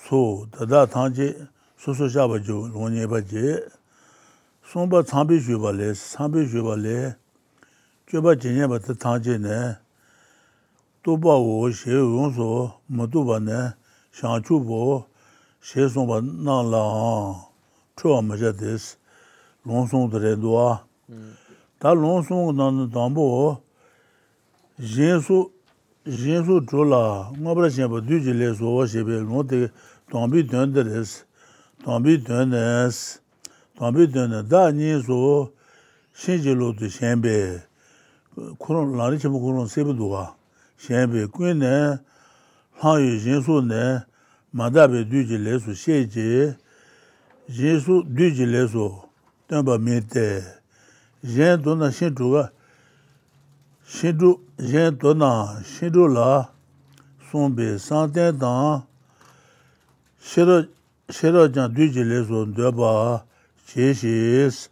[0.09, 0.23] sō
[0.57, 1.29] dadā tāng jī,
[1.79, 3.55] sō sō shāba jī, lōng yinbā jī,
[4.73, 6.99] sōmbā tsāmbī shūbā lē, tsāmbī shūbā lē,
[8.11, 9.79] chūbā jī yinbā tā tāng jī nē,
[11.07, 12.51] tūbā wō shē yōng sō,
[12.91, 13.63] mā tūbā nē,
[14.11, 14.85] shāng chūbō,
[15.63, 16.87] shē sōmbā nā lā,
[17.95, 18.97] chūwa mā shā dēs,
[19.67, 20.87] lōngsōng dhā rē duwa.
[21.83, 23.27] Tā lōngsōng dhā nā dāmbō,
[24.79, 25.39] jēnsō,
[26.07, 27.03] jēnsō dhōlā,
[27.35, 29.59] ngā pā rā shēmbā dhū jī lē sō wā shēbē, lōng tē
[30.13, 31.15] dāmbī dhēn dhā rēs,
[31.83, 33.01] dāmbī dhēn dhēs,
[33.81, 35.19] dāmbī dhēn dhā, dā nī sō
[36.15, 37.37] shēn jī lō dhū shēmbē,
[38.63, 40.29] kūrōng, lā rī shēmbā kūrōng sēbā duwa,
[40.79, 41.75] shēmbē, kuñ nē,
[42.85, 43.83] lā yu jēnsō nē,
[44.55, 46.55] mā dā bē dhū jī lē sō shē jī,
[47.51, 49.06] jēnsō dhū jī lē sō,
[49.47, 50.43] dāmbā mē tē,
[51.23, 52.41] yēn tō na shēn chū gā,
[53.87, 55.31] shēn chū, yēn tō na
[55.63, 56.31] shēn chū lā,
[57.31, 58.83] sōng bē sāng tēn tāng,
[60.19, 62.91] shē rā jāng dū jī lē sō ndua bā,
[63.71, 64.67] chē shēs,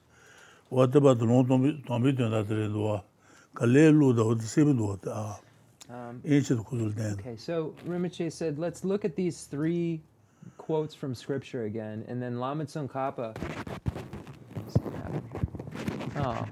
[0.74, 1.62] wā tē bā tō rōng tōng
[2.02, 2.98] bī tōng tā tē rē ndua,
[3.54, 5.22] kā lē lū dā wā tē sē bī ndua tā,
[6.26, 7.14] yēn chē tō khu tō tēn.
[7.22, 10.00] Okay, so Rinpoche said, let's look at these three
[10.58, 13.36] quotes from scripture again, and then Lama Tsongkhapa
[16.16, 16.46] Oh.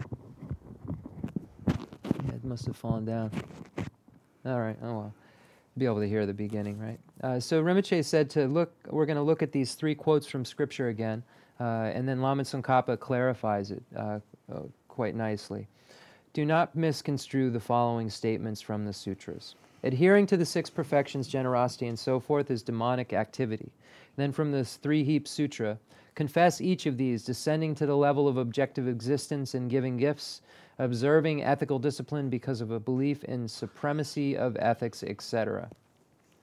[1.68, 3.30] Yeah, it must have fallen down.
[4.44, 5.14] All right, oh well.
[5.78, 6.98] Be able to hear the beginning, right?
[7.22, 10.44] Uh, so Rinpoche said to look, we're going to look at these three quotes from
[10.44, 11.22] Scripture again,
[11.60, 14.18] uh, and then Lama Tsongkhapa clarifies it uh,
[14.52, 15.68] uh, quite nicely.
[16.34, 19.54] Do not misconstrue the following statements from the sutras.
[19.84, 23.70] Adhering to the six perfections, generosity, and so forth is demonic activity.
[24.16, 25.78] Then from this three heap sutra,
[26.14, 30.42] confess each of these, descending to the level of objective existence and giving gifts,
[30.78, 35.70] observing ethical discipline because of a belief in supremacy of ethics, etc.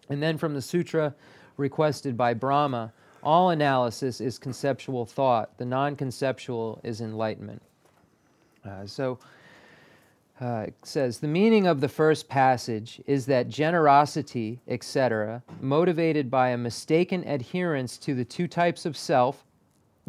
[0.09, 1.13] And then from the sutra
[1.57, 7.61] requested by Brahma, all analysis is conceptual thought, the non conceptual is enlightenment.
[8.65, 9.19] Uh, so,
[10.41, 16.49] uh, it says the meaning of the first passage is that generosity, etc., motivated by
[16.49, 19.43] a mistaken adherence to the two types of self,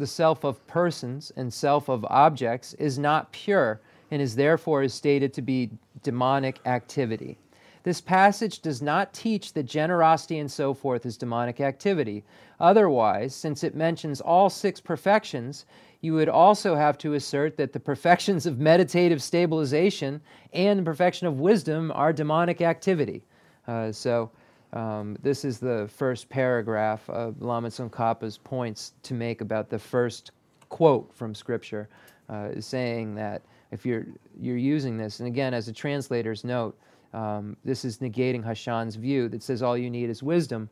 [0.01, 3.79] the self of persons and self of objects, is not pure
[4.09, 5.69] and is therefore is stated to be
[6.01, 7.37] demonic activity.
[7.83, 12.23] This passage does not teach that generosity and so forth is demonic activity.
[12.59, 15.67] Otherwise, since it mentions all six perfections,
[16.01, 20.19] you would also have to assert that the perfections of meditative stabilization
[20.51, 23.21] and the perfection of wisdom are demonic activity.
[23.67, 24.31] Uh, so,
[24.73, 30.31] um, this is the first paragraph of Lama Tsongkhapa's points to make about the first
[30.69, 31.89] quote from Scripture,
[32.29, 33.41] uh, saying that
[33.71, 34.05] if you're
[34.39, 36.77] you're using this, and again, as a translator's note,
[37.13, 40.69] um, this is negating Hashan's view that says all you need is wisdom.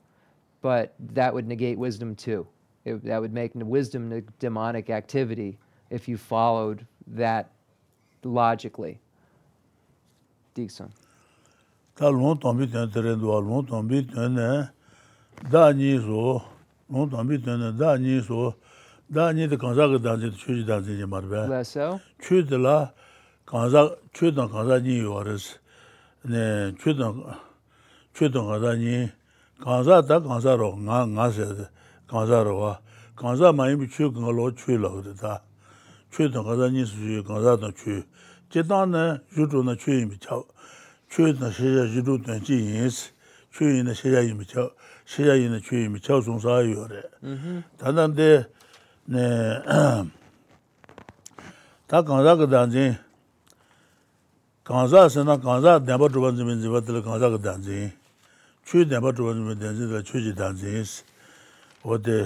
[0.61, 2.47] but that would negate wisdom too.
[2.85, 5.57] It, that would make wisdom demonic activity
[5.89, 7.51] if you followed that
[8.23, 8.99] logically.
[10.53, 10.91] Dixon.
[11.99, 14.49] tā lōng tāmbi tēn tērēn duwa, lōng tāmbi tēn nē,
[15.51, 16.21] dā nī sō,
[16.95, 18.53] lōng tāmbi tēn nē, dā nī sō,
[19.11, 21.41] dā nī tā kānsā kā dāng zhī, chū jī dāng zhī jī mār bē.
[21.51, 21.89] Lā sō?
[22.23, 22.77] Chū tā lā,
[23.51, 23.83] kānsā,
[24.15, 25.49] chū tā kānsā nī yuwa rēs,
[26.23, 26.43] nē,
[26.79, 27.09] chū tā,
[28.15, 28.95] chū tā kānsā nī,
[29.59, 31.49] kānsā tā kānsā rō, ngā, ngā sē,
[32.07, 32.77] kānsā rō wā,
[33.19, 35.35] kānsā mā yī bī chū kā lō chū lā wā tā,
[36.15, 37.99] chū tā kānsā nī sō chū, kānsā tā chū,
[38.55, 39.03] jī tā nē,
[39.35, 40.58] chū chū na chū yī bī chā wā,
[41.09, 43.09] chūyī na shēyā jirū tuñ jī yīnsi,
[43.55, 44.69] chūyī na shēyā yīmi chāw,
[45.09, 47.03] shēyā yīna chūyī yīmi chāw sōng sā yō rē.
[47.81, 48.29] Tāndan dē,
[51.89, 52.97] tā kāngzā kā dāngzīn,
[54.69, 57.87] kāngzā sē na kāngzā dēmbā chūpa dzīmi dzīpa tīla kāngzā kā dāngzīn,
[58.69, 61.07] chūyī dēmbā chūpa dzīmi dāngzīn tīla chūyī jī dāngzīn sī.
[61.87, 62.19] Wā dē,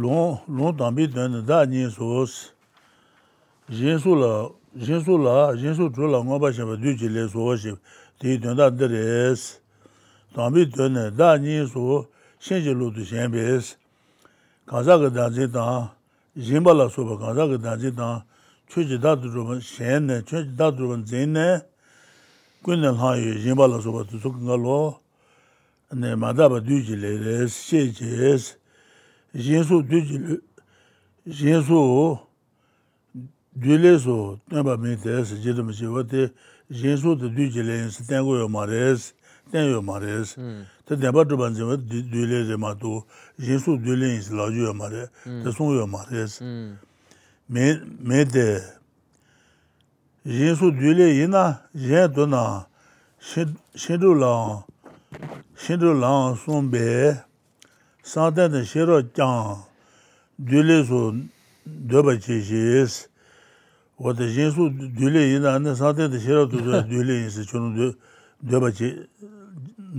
[0.00, 2.38] lōng tāmbī tuñ dā nī sōs,
[3.70, 4.32] yīnsu lā
[4.76, 7.78] jinsu la, jinsu chu la ngoba sheba du chi le suwa sheba,
[8.18, 9.60] ti dun da deres.
[10.34, 12.06] Tambi dun ne, da nyi su,
[12.38, 13.76] shen chi lu tu shen bes.
[14.66, 15.90] Kansa ka danzi tang,
[16.36, 18.22] jinba la suba, kansa ka danzi tang,
[18.68, 21.64] chu chi da dhruban shen ne, chu chi da dhruban zin ne,
[22.62, 25.00] kun ne lan yu jinba la suba tu suk nga lo,
[25.92, 28.56] ne madaba du chi le res, she chi es,
[29.34, 30.40] jinsu du chi le,
[31.26, 32.20] jinsu,
[33.58, 34.16] dūlē sō
[34.50, 36.28] tēmbā mī tēs jidam chī wā tē
[36.70, 39.10] jīn sō tē dū jī lēn sī tēng gō yō mā rēs,
[39.50, 40.36] tēng yō mā rēs.
[40.86, 43.00] Tē tēmbā tū bān chī wā dūlē rē mā tū,
[43.42, 45.08] jīn sō dū lēn sī lā yō mā rē,
[45.42, 46.38] tē sōng yō mā rēs.
[47.50, 48.46] Mē tē,
[50.30, 51.44] jīn sō dū lē yī na,
[51.74, 52.44] jīn tō na,
[53.18, 54.62] shīn rū lāng,
[55.58, 56.86] shīn rū lāng sōng bē,
[58.06, 59.66] sāng tēn tē shē rō kiāng,
[60.38, 61.06] dūlē sō
[61.66, 63.09] dō bā chī shī yīs,
[64.00, 66.60] wā tē yin su dū lē yin na, nē sāng tēn tē shē rō dō
[66.88, 67.88] dū lē yin sī, chō nō dō,
[68.48, 68.88] dō bā chē,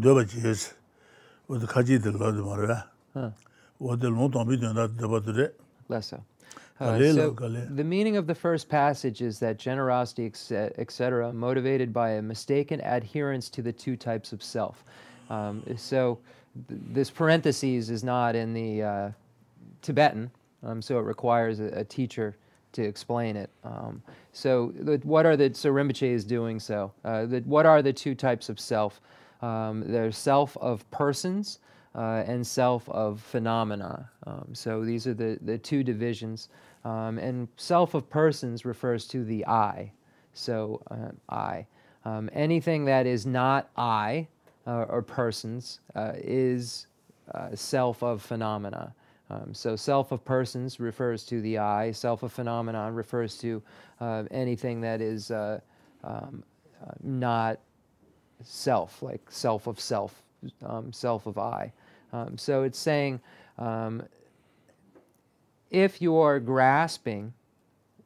[0.02, 2.80] dō bā wā tē kā chī tē lō dō mā rē,
[3.14, 3.30] Huh.
[3.78, 5.48] wā tē lōng tōng bī tēn dā tē bā tē rē,
[5.90, 6.24] Less so.
[6.80, 7.68] Gale la, so gale.
[7.70, 10.32] the meaning of the first passage is that generosity,
[10.80, 14.84] etc., motivated by a mistaken adherence to the two types of self.
[15.30, 16.18] Um, so
[16.68, 19.12] th- this parentheses is not in the uh,
[19.84, 20.32] Tibetan,
[20.64, 22.36] um, so it requires a, a teacher
[22.74, 23.50] to explain it.
[23.64, 24.02] Um,
[24.34, 24.68] so
[25.04, 26.92] what are the so Rinpoche is doing so?
[27.04, 29.02] Uh, what are the two types of self?
[29.42, 31.60] Um, there's self of persons
[31.96, 34.10] uh, and self of phenomena.
[34.26, 36.50] Um, so these are the, the two divisions.
[36.86, 39.92] Um, and self of persons refers to the I.
[40.34, 41.66] So uh, I.
[42.06, 44.28] Um, anything that is not I
[44.66, 46.88] uh, or persons uh, is
[47.34, 48.94] uh, self of phenomena.
[49.32, 51.92] Um, so self of persons refers to the I.
[51.92, 53.62] Self of phenomenon refers to
[54.02, 55.62] uh, anything that is uh,
[56.04, 56.44] um,
[56.86, 57.60] uh, not
[58.44, 60.22] self, like self of self,
[60.66, 61.72] um, self of I.
[62.12, 63.22] Um, so it's saying
[63.58, 64.04] um,
[65.70, 67.34] if you are grasping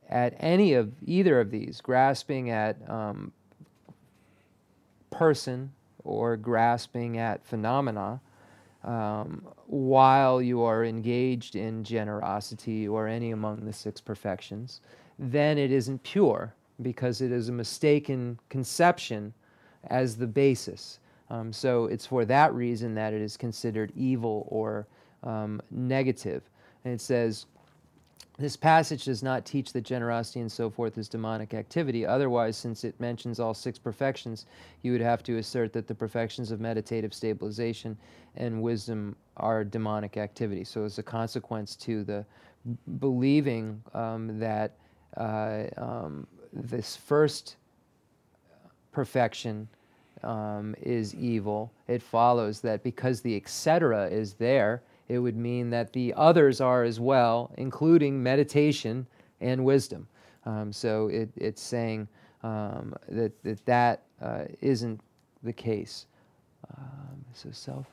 [0.08, 3.32] at any of either of these, grasping at um,
[5.10, 5.72] person
[6.04, 8.22] or grasping at phenomena,
[8.86, 14.82] um, while you are engaged in generosity or any among the six perfections,
[15.18, 19.34] then it isn't pure because it is a mistaken conception
[19.88, 21.00] as the basis.
[21.30, 24.88] Um, so it's for that reason that it is considered evil or
[25.24, 26.44] um, negative.
[26.84, 27.48] And it says,
[28.38, 32.06] this passage does not teach that generosity and so forth is demonic activity.
[32.06, 34.46] Otherwise, since it mentions all six perfections,
[34.82, 37.98] you would have to assert that the perfections of meditative stabilization
[38.36, 40.66] and wisdom are demonic activity.
[40.66, 42.26] So, as a consequence to the
[43.00, 44.74] believing um, that
[45.16, 47.56] uh, um, this first
[48.92, 49.68] perfection
[50.24, 54.08] um, is evil, it follows that because the etc.
[54.08, 59.08] is there, it would mean that the others are as well, including meditation
[59.42, 60.08] and wisdom.
[60.46, 62.08] Um, so it, it's saying
[62.44, 65.00] um, that that, that uh, isn't
[65.44, 66.06] the case.
[66.78, 67.86] Um, so self.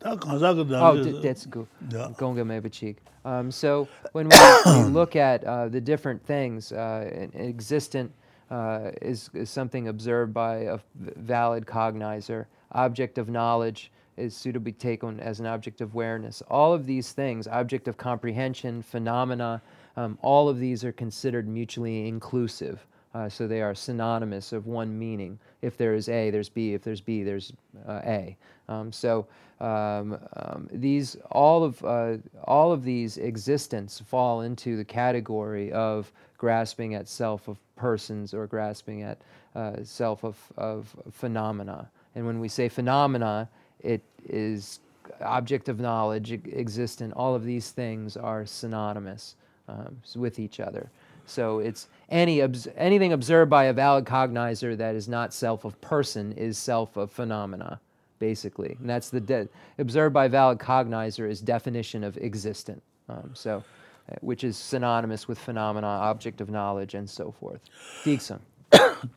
[0.00, 1.66] tā kāngsā kā tā Oh, that's good.
[1.90, 2.08] Yeah.
[2.16, 2.96] Gonga Mebachik.
[3.24, 8.12] Um, so when we, we look at uh, the different things, uh, existent
[8.50, 12.46] uh, is, is something observed by a valid cognizer.
[12.72, 13.92] Object of knowledge
[14.22, 16.42] is suitably taken as an object of awareness.
[16.48, 19.60] All of these things, object of comprehension, phenomena,
[19.96, 22.86] um, all of these are considered mutually inclusive.
[23.14, 25.38] Uh, so they are synonymous of one meaning.
[25.60, 26.72] If there is A, there's B.
[26.72, 27.52] If there's B, there's
[27.86, 28.36] uh, A.
[28.68, 29.26] Um, so
[29.60, 36.10] um, um, these all of uh, all of these existence fall into the category of
[36.38, 39.18] grasping at self of persons or grasping at
[39.54, 41.90] uh, self of, of phenomena.
[42.14, 43.48] And when we say phenomena,
[43.82, 44.80] it is
[45.20, 49.36] object of knowledge, existent, all of these things are synonymous
[49.68, 50.90] um, with each other.
[51.26, 55.80] So it's any obs anything observed by a valid cognizer that is not self of
[55.80, 57.80] person is self of phenomena,
[58.18, 58.76] basically.
[58.80, 62.82] And that's the observed by valid cognizer is definition of existent.
[63.08, 63.62] Um, so,
[64.10, 67.60] uh, which is synonymous with phenomena, object of knowledge, and so forth.
[68.04, 68.40] Deekson.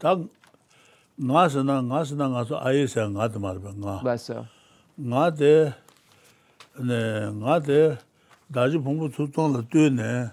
[4.03, 4.47] Less so.
[4.97, 5.73] nga de
[6.79, 7.97] ne nga de
[8.49, 10.31] daji pumbu tsutong la tue ne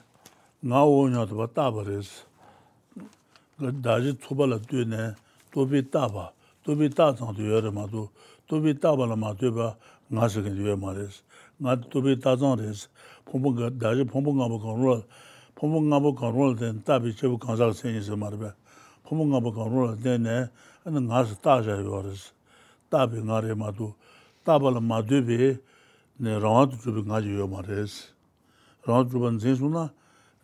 [0.63, 2.23] nga wo nyo taba taba res
[3.59, 5.15] daji tsuba la tue ne
[5.51, 6.33] tobi taba
[6.63, 8.07] tobi ta tsang tue re ma tu
[8.47, 9.75] tobi taba la ma tue ba
[10.15, 11.23] nga shikin tue ma res
[11.59, 12.87] nga tobi ta tsang res
[13.27, 13.51] pumbu
[13.83, 15.03] daji pumbu nga bu kanruwa
[15.59, 18.55] pumbu nga bu kanruwa ten tabi chebu kansak senyi se ma rebe
[19.03, 20.47] pumbu nga bu kanruwa ten ne
[20.87, 22.31] nga si ta sha yo res
[22.87, 23.91] tabi nga re ma tu
[24.44, 25.62] 따비 저 강사 생이서 말봐 봉봉가고 거로 되네 는 나서 따자 요랬어 따비 나래 마도
[25.62, 25.62] 따발을 마도비
[26.20, 28.08] 네 라와도 좀 가지 요 말했어
[28.86, 29.94] 라와도 좀 생수나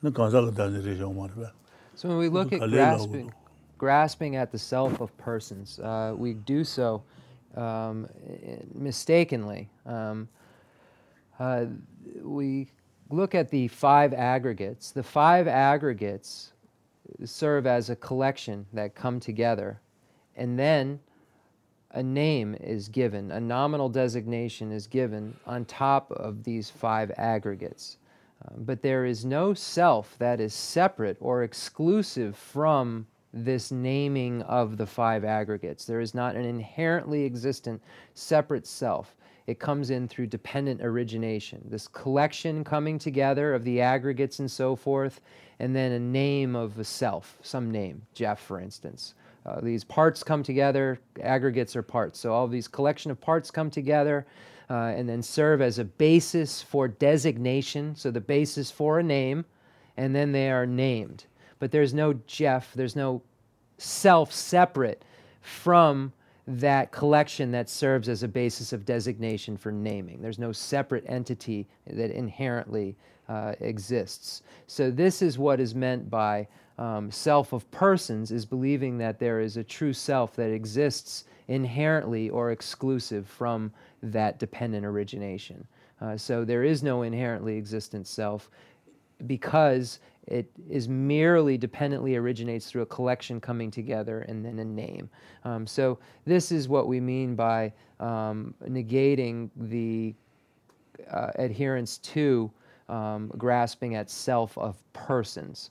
[0.02, 1.52] 는 강사가 다니래 요 말봐
[1.96, 3.36] So when we look at Kalila grasping, Udo.
[3.78, 7.04] grasping at the self of persons, uh, we do so
[7.56, 9.70] um, i- mistakenly.
[9.86, 10.28] Um,
[11.40, 11.66] uh,
[12.24, 12.68] we
[13.12, 14.90] look at the five aggregates.
[14.92, 16.54] The five aggregates
[17.26, 19.80] serve as a collection that come together,
[20.36, 21.00] and then
[21.93, 27.97] a name is given, a nominal designation is given on top of these five aggregates.
[28.47, 34.77] Um, but there is no self that is separate or exclusive from this naming of
[34.77, 35.85] the five aggregates.
[35.85, 37.83] There is not an inherently existent
[38.15, 39.15] separate self.
[39.47, 44.77] It comes in through dependent origination, this collection coming together of the aggregates and so
[44.77, 45.23] forth,
[45.59, 49.15] and then a name of a self, some name, Jeff, for instance.
[49.49, 52.21] Uh, these parts come together, aggregates are parts.
[52.21, 54.27] So all these collection of parts come together
[54.69, 59.47] uh, and then serve as a basis for designation, so the basis for a name,
[59.97, 61.25] and then they are named.
[61.61, 63.23] But there's no Jeff, there's no
[63.79, 65.03] self separate
[65.41, 66.13] from
[66.47, 70.21] that collection that serves as a basis of designation for naming.
[70.21, 72.97] There's no separate entity that inherently
[73.29, 74.43] uh, exists.
[74.67, 79.41] So this is what is meant by um, self of persons is believing that there
[79.41, 83.73] is a true self that exists inherently or exclusive from
[84.03, 85.67] that dependent origination.
[86.01, 88.49] Uh, so there is no inherently existent self
[89.27, 89.99] because
[90.29, 95.09] it is merely dependently originates through a collection coming together and then a name.
[95.45, 100.15] Um, so this is what we mean by um, negating the
[101.11, 102.51] uh, adherence to
[102.89, 105.71] um, grasping at self of persons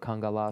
[0.00, 0.46] kanga la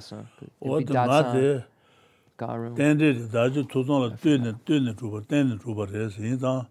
[5.86, 6.66] res, yin zang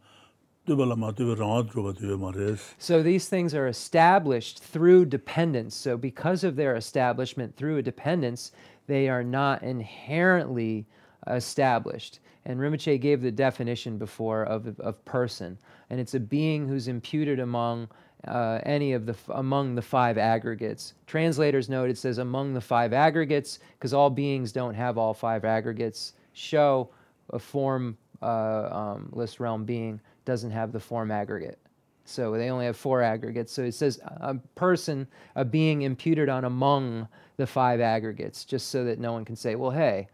[2.17, 2.75] la res.
[2.77, 5.75] So these things are established through dependence.
[5.75, 8.51] So because of their establishment through a dependence,
[8.87, 10.85] they are not inherently
[11.27, 12.19] established.
[12.45, 15.57] And Rinpoche gave the definition before of, of person.
[15.89, 17.89] And it's a being who's imputed among
[18.27, 20.93] uh, any of the among the five aggregates.
[21.07, 25.45] Translators note it says among the five aggregates because all beings don't have all five
[25.45, 26.13] aggregates.
[26.33, 26.89] Show
[27.31, 31.59] a form uh, um, realm being doesn't have the form aggregate.
[32.05, 33.53] So they only have four aggregates.
[33.53, 38.83] So it says a person, a being imputed on among the five aggregates, just so
[38.85, 40.07] that no one can say, well, hey.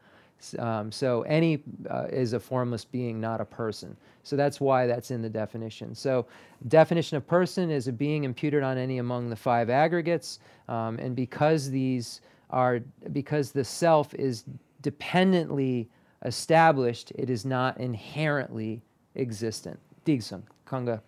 [0.59, 3.95] Um, so any uh, is a formless being, not a person.
[4.24, 5.94] So that's why that's in the definition.
[5.94, 6.26] So
[6.68, 11.16] definition of person is a being imputed on any among the five aggregates, um, and
[11.16, 12.80] because these are
[13.12, 14.44] because the self is
[14.82, 15.88] dependently
[16.24, 18.82] established, it is not inherently
[19.16, 19.78] existent.
[20.04, 21.02] Digsun, kanga,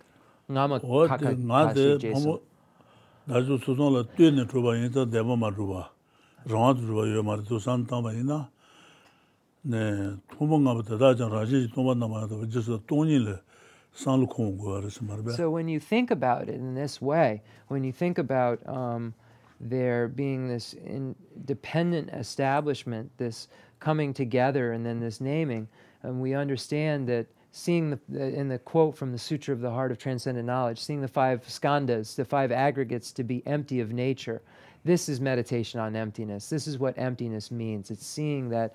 [0.51, 2.25] ngama 어디 kaka 나데 kashi Jason.
[2.25, 2.41] 뭐
[3.25, 5.91] 나주 초통을 뛰네 주바 인자 대범마 주바
[6.47, 8.51] 라와 주바 요 말도 산타마이나
[9.67, 13.37] 네 토mon가부터 다장 라지 토만나마도 just 돈이래
[13.93, 17.93] 산로 공고 알아서 말봐 So when you think about it in this way, when you
[17.93, 19.15] think about um,
[19.61, 23.49] there being this independent establishment, this
[23.79, 25.69] coming together, and then this naming,
[26.03, 29.71] and we understand that seeing the, the in the quote from the Sutra of the
[29.71, 33.93] Heart of Transcendent Knowledge, seeing the five skandhas, the five aggregates, to be empty of
[33.93, 34.43] nature,
[34.85, 36.49] This is meditation on emptiness.
[36.49, 37.91] This is what emptiness means.
[37.91, 38.75] It's seeing that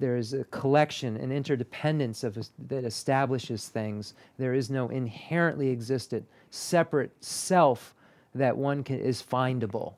[0.00, 4.14] there is a collection, an interdependence of, that establishes things.
[4.38, 7.94] There is no inherently existent separate self
[8.34, 9.94] that one can, is findable.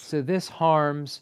[0.00, 1.20] So this harms,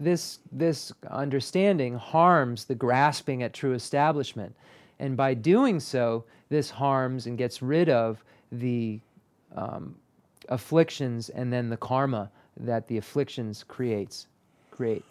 [0.00, 4.54] this, this understanding harms the grasping at true establishment.
[4.98, 9.00] And by doing so, this harms and gets rid of the
[9.56, 9.94] um,
[10.48, 14.26] afflictions and then the karma that the afflictions creates
[14.70, 15.04] create.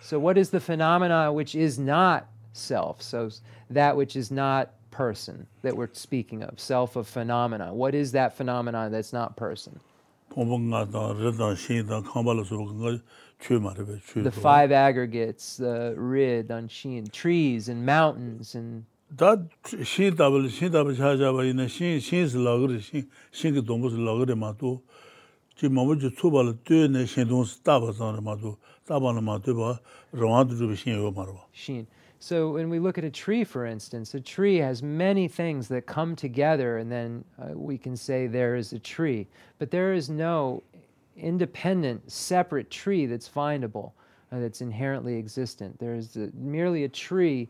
[0.00, 3.02] So what is the phenomena which is not self?
[3.02, 3.30] So
[3.70, 7.72] that which is not person that we're speaking of, self of phenomena.
[7.72, 9.78] What is that phenomena that's not person?
[14.24, 18.84] The five aggregates, the rid, unshin, trees and mountains and
[19.17, 19.37] 다
[19.83, 24.81] 신답을 신답을 찾아봐 있는 신 신스 라그리 신 신기 동부스 라그리 마도
[25.55, 28.57] 지 뭐지 초발 뛰네 신동스 따바서 마도
[28.87, 29.79] 따바는 마도 봐
[30.11, 31.85] 로아도 좀 신요 말어 신
[32.23, 35.85] So when we look at a tree, for instance, a tree has many things that
[35.85, 39.27] come together, and then uh, we can say there is a tree.
[39.59, 40.63] But there is no
[41.17, 43.91] independent, separate tree that's findable,
[44.31, 45.77] uh, that's inherently existent.
[45.79, 47.49] There is a, merely a tree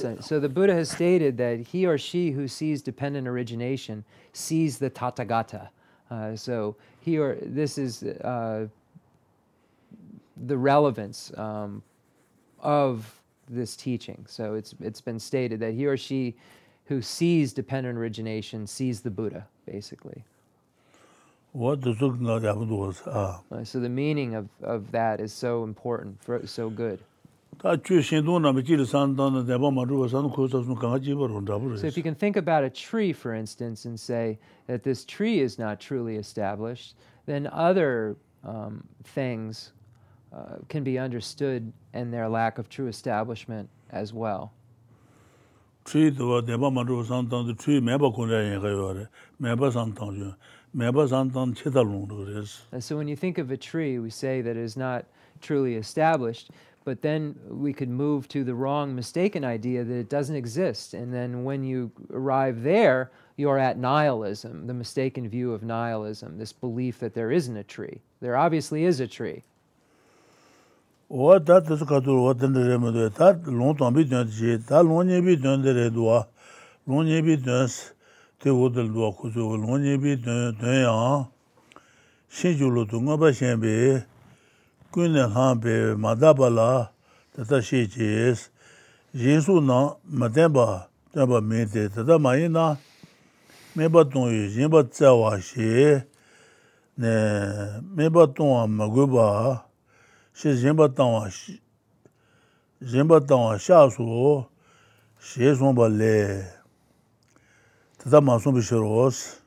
[0.00, 4.02] so, so the Buddha has stated that he or she who sees dependent origination
[4.32, 5.68] sees the Tathagata.
[6.10, 8.66] Uh, so he or this is uh,
[10.46, 11.82] the relevance um,
[12.60, 14.24] of this teaching.
[14.26, 16.34] So it's it's been stated that he or she
[16.86, 20.24] who sees dependent origination sees the Buddha, basically.
[21.52, 21.98] What does
[23.50, 27.00] uh, So the meaning of, of that is so important, for, so good.
[27.62, 27.90] So if
[31.96, 35.78] you can think about a tree, for instance, and say that this tree is not
[35.78, 36.94] truly established,
[37.26, 39.72] then other um, things
[40.32, 44.52] uh, can be understood and their lack of true establishment as well.
[45.84, 48.60] tree do de ba ma ru san tang de tree me ba kun re yin
[48.60, 49.06] ga yo re
[49.38, 50.34] me ba san tang ju
[50.72, 51.06] me ba
[51.54, 52.44] che da lu ru
[52.78, 55.04] so when you think of a tree we say that it is not
[55.40, 56.50] truly established
[56.84, 60.94] but then we could move to the wrong mistaken idea that it doesn't exist.
[60.94, 66.52] And then when you arrive there you're at nihilism the mistaken view of nihilism this
[66.52, 68.00] belief that there isn't a tree.
[68.20, 69.42] There obviously is a tree.
[71.10, 74.28] O da da su kadur o den de me de ta long temps bi dön
[74.28, 76.04] ji ta long ne bi dön de re do
[76.86, 77.68] long ne bi dön
[78.38, 81.24] te o de do ko zo long ne bi dön de ya
[82.28, 84.04] shin ju lo du ngo ba shen bi
[84.92, 86.90] kune hanpe madaba la
[87.36, 88.50] tata she chees,
[89.14, 92.76] jesu na matenpa tenpa mente, tata mayi na.
[93.76, 96.02] Meba tongyo jenpa tsawa she,
[96.98, 99.62] ne meba tongwa maguba,
[100.34, 101.30] she jenpa tangwa,
[102.82, 104.44] jenpa tangwa sha su,
[105.20, 106.44] she sonpa le,
[107.98, 109.38] tata masum bishiros,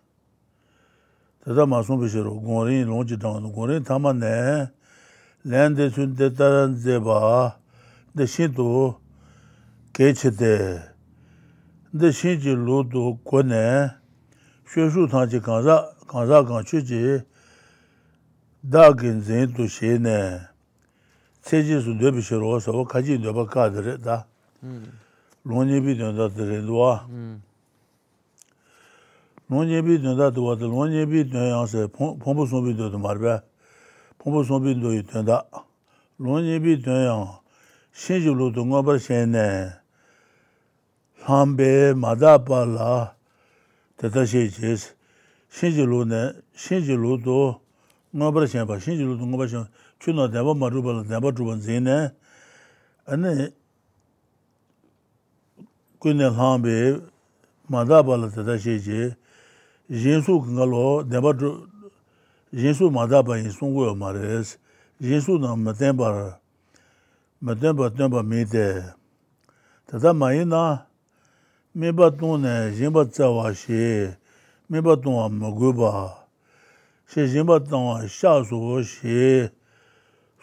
[1.43, 4.69] tata masum bishiro, gongrin longji tangwa, gongrin tama ne,
[5.45, 7.55] lende sunde taran zeba
[8.15, 8.95] de shidu
[9.93, 10.81] kechide
[11.93, 13.91] de shinji ludu kone
[14.65, 17.21] shweshu tangji kanza kanza kanchuji
[18.63, 20.47] da ginzin tu shene
[21.41, 24.25] tseji su dwebi shiro sawa kaji dweba kadire da
[25.45, 27.03] lonye bi dwenda dire duwa
[29.49, 33.41] lonye bi dwenda duwa lonye bi dwenda yansi pombu sunbi dwenda marbe
[34.21, 35.39] pōngbō sōngbī ndō yu tuyān dā,
[36.21, 37.31] lōng yī bī tuyān yāng,
[37.91, 39.47] shēn jī lō tu ngā par shēn nē,
[41.25, 41.69] lāng bē
[41.99, 42.93] mā dā pā lā,
[43.99, 44.93] tā tā shē chēs,
[45.51, 46.21] shēn jī lō nē,
[46.55, 47.39] shēn jī lō tu
[48.13, 49.67] ngā par shēn pā, shēn jī lō tu ngā par shēn,
[49.99, 51.99] chū nā dēbā mā rūpa lā, dēbā rūpa dzī nē,
[53.17, 53.35] anē,
[55.99, 56.77] kui nē lāng bē
[57.73, 59.03] mā dā pā lā, tā tā shē chē,
[59.89, 61.72] yēn sū ngā lō, dēbā rūpa,
[62.53, 64.59] 예수 마다바 예수고요 말레스
[65.01, 66.39] 예수나 마덴바
[67.39, 68.83] 마덴바 덴바 미데
[69.87, 70.87] 다다 마이나
[71.71, 74.11] 메바톤네 젬바자와시
[74.67, 76.25] 메바톤와 먹어바
[77.07, 79.49] 시 젬바톤와 샤소시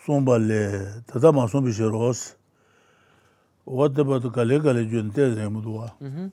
[0.05, 2.37] 송발레 다다 마송비셔로스
[3.65, 6.33] 워드바도 갈레갈레 준테 제무도와 음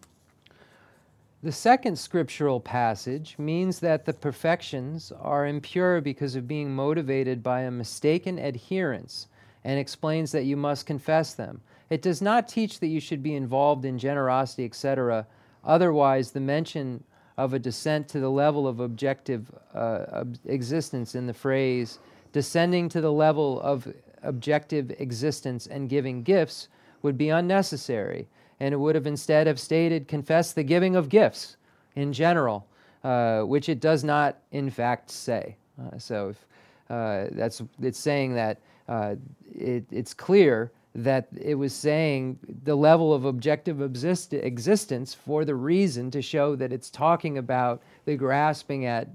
[1.43, 7.61] The second scriptural passage means that the perfections are impure because of being motivated by
[7.61, 9.27] a mistaken adherence
[9.63, 11.61] and explains that you must confess them.
[11.91, 15.27] It does not teach that you should be involved in generosity, etc.
[15.63, 17.03] Otherwise, the mention
[17.37, 21.99] of a descent to the level of objective uh, existence in the phrase
[22.33, 23.87] descending to the level of
[24.23, 26.67] objective existence and giving gifts
[27.03, 28.27] would be unnecessary
[28.59, 31.57] and it would have instead have stated confess the giving of gifts
[31.95, 32.65] in general
[33.03, 36.45] uh, which it does not in fact say uh, so if,
[36.89, 39.15] uh, that's it's saying that uh,
[39.53, 45.53] it, it's clear that it was saying the level of objective exist- existence for the
[45.53, 49.07] reason to show that it's talking about the grasping at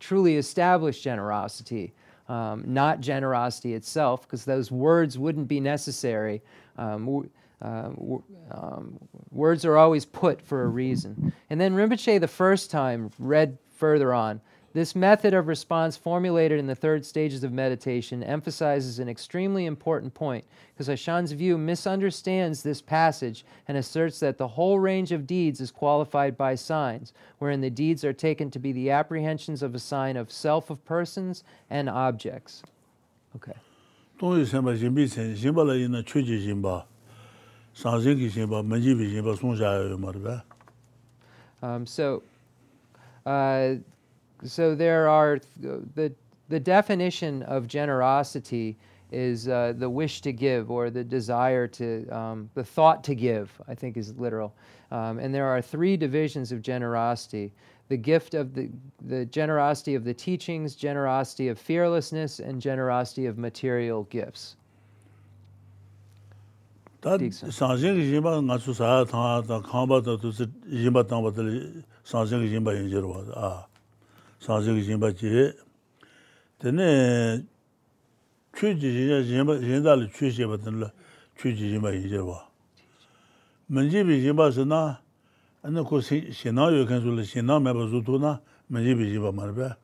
[0.00, 1.92] truly established generosity,
[2.30, 6.40] um, not generosity itself, because those words wouldn't be necessary.
[6.78, 7.28] Um,
[7.62, 8.98] w- um,
[9.30, 11.32] words are always put for a reason.
[11.50, 14.40] And then Rinpoche, the first time, read further on.
[14.76, 20.12] This method of response, formulated in the third stages of meditation, emphasizes an extremely important
[20.12, 25.62] point because Ashan's view misunderstands this passage and asserts that the whole range of deeds
[25.62, 29.78] is qualified by signs, wherein the deeds are taken to be the apprehensions of a
[29.78, 32.62] sign of self of persons and objects.
[33.34, 33.54] Okay.
[41.62, 42.22] Um, so,
[43.26, 43.74] uh,
[44.44, 46.12] so there are th- the
[46.48, 48.78] the definition of generosity
[49.12, 53.52] is uh, the wish to give or the desire to um, the thought to give.
[53.68, 54.54] I think is literal,
[54.90, 57.52] um, and there are three divisions of generosity:
[57.88, 58.70] the gift of the
[59.06, 64.56] the generosity of the teachings, generosity of fearlessness, and generosity of material gifts.
[67.05, 67.49] 다 딕선.
[67.49, 72.49] sanzingi jimba nga su saa tanga, ta kamba ta tu si jimba tangba tali sanzingi
[72.49, 73.67] jimba yinjiro wa, a,
[74.39, 75.51] sanzingi jimba ji.
[76.59, 77.41] Tene,
[78.53, 80.85] chuji jimba, jimba, jinda li chu jimba tani
[81.37, 82.45] chuji jimba yinjiro wa.
[83.69, 84.99] Manjibi jimba si na,
[85.63, 88.39] ane ko si- sinang yu kan su li sinang meba su tu na,
[88.69, 89.75] manjibi jimba marba.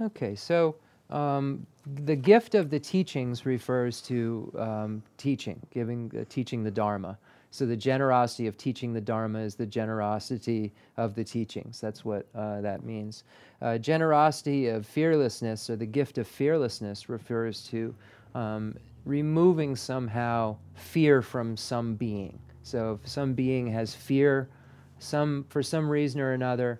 [0.00, 0.76] Okay, so
[1.10, 7.17] um, the gift of the teachings refers to um, teaching, giving, uh, teaching the Dharma.
[7.51, 11.79] So the generosity of teaching the Dharma is the generosity of the teachings.
[11.79, 13.23] That's what uh, that means.
[13.61, 17.95] Uh, generosity of fearlessness, or the gift of fearlessness, refers to
[18.35, 22.37] um, removing somehow fear from some being.
[22.63, 24.49] So if some being has fear,
[24.99, 26.79] some for some reason or another,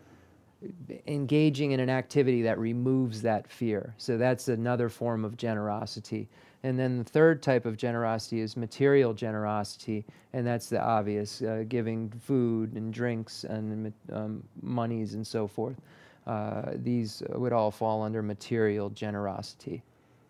[1.07, 3.93] engaging in an activity that removes that fear.
[3.97, 6.27] So that's another form of generosity.
[6.63, 10.03] And then the third type of generosity is material generosity,
[10.33, 15.79] and that's the obvious uh, giving food and drinks and um, monies and so forth.
[16.25, 19.81] Uh, these would all fall under material generosity.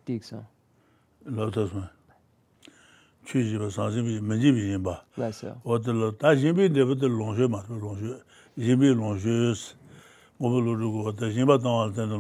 [0.06, 0.46] Dikso,
[1.26, 1.90] Lo tasma.
[3.26, 5.02] Chu jimba, sanzingi, manjibi jimba.
[5.18, 5.60] less so
[10.42, 11.34] ngobo wata
[11.96, 12.16] tanda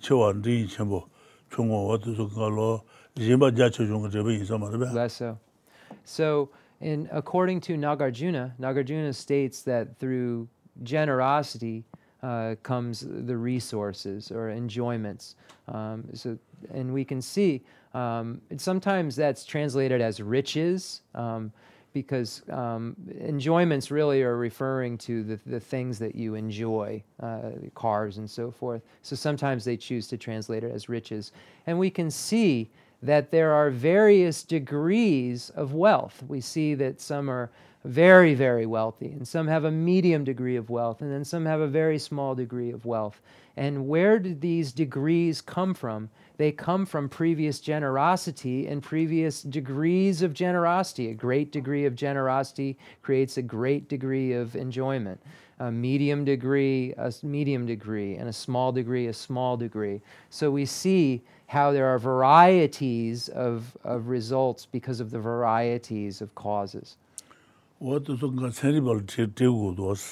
[0.00, 0.34] chewa
[0.68, 1.08] chenpo
[1.50, 2.84] wata lo.
[4.92, 5.38] Less so.
[6.04, 6.50] So,
[6.80, 10.48] in, according to Nagarjuna, Nagarjuna states that through
[10.82, 11.84] generosity
[12.22, 15.34] uh, comes the resources or enjoyments.
[15.68, 16.38] Um, so,
[16.72, 17.62] and we can see
[17.94, 21.02] um, sometimes that's translated as riches.
[21.14, 21.52] Um,
[21.92, 28.18] because um, enjoyments really are referring to the, the things that you enjoy, uh, cars
[28.18, 28.82] and so forth.
[29.02, 31.32] So sometimes they choose to translate it as riches.
[31.66, 32.70] And we can see
[33.02, 36.22] that there are various degrees of wealth.
[36.28, 37.50] We see that some are
[37.84, 41.60] very, very wealthy, and some have a medium degree of wealth, and then some have
[41.60, 43.22] a very small degree of wealth.
[43.56, 46.10] And where did these degrees come from?
[46.40, 51.10] They come from previous generosity and previous degrees of generosity.
[51.10, 55.20] A great degree of generosity creates a great degree of enjoyment.
[55.58, 60.00] A medium degree, a medium degree, and a small degree, a small degree.
[60.30, 66.34] So we see how there are varieties of, of results because of the varieties of
[66.34, 66.96] causes.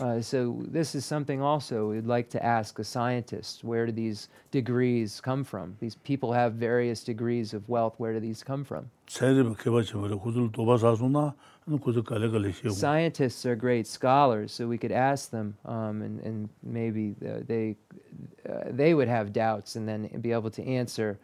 [0.01, 3.62] Uh, so this is something also we'd like to ask a scientist.
[3.62, 5.77] Where do these degrees come from?
[5.78, 7.93] These people have various degrees of wealth.
[7.99, 8.90] Where do these come from?
[12.74, 17.77] Scientists are great scholars, so we could ask them, um, and, and, maybe uh, they,
[18.49, 21.19] uh, they would have doubts and then be able to answer.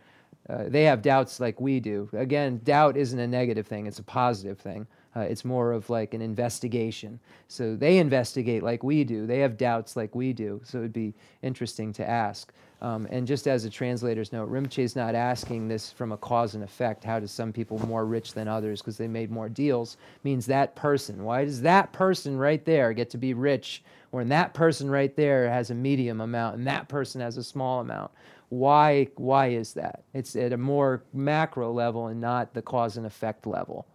[0.51, 2.07] Uh, they have doubts like we do.
[2.13, 4.87] Again, doubt isn't a negative thing, it's a positive thing.
[5.17, 7.21] Uh, it's more of like an investigation.
[7.49, 9.27] So they investigate like we do.
[9.27, 10.61] They have doubts like we do.
[10.65, 12.53] So it'd be interesting to ask.
[12.83, 16.55] Um, and just as a translator's note, Rinpoche is not asking this from a cause
[16.55, 17.03] and effect.
[17.05, 19.97] How does some people more rich than others because they made more deals?
[20.23, 21.25] Means that person.
[21.25, 25.49] Why does that person right there get to be rich when that person right there
[25.49, 28.11] has a medium amount and that person has a small amount?
[28.51, 29.09] Why?
[29.17, 30.03] Why is that?
[30.13, 33.87] It's at a more macro level and not the cause and effect level.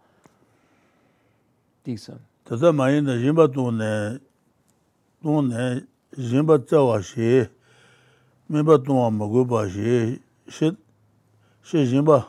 [1.86, 2.20] tīksam.
[2.48, 3.90] Tata māyī na yīmbā tūne,
[5.22, 5.64] tūne
[6.18, 7.46] yīmbā tsāwā shī,
[8.50, 10.18] mīmbā tūwa māgūpa shī,
[10.50, 10.72] shī,
[11.62, 12.20] shī yīmbā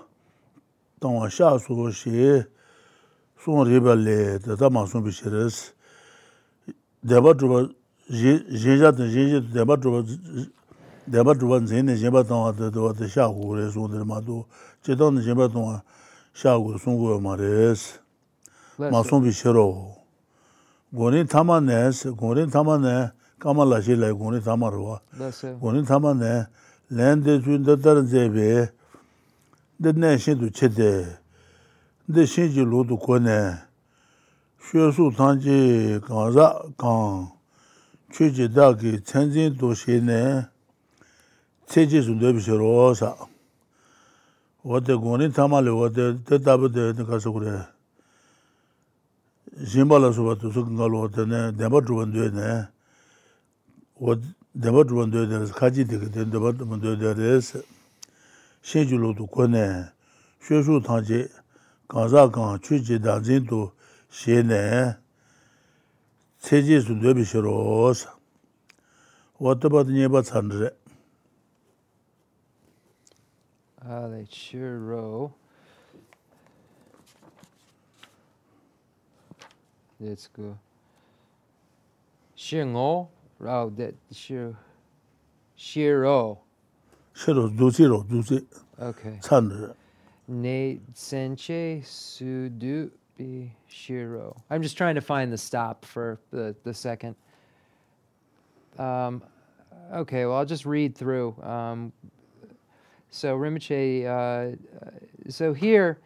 [1.02, 2.41] tāngwā shā sū shī,
[3.41, 5.61] sūng rīpa lī, tata mā sūng bī shī rīs,
[7.02, 7.64] dēbā trūpa,
[8.11, 10.03] yīnjā tā yīnjā tā dēbā trūpa,
[11.10, 12.69] dēbā trūpa nzīni yīmbā tāngwā tā
[12.99, 14.44] tā shā gu rī sūng dhī mā tū,
[14.86, 15.82] chī tāngwā yīmbā tāngwā
[16.38, 18.01] shā gu sūng gu mā rīs.
[18.78, 19.94] 마송비 싫어.
[20.94, 25.01] 고니 타마네스 고니 타마네 까말라실래 고니 타마로.
[25.60, 26.47] 고니 타마네
[26.89, 28.68] 랜드 준더 다른 제베
[29.78, 31.18] 내 신도 체데
[32.06, 33.55] 내 신지 로도 고네
[34.60, 37.32] 쉐수 단지 가자 강
[38.12, 40.47] 최지다기 천진 도시네
[41.66, 43.16] 체지 준더 비셔로사
[44.62, 47.62] 어때 고니 타마레 어때 대답을 가서 그래
[49.60, 52.68] shinpa soba tu suka nga loo tene denpa dhruvan dhwe ne
[53.99, 54.15] o
[54.56, 57.56] denpa dhruvan dhwe dhe res kaji dhika ten denpa dhruvan dhwe dhe res
[58.64, 59.91] shen ju loo tu ko ne
[60.40, 61.30] shwe shu tang je
[61.88, 63.72] kansa kan chu je dan zin tu
[64.10, 64.95] she ne
[66.41, 68.10] tse je sun dhwe bi shiro sa
[69.40, 70.72] o taba tu nye pa tsan dhre
[73.86, 75.34] Alright, sure row.
[80.02, 80.57] Let's go.
[82.36, 83.07] Shingo,
[83.45, 84.56] oh, that shiro,
[85.56, 86.40] shiro.
[87.14, 88.44] Shiro, duchiro, duchi.
[88.82, 89.19] Okay.
[89.23, 89.76] Chan.
[90.28, 92.90] Ne senche sudu
[93.68, 94.36] shiro.
[94.49, 97.15] I'm just trying to find the stop for the the second.
[98.80, 99.22] Um,
[99.94, 101.36] okay, well I'll just read through.
[101.44, 101.94] Um,
[103.11, 104.56] so Rinpoche, uh,
[105.30, 105.99] so here,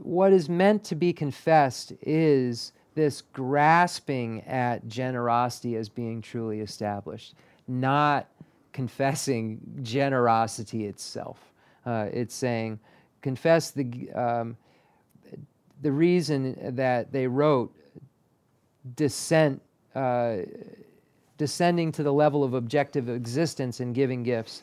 [0.00, 7.34] what is meant to be confessed is this grasping at generosity as being truly established,
[7.68, 8.28] not
[8.72, 11.38] confessing generosity itself.
[11.86, 12.78] Uh, it's saying,
[13.22, 14.56] confess the, um,
[15.82, 17.74] the reason that they wrote
[18.96, 19.60] descent,
[19.94, 20.38] uh,
[21.38, 24.62] descending to the level of objective existence and giving gifts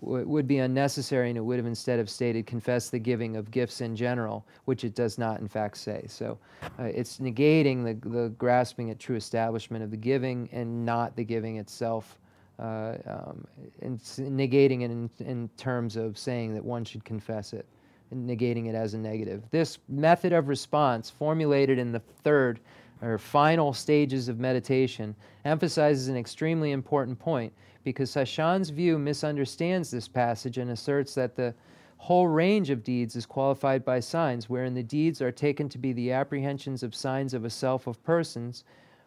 [0.00, 3.80] would be unnecessary and it would have instead have stated confess the giving of gifts
[3.80, 6.04] in general which it does not in fact say.
[6.08, 6.38] So
[6.78, 11.24] uh, it's negating the, the grasping at true establishment of the giving and not the
[11.24, 12.18] giving itself
[12.60, 13.46] uh, um,
[13.82, 17.66] and negating it in, in terms of saying that one should confess it
[18.10, 19.42] and negating it as a negative.
[19.50, 22.60] This method of response formulated in the third
[23.02, 25.14] or final stages of meditation
[25.44, 27.52] emphasizes an extremely important point
[27.88, 31.54] because Sashan's view misunderstands this passage and asserts that the
[31.96, 35.94] whole range of deeds is qualified by signs, wherein the deeds are taken to be
[35.94, 38.64] the apprehensions of signs of a self of persons,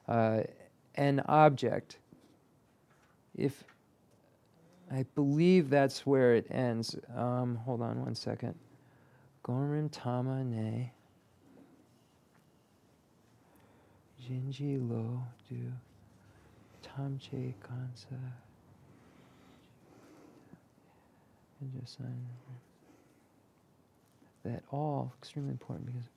[0.07, 0.41] uh,
[0.95, 1.99] an object.
[3.35, 3.63] If
[4.91, 6.95] I believe that's where it ends.
[7.15, 8.55] Um, hold on one second.
[9.45, 10.91] Tama Ne.
[14.19, 15.71] Jinji Lo Du
[16.81, 18.17] Tamche Kansa.
[18.17, 18.39] and
[21.31, 21.50] just
[21.85, 22.51] sign uh,
[24.49, 26.07] that all extremely important because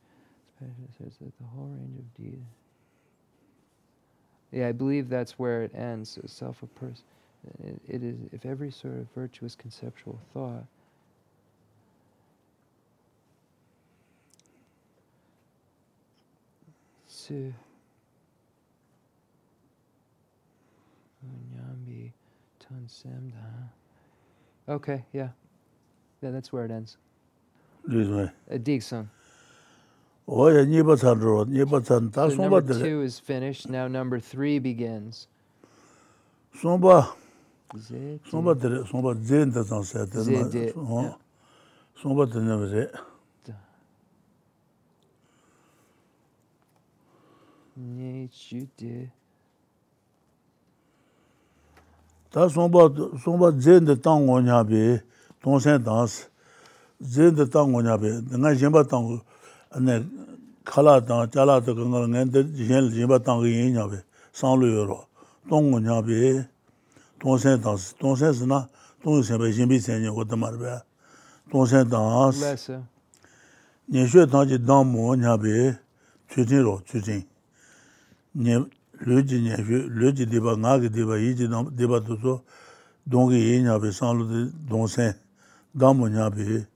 [0.61, 2.47] especially says that the whole range of deeds.
[4.53, 6.19] Yeah, I believe that's where it ends.
[6.27, 7.05] Self a person.
[7.63, 10.65] It, it is if every sort of virtuous conceptual thought.
[17.27, 17.55] To
[21.25, 22.13] Nyambi
[22.61, 23.71] Tansemda.
[24.69, 25.29] Okay, yeah.
[26.23, 26.97] Yeah, that's where it ends.
[27.87, 28.31] This way.
[28.49, 29.11] A Dixon.
[30.27, 31.51] Oh, yeah, Nibatan Road.
[31.51, 32.15] Nibatan.
[32.15, 33.69] So number two is finished.
[33.69, 35.29] Now number three begins.
[36.57, 37.13] Somba.
[38.31, 38.85] Somba dere.
[38.85, 40.07] Somba zen de zan se.
[40.07, 41.19] Zen oh.
[42.03, 42.91] Somba de ne vre.
[47.77, 49.11] Ne chu de.
[52.35, 54.79] Tā sōmbā dzēn dā tāng ngō nyā bē,
[55.45, 56.27] tōng sēn tāngs,
[56.99, 58.11] dzēn dā tāng ngō nyā bē,
[58.43, 59.23] ngā yinbā tāng,
[59.79, 60.01] nē,
[60.67, 62.43] khalā tāng, chālā tā kāngā, ngā dā
[62.91, 64.03] yinbā tāng kā yin nyā bē,
[64.35, 64.99] sāng lō yorō,
[65.47, 66.19] tōng ngō nyā bē,
[67.23, 68.65] tōng sēn tāngs, tōng sēn sī na,
[69.07, 70.75] tōng sēn bē, yinbī sēn nyā wā tā mā rā bē,
[71.55, 72.67] tōng sēn tāngs,
[73.95, 75.79] nyē shuē tāng jī dāng mō nyā bē,
[76.35, 76.99] chū rō, chū
[79.07, 82.43] lyoji nyashu, lyoji diba, ngagi diba, yiji diba tuso,
[83.07, 85.15] dongi ye nyabi, sanlu di donsen,
[85.75, 86.67] damo nyabi,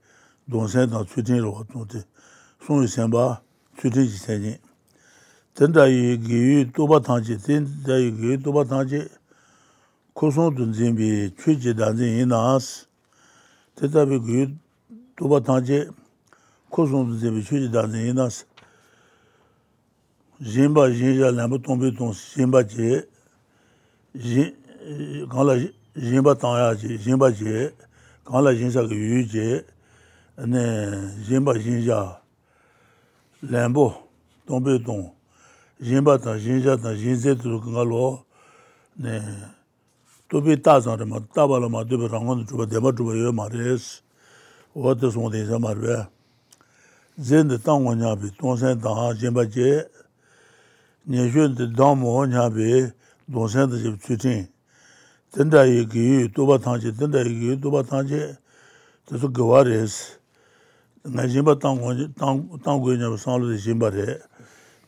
[0.47, 1.97] donsen dan tsutin rwa tunti,
[2.65, 3.41] sunyi senpa,
[3.77, 4.59] tsutin ji senji.
[5.53, 9.01] Tenda yi giyu toba tangi, tenda yi giyu toba tangi,
[10.13, 12.85] kusun tun zinbi, chuji danzin yi naas,
[13.75, 14.47] tenda bi giyu
[15.17, 15.87] toba tangi,
[16.69, 18.45] kusun tun zinbi, chuji danzin yi naas,
[20.41, 23.05] zinba zinja lambu tongpe tong zinba je,
[25.29, 25.55] kaanla
[25.95, 27.73] zinba tangya je, zinba je,
[28.25, 29.65] kaanla zinja ka yu je,
[31.27, 32.21] zinba zinja
[33.43, 33.93] lambu
[34.47, 35.11] tongpe tong,
[35.81, 38.23] zinba tang, zinja tang, zinze tu kanga lo,
[40.29, 44.01] tupi ta zang rima, taba lama tupi rangon chuba, deba chuba yo ma res,
[44.73, 46.07] wata song tenza marwe,
[47.19, 49.83] zinde tango nyabi, tongsen tanga zinba je,
[51.09, 52.93] nyeshun di dang moho nyabi
[53.27, 54.47] dongsen di jib tsutin.
[55.31, 58.37] Tenda yi giyu tuba tangji, tenda yi giyu tuba tangji,
[59.05, 60.17] tisu gawa res.
[61.05, 64.21] Nga jimba tang guyu nyabi sanglu di jimba re,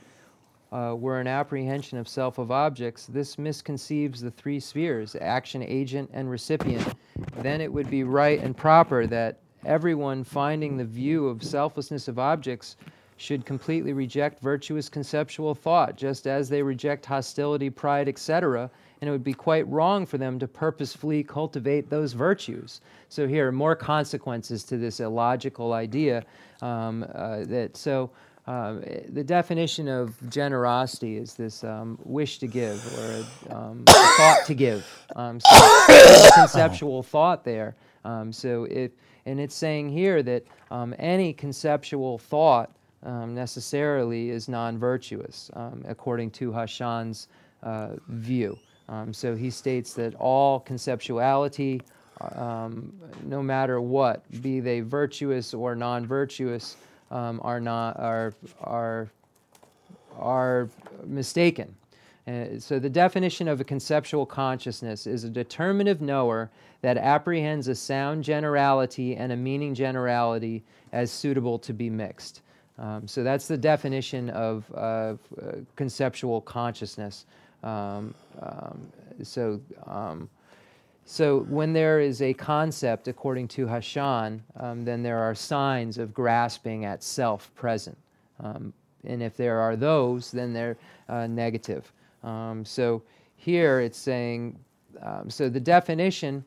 [0.73, 6.11] uh, were an apprehension of self of objects, this misconceives the three spheres action, agent,
[6.13, 6.95] and recipient.
[7.39, 12.19] Then it would be right and proper that everyone finding the view of selflessness of
[12.19, 12.77] objects
[13.21, 18.71] should completely reject virtuous conceptual thought, just as they reject hostility, pride, etc.
[19.01, 22.81] And it would be quite wrong for them to purposefully cultivate those virtues.
[23.11, 26.25] So here are more consequences to this illogical idea
[26.63, 28.11] um, uh, that so.
[28.47, 34.55] Um, the definition of generosity is this um, wish to give or um, thought to
[34.55, 34.85] give.
[35.15, 37.77] Um, so conceptual thought there.
[38.05, 40.45] Um, so it, and it's saying here that
[40.99, 42.73] any conceptual thought
[43.03, 47.29] um, necessarily is non-virtuous, um, according to Hashan's
[47.63, 48.59] uh, view.
[48.89, 51.81] Um, so he states that all conceptuality,
[52.35, 52.93] um,
[53.25, 56.77] no matter what, be they virtuous or non-virtuous,
[57.11, 59.09] um, are not are are
[60.17, 60.69] are
[61.07, 61.75] mistaken.
[62.27, 66.51] Uh, so the definition of a conceptual consciousness is a determinative knower
[66.83, 70.63] that apprehends a sound generality and a meaning generality
[70.93, 72.43] as suitable to be mixed.
[72.81, 75.15] Um, so that's the definition of uh,
[75.77, 77.27] conceptual consciousness.
[77.63, 78.89] Um, um,
[79.23, 80.31] so, um,
[81.05, 86.15] so when there is a concept, according to Hashan, um, then there are signs of
[86.15, 87.99] grasping at self present.
[88.43, 88.73] Um,
[89.05, 90.79] and if there are those, then they're
[91.09, 91.93] uh, negative.
[92.65, 93.03] So
[93.37, 94.59] here it's saying,
[95.29, 96.45] so the definition,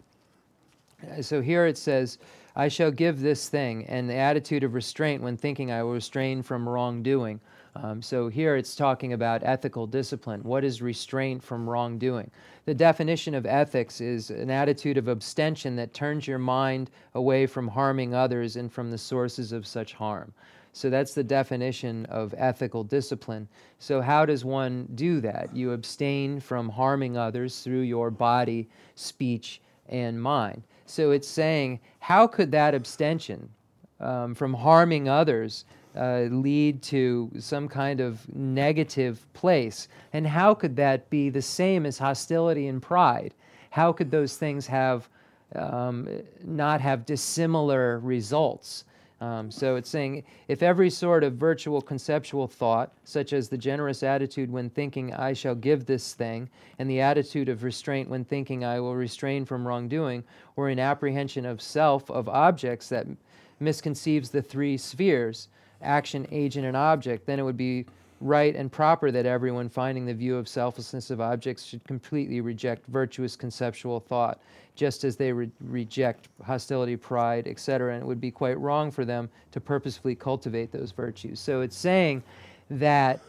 [1.12, 2.18] uh, so here it says,
[2.56, 6.44] I shall give this thing, and the attitude of restraint when thinking I will restrain
[6.44, 7.40] from wrongdoing.
[7.76, 10.44] Um, so here it's talking about ethical discipline.
[10.44, 12.30] What is restraint from wrongdoing?
[12.66, 17.68] The definition of ethics is an attitude of abstention that turns your mind away from
[17.68, 20.32] harming others and from the sources of such harm.
[20.74, 23.48] So that's the definition of ethical discipline.
[23.78, 25.56] So, how does one do that?
[25.56, 30.64] You abstain from harming others through your body, speech, and mind.
[30.86, 33.50] So, it's saying, how could that abstention
[34.00, 35.66] um, from harming others
[35.96, 39.88] uh, lead to some kind of negative place?
[40.12, 43.34] And how could that be the same as hostility and pride?
[43.70, 45.10] How could those things have
[45.56, 46.08] um,
[46.44, 48.86] not have dissimilar results?
[49.24, 54.04] Um, so it's saying if every sort of virtual conceptual thought, such as the generous
[54.04, 58.66] attitude when thinking, I shall give this thing, and the attitude of restraint when thinking,
[58.66, 60.26] I will restrain from wrongdoing,
[60.58, 63.08] or in apprehension of self of objects that
[63.62, 65.48] misconceives the three spheres
[65.82, 67.86] action, agent, and object, then it would be
[68.20, 72.86] right and proper that everyone finding the view of selflessness of objects should completely reject
[72.88, 74.42] virtuous conceptual thought,
[74.76, 77.94] just as they re- reject hostility, pride, etc.
[77.94, 81.40] And it would be quite wrong for them to purposefully cultivate those virtues.
[81.40, 82.24] So it's saying
[82.70, 83.20] that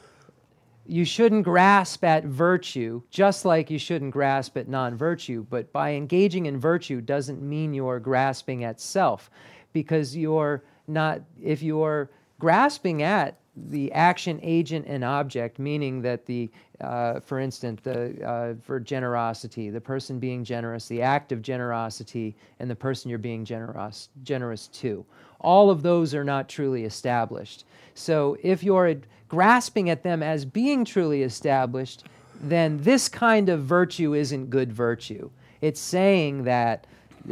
[0.86, 5.92] you shouldn't grasp at virtue just like you shouldn't grasp at non virtue, but by
[5.92, 9.30] engaging in virtue doesn't mean you're grasping at self
[9.72, 16.50] because you're not, if you're grasping at the action, agent, and object, meaning that the,
[16.80, 22.34] uh, for instance, the uh, for generosity, the person being generous, the act of generosity,
[22.58, 25.04] and the person you're being generous generous to.
[25.40, 27.64] All of those are not truly established.
[27.94, 28.96] So if you're
[29.28, 32.04] grasping at them as being truly established,
[32.40, 35.30] then this kind of virtue isn't good virtue.
[35.60, 36.86] It's saying that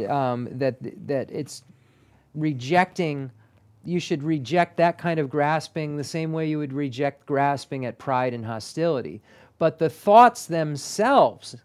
[0.07, 0.77] um, that
[1.07, 1.63] that it's
[2.33, 3.31] rejecting
[3.83, 7.97] you should reject that kind of grasping the same way you would reject grasping at
[7.97, 9.21] pride and hostility.
[9.59, 11.55] But the thoughts themselves,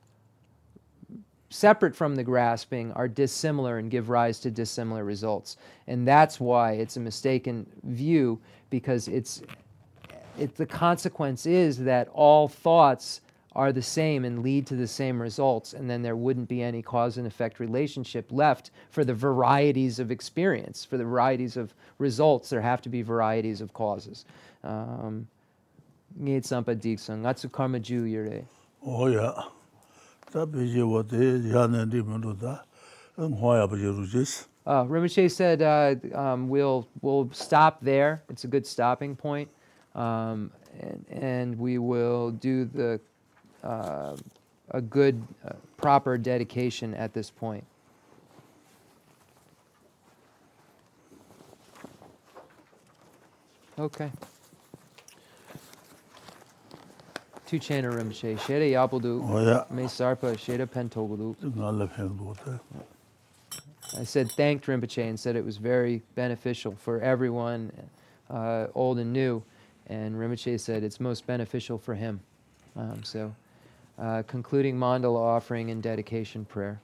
[1.51, 5.57] separate from the grasping, are dissimilar and give rise to dissimilar results.
[5.87, 8.41] And that's why it's a mistaken view
[8.71, 9.43] because it's
[10.39, 13.21] it, the consequence is that all thoughts
[13.59, 16.81] are the same and lead to the same results, and then there wouldn't be any
[16.81, 22.51] cause and effect relationship left for the varieties of experience, for the varieties of results.
[22.51, 24.25] There have to be varieties of causes.
[24.63, 25.27] Um,
[26.23, 28.45] nge tsampa diksa nga tsu karma ju yore.
[28.87, 29.33] Oh ya.
[30.31, 32.61] Ta beje wo de ya ne di mun do da.
[33.19, 34.47] Ng hwa ya beje ru jis.
[34.67, 38.23] Uh, Rinpoche said uh, um, we'll we'll stop there.
[38.31, 39.49] It's a good stopping point,
[39.97, 43.01] um, and, and we will do the
[43.63, 44.17] uh,
[44.71, 47.65] a good, uh, proper dedication at this point.
[53.79, 54.11] Okay.
[57.47, 61.37] Tu chana rimshe, sheda yabudu, Oh me sarpa, sheda pentogudu.
[61.43, 62.59] Nga la phen do ta.
[63.97, 67.73] I said thanked Rinpoche and said it was very beneficial for everyone,
[68.29, 69.43] uh, old and new.
[69.87, 72.21] And Rinpoche said it's most beneficial for him.
[72.77, 73.35] Um, so,
[73.99, 76.81] uh, concluding mandala offering and dedication prayer.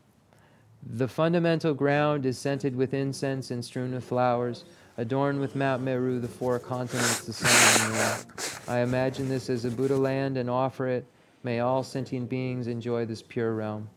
[0.86, 4.65] The fundamental ground is scented with incense and strewn with flowers,
[4.99, 8.45] adorned with Mount Meru, the four continents, the sun, and the moon.
[8.69, 11.07] I imagine this as a Buddha land and offer it.
[11.43, 13.89] May all sentient beings enjoy this pure realm.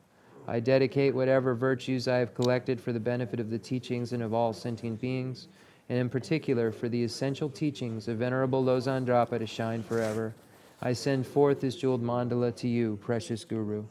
[0.48, 4.34] I dedicate whatever virtues I have collected for the benefit of the teachings and of
[4.34, 5.48] all sentient beings,
[5.90, 10.34] and in particular for the essential teachings of Venerable Losang Dragpa to shine forever.
[10.82, 13.86] I send forth this jeweled mandala to you, precious Guru.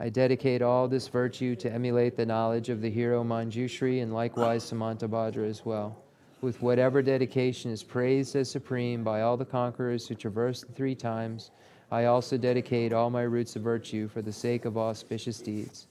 [0.00, 4.64] I dedicate all this virtue to emulate the knowledge of the hero Manjushri and likewise
[4.64, 5.96] Samantabhadra as well.
[6.40, 10.94] With whatever dedication is praised as supreme by all the conquerors who traverse the three
[10.94, 11.50] times,
[11.90, 15.86] I also dedicate all my roots of virtue for the sake of auspicious deeds.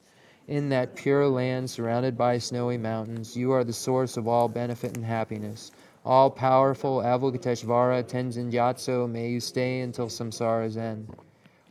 [0.47, 4.97] In that pure land surrounded by snowy mountains, you are the source of all benefit
[4.97, 5.71] and happiness.
[6.05, 11.07] All powerful Avalokiteshvara Tenzin Gyatso, may you stay until samsara's end.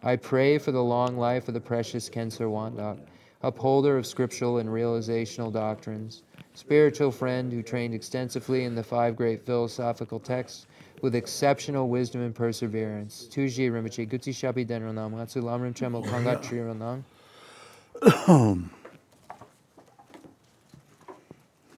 [0.03, 2.99] I pray for the long life of the precious Khensur Wangdak,
[3.43, 6.23] upholder of scriptural and realizational doctrines,
[6.55, 10.67] spiritual friend who trained extensively in the five great philosophical texts
[11.03, 13.29] with exceptional wisdom and perseverance.
[13.31, 17.05] Tuji Rinpoche, Gutsi Shabi Denronam, Lamrim Chenmo Kangat Trironam.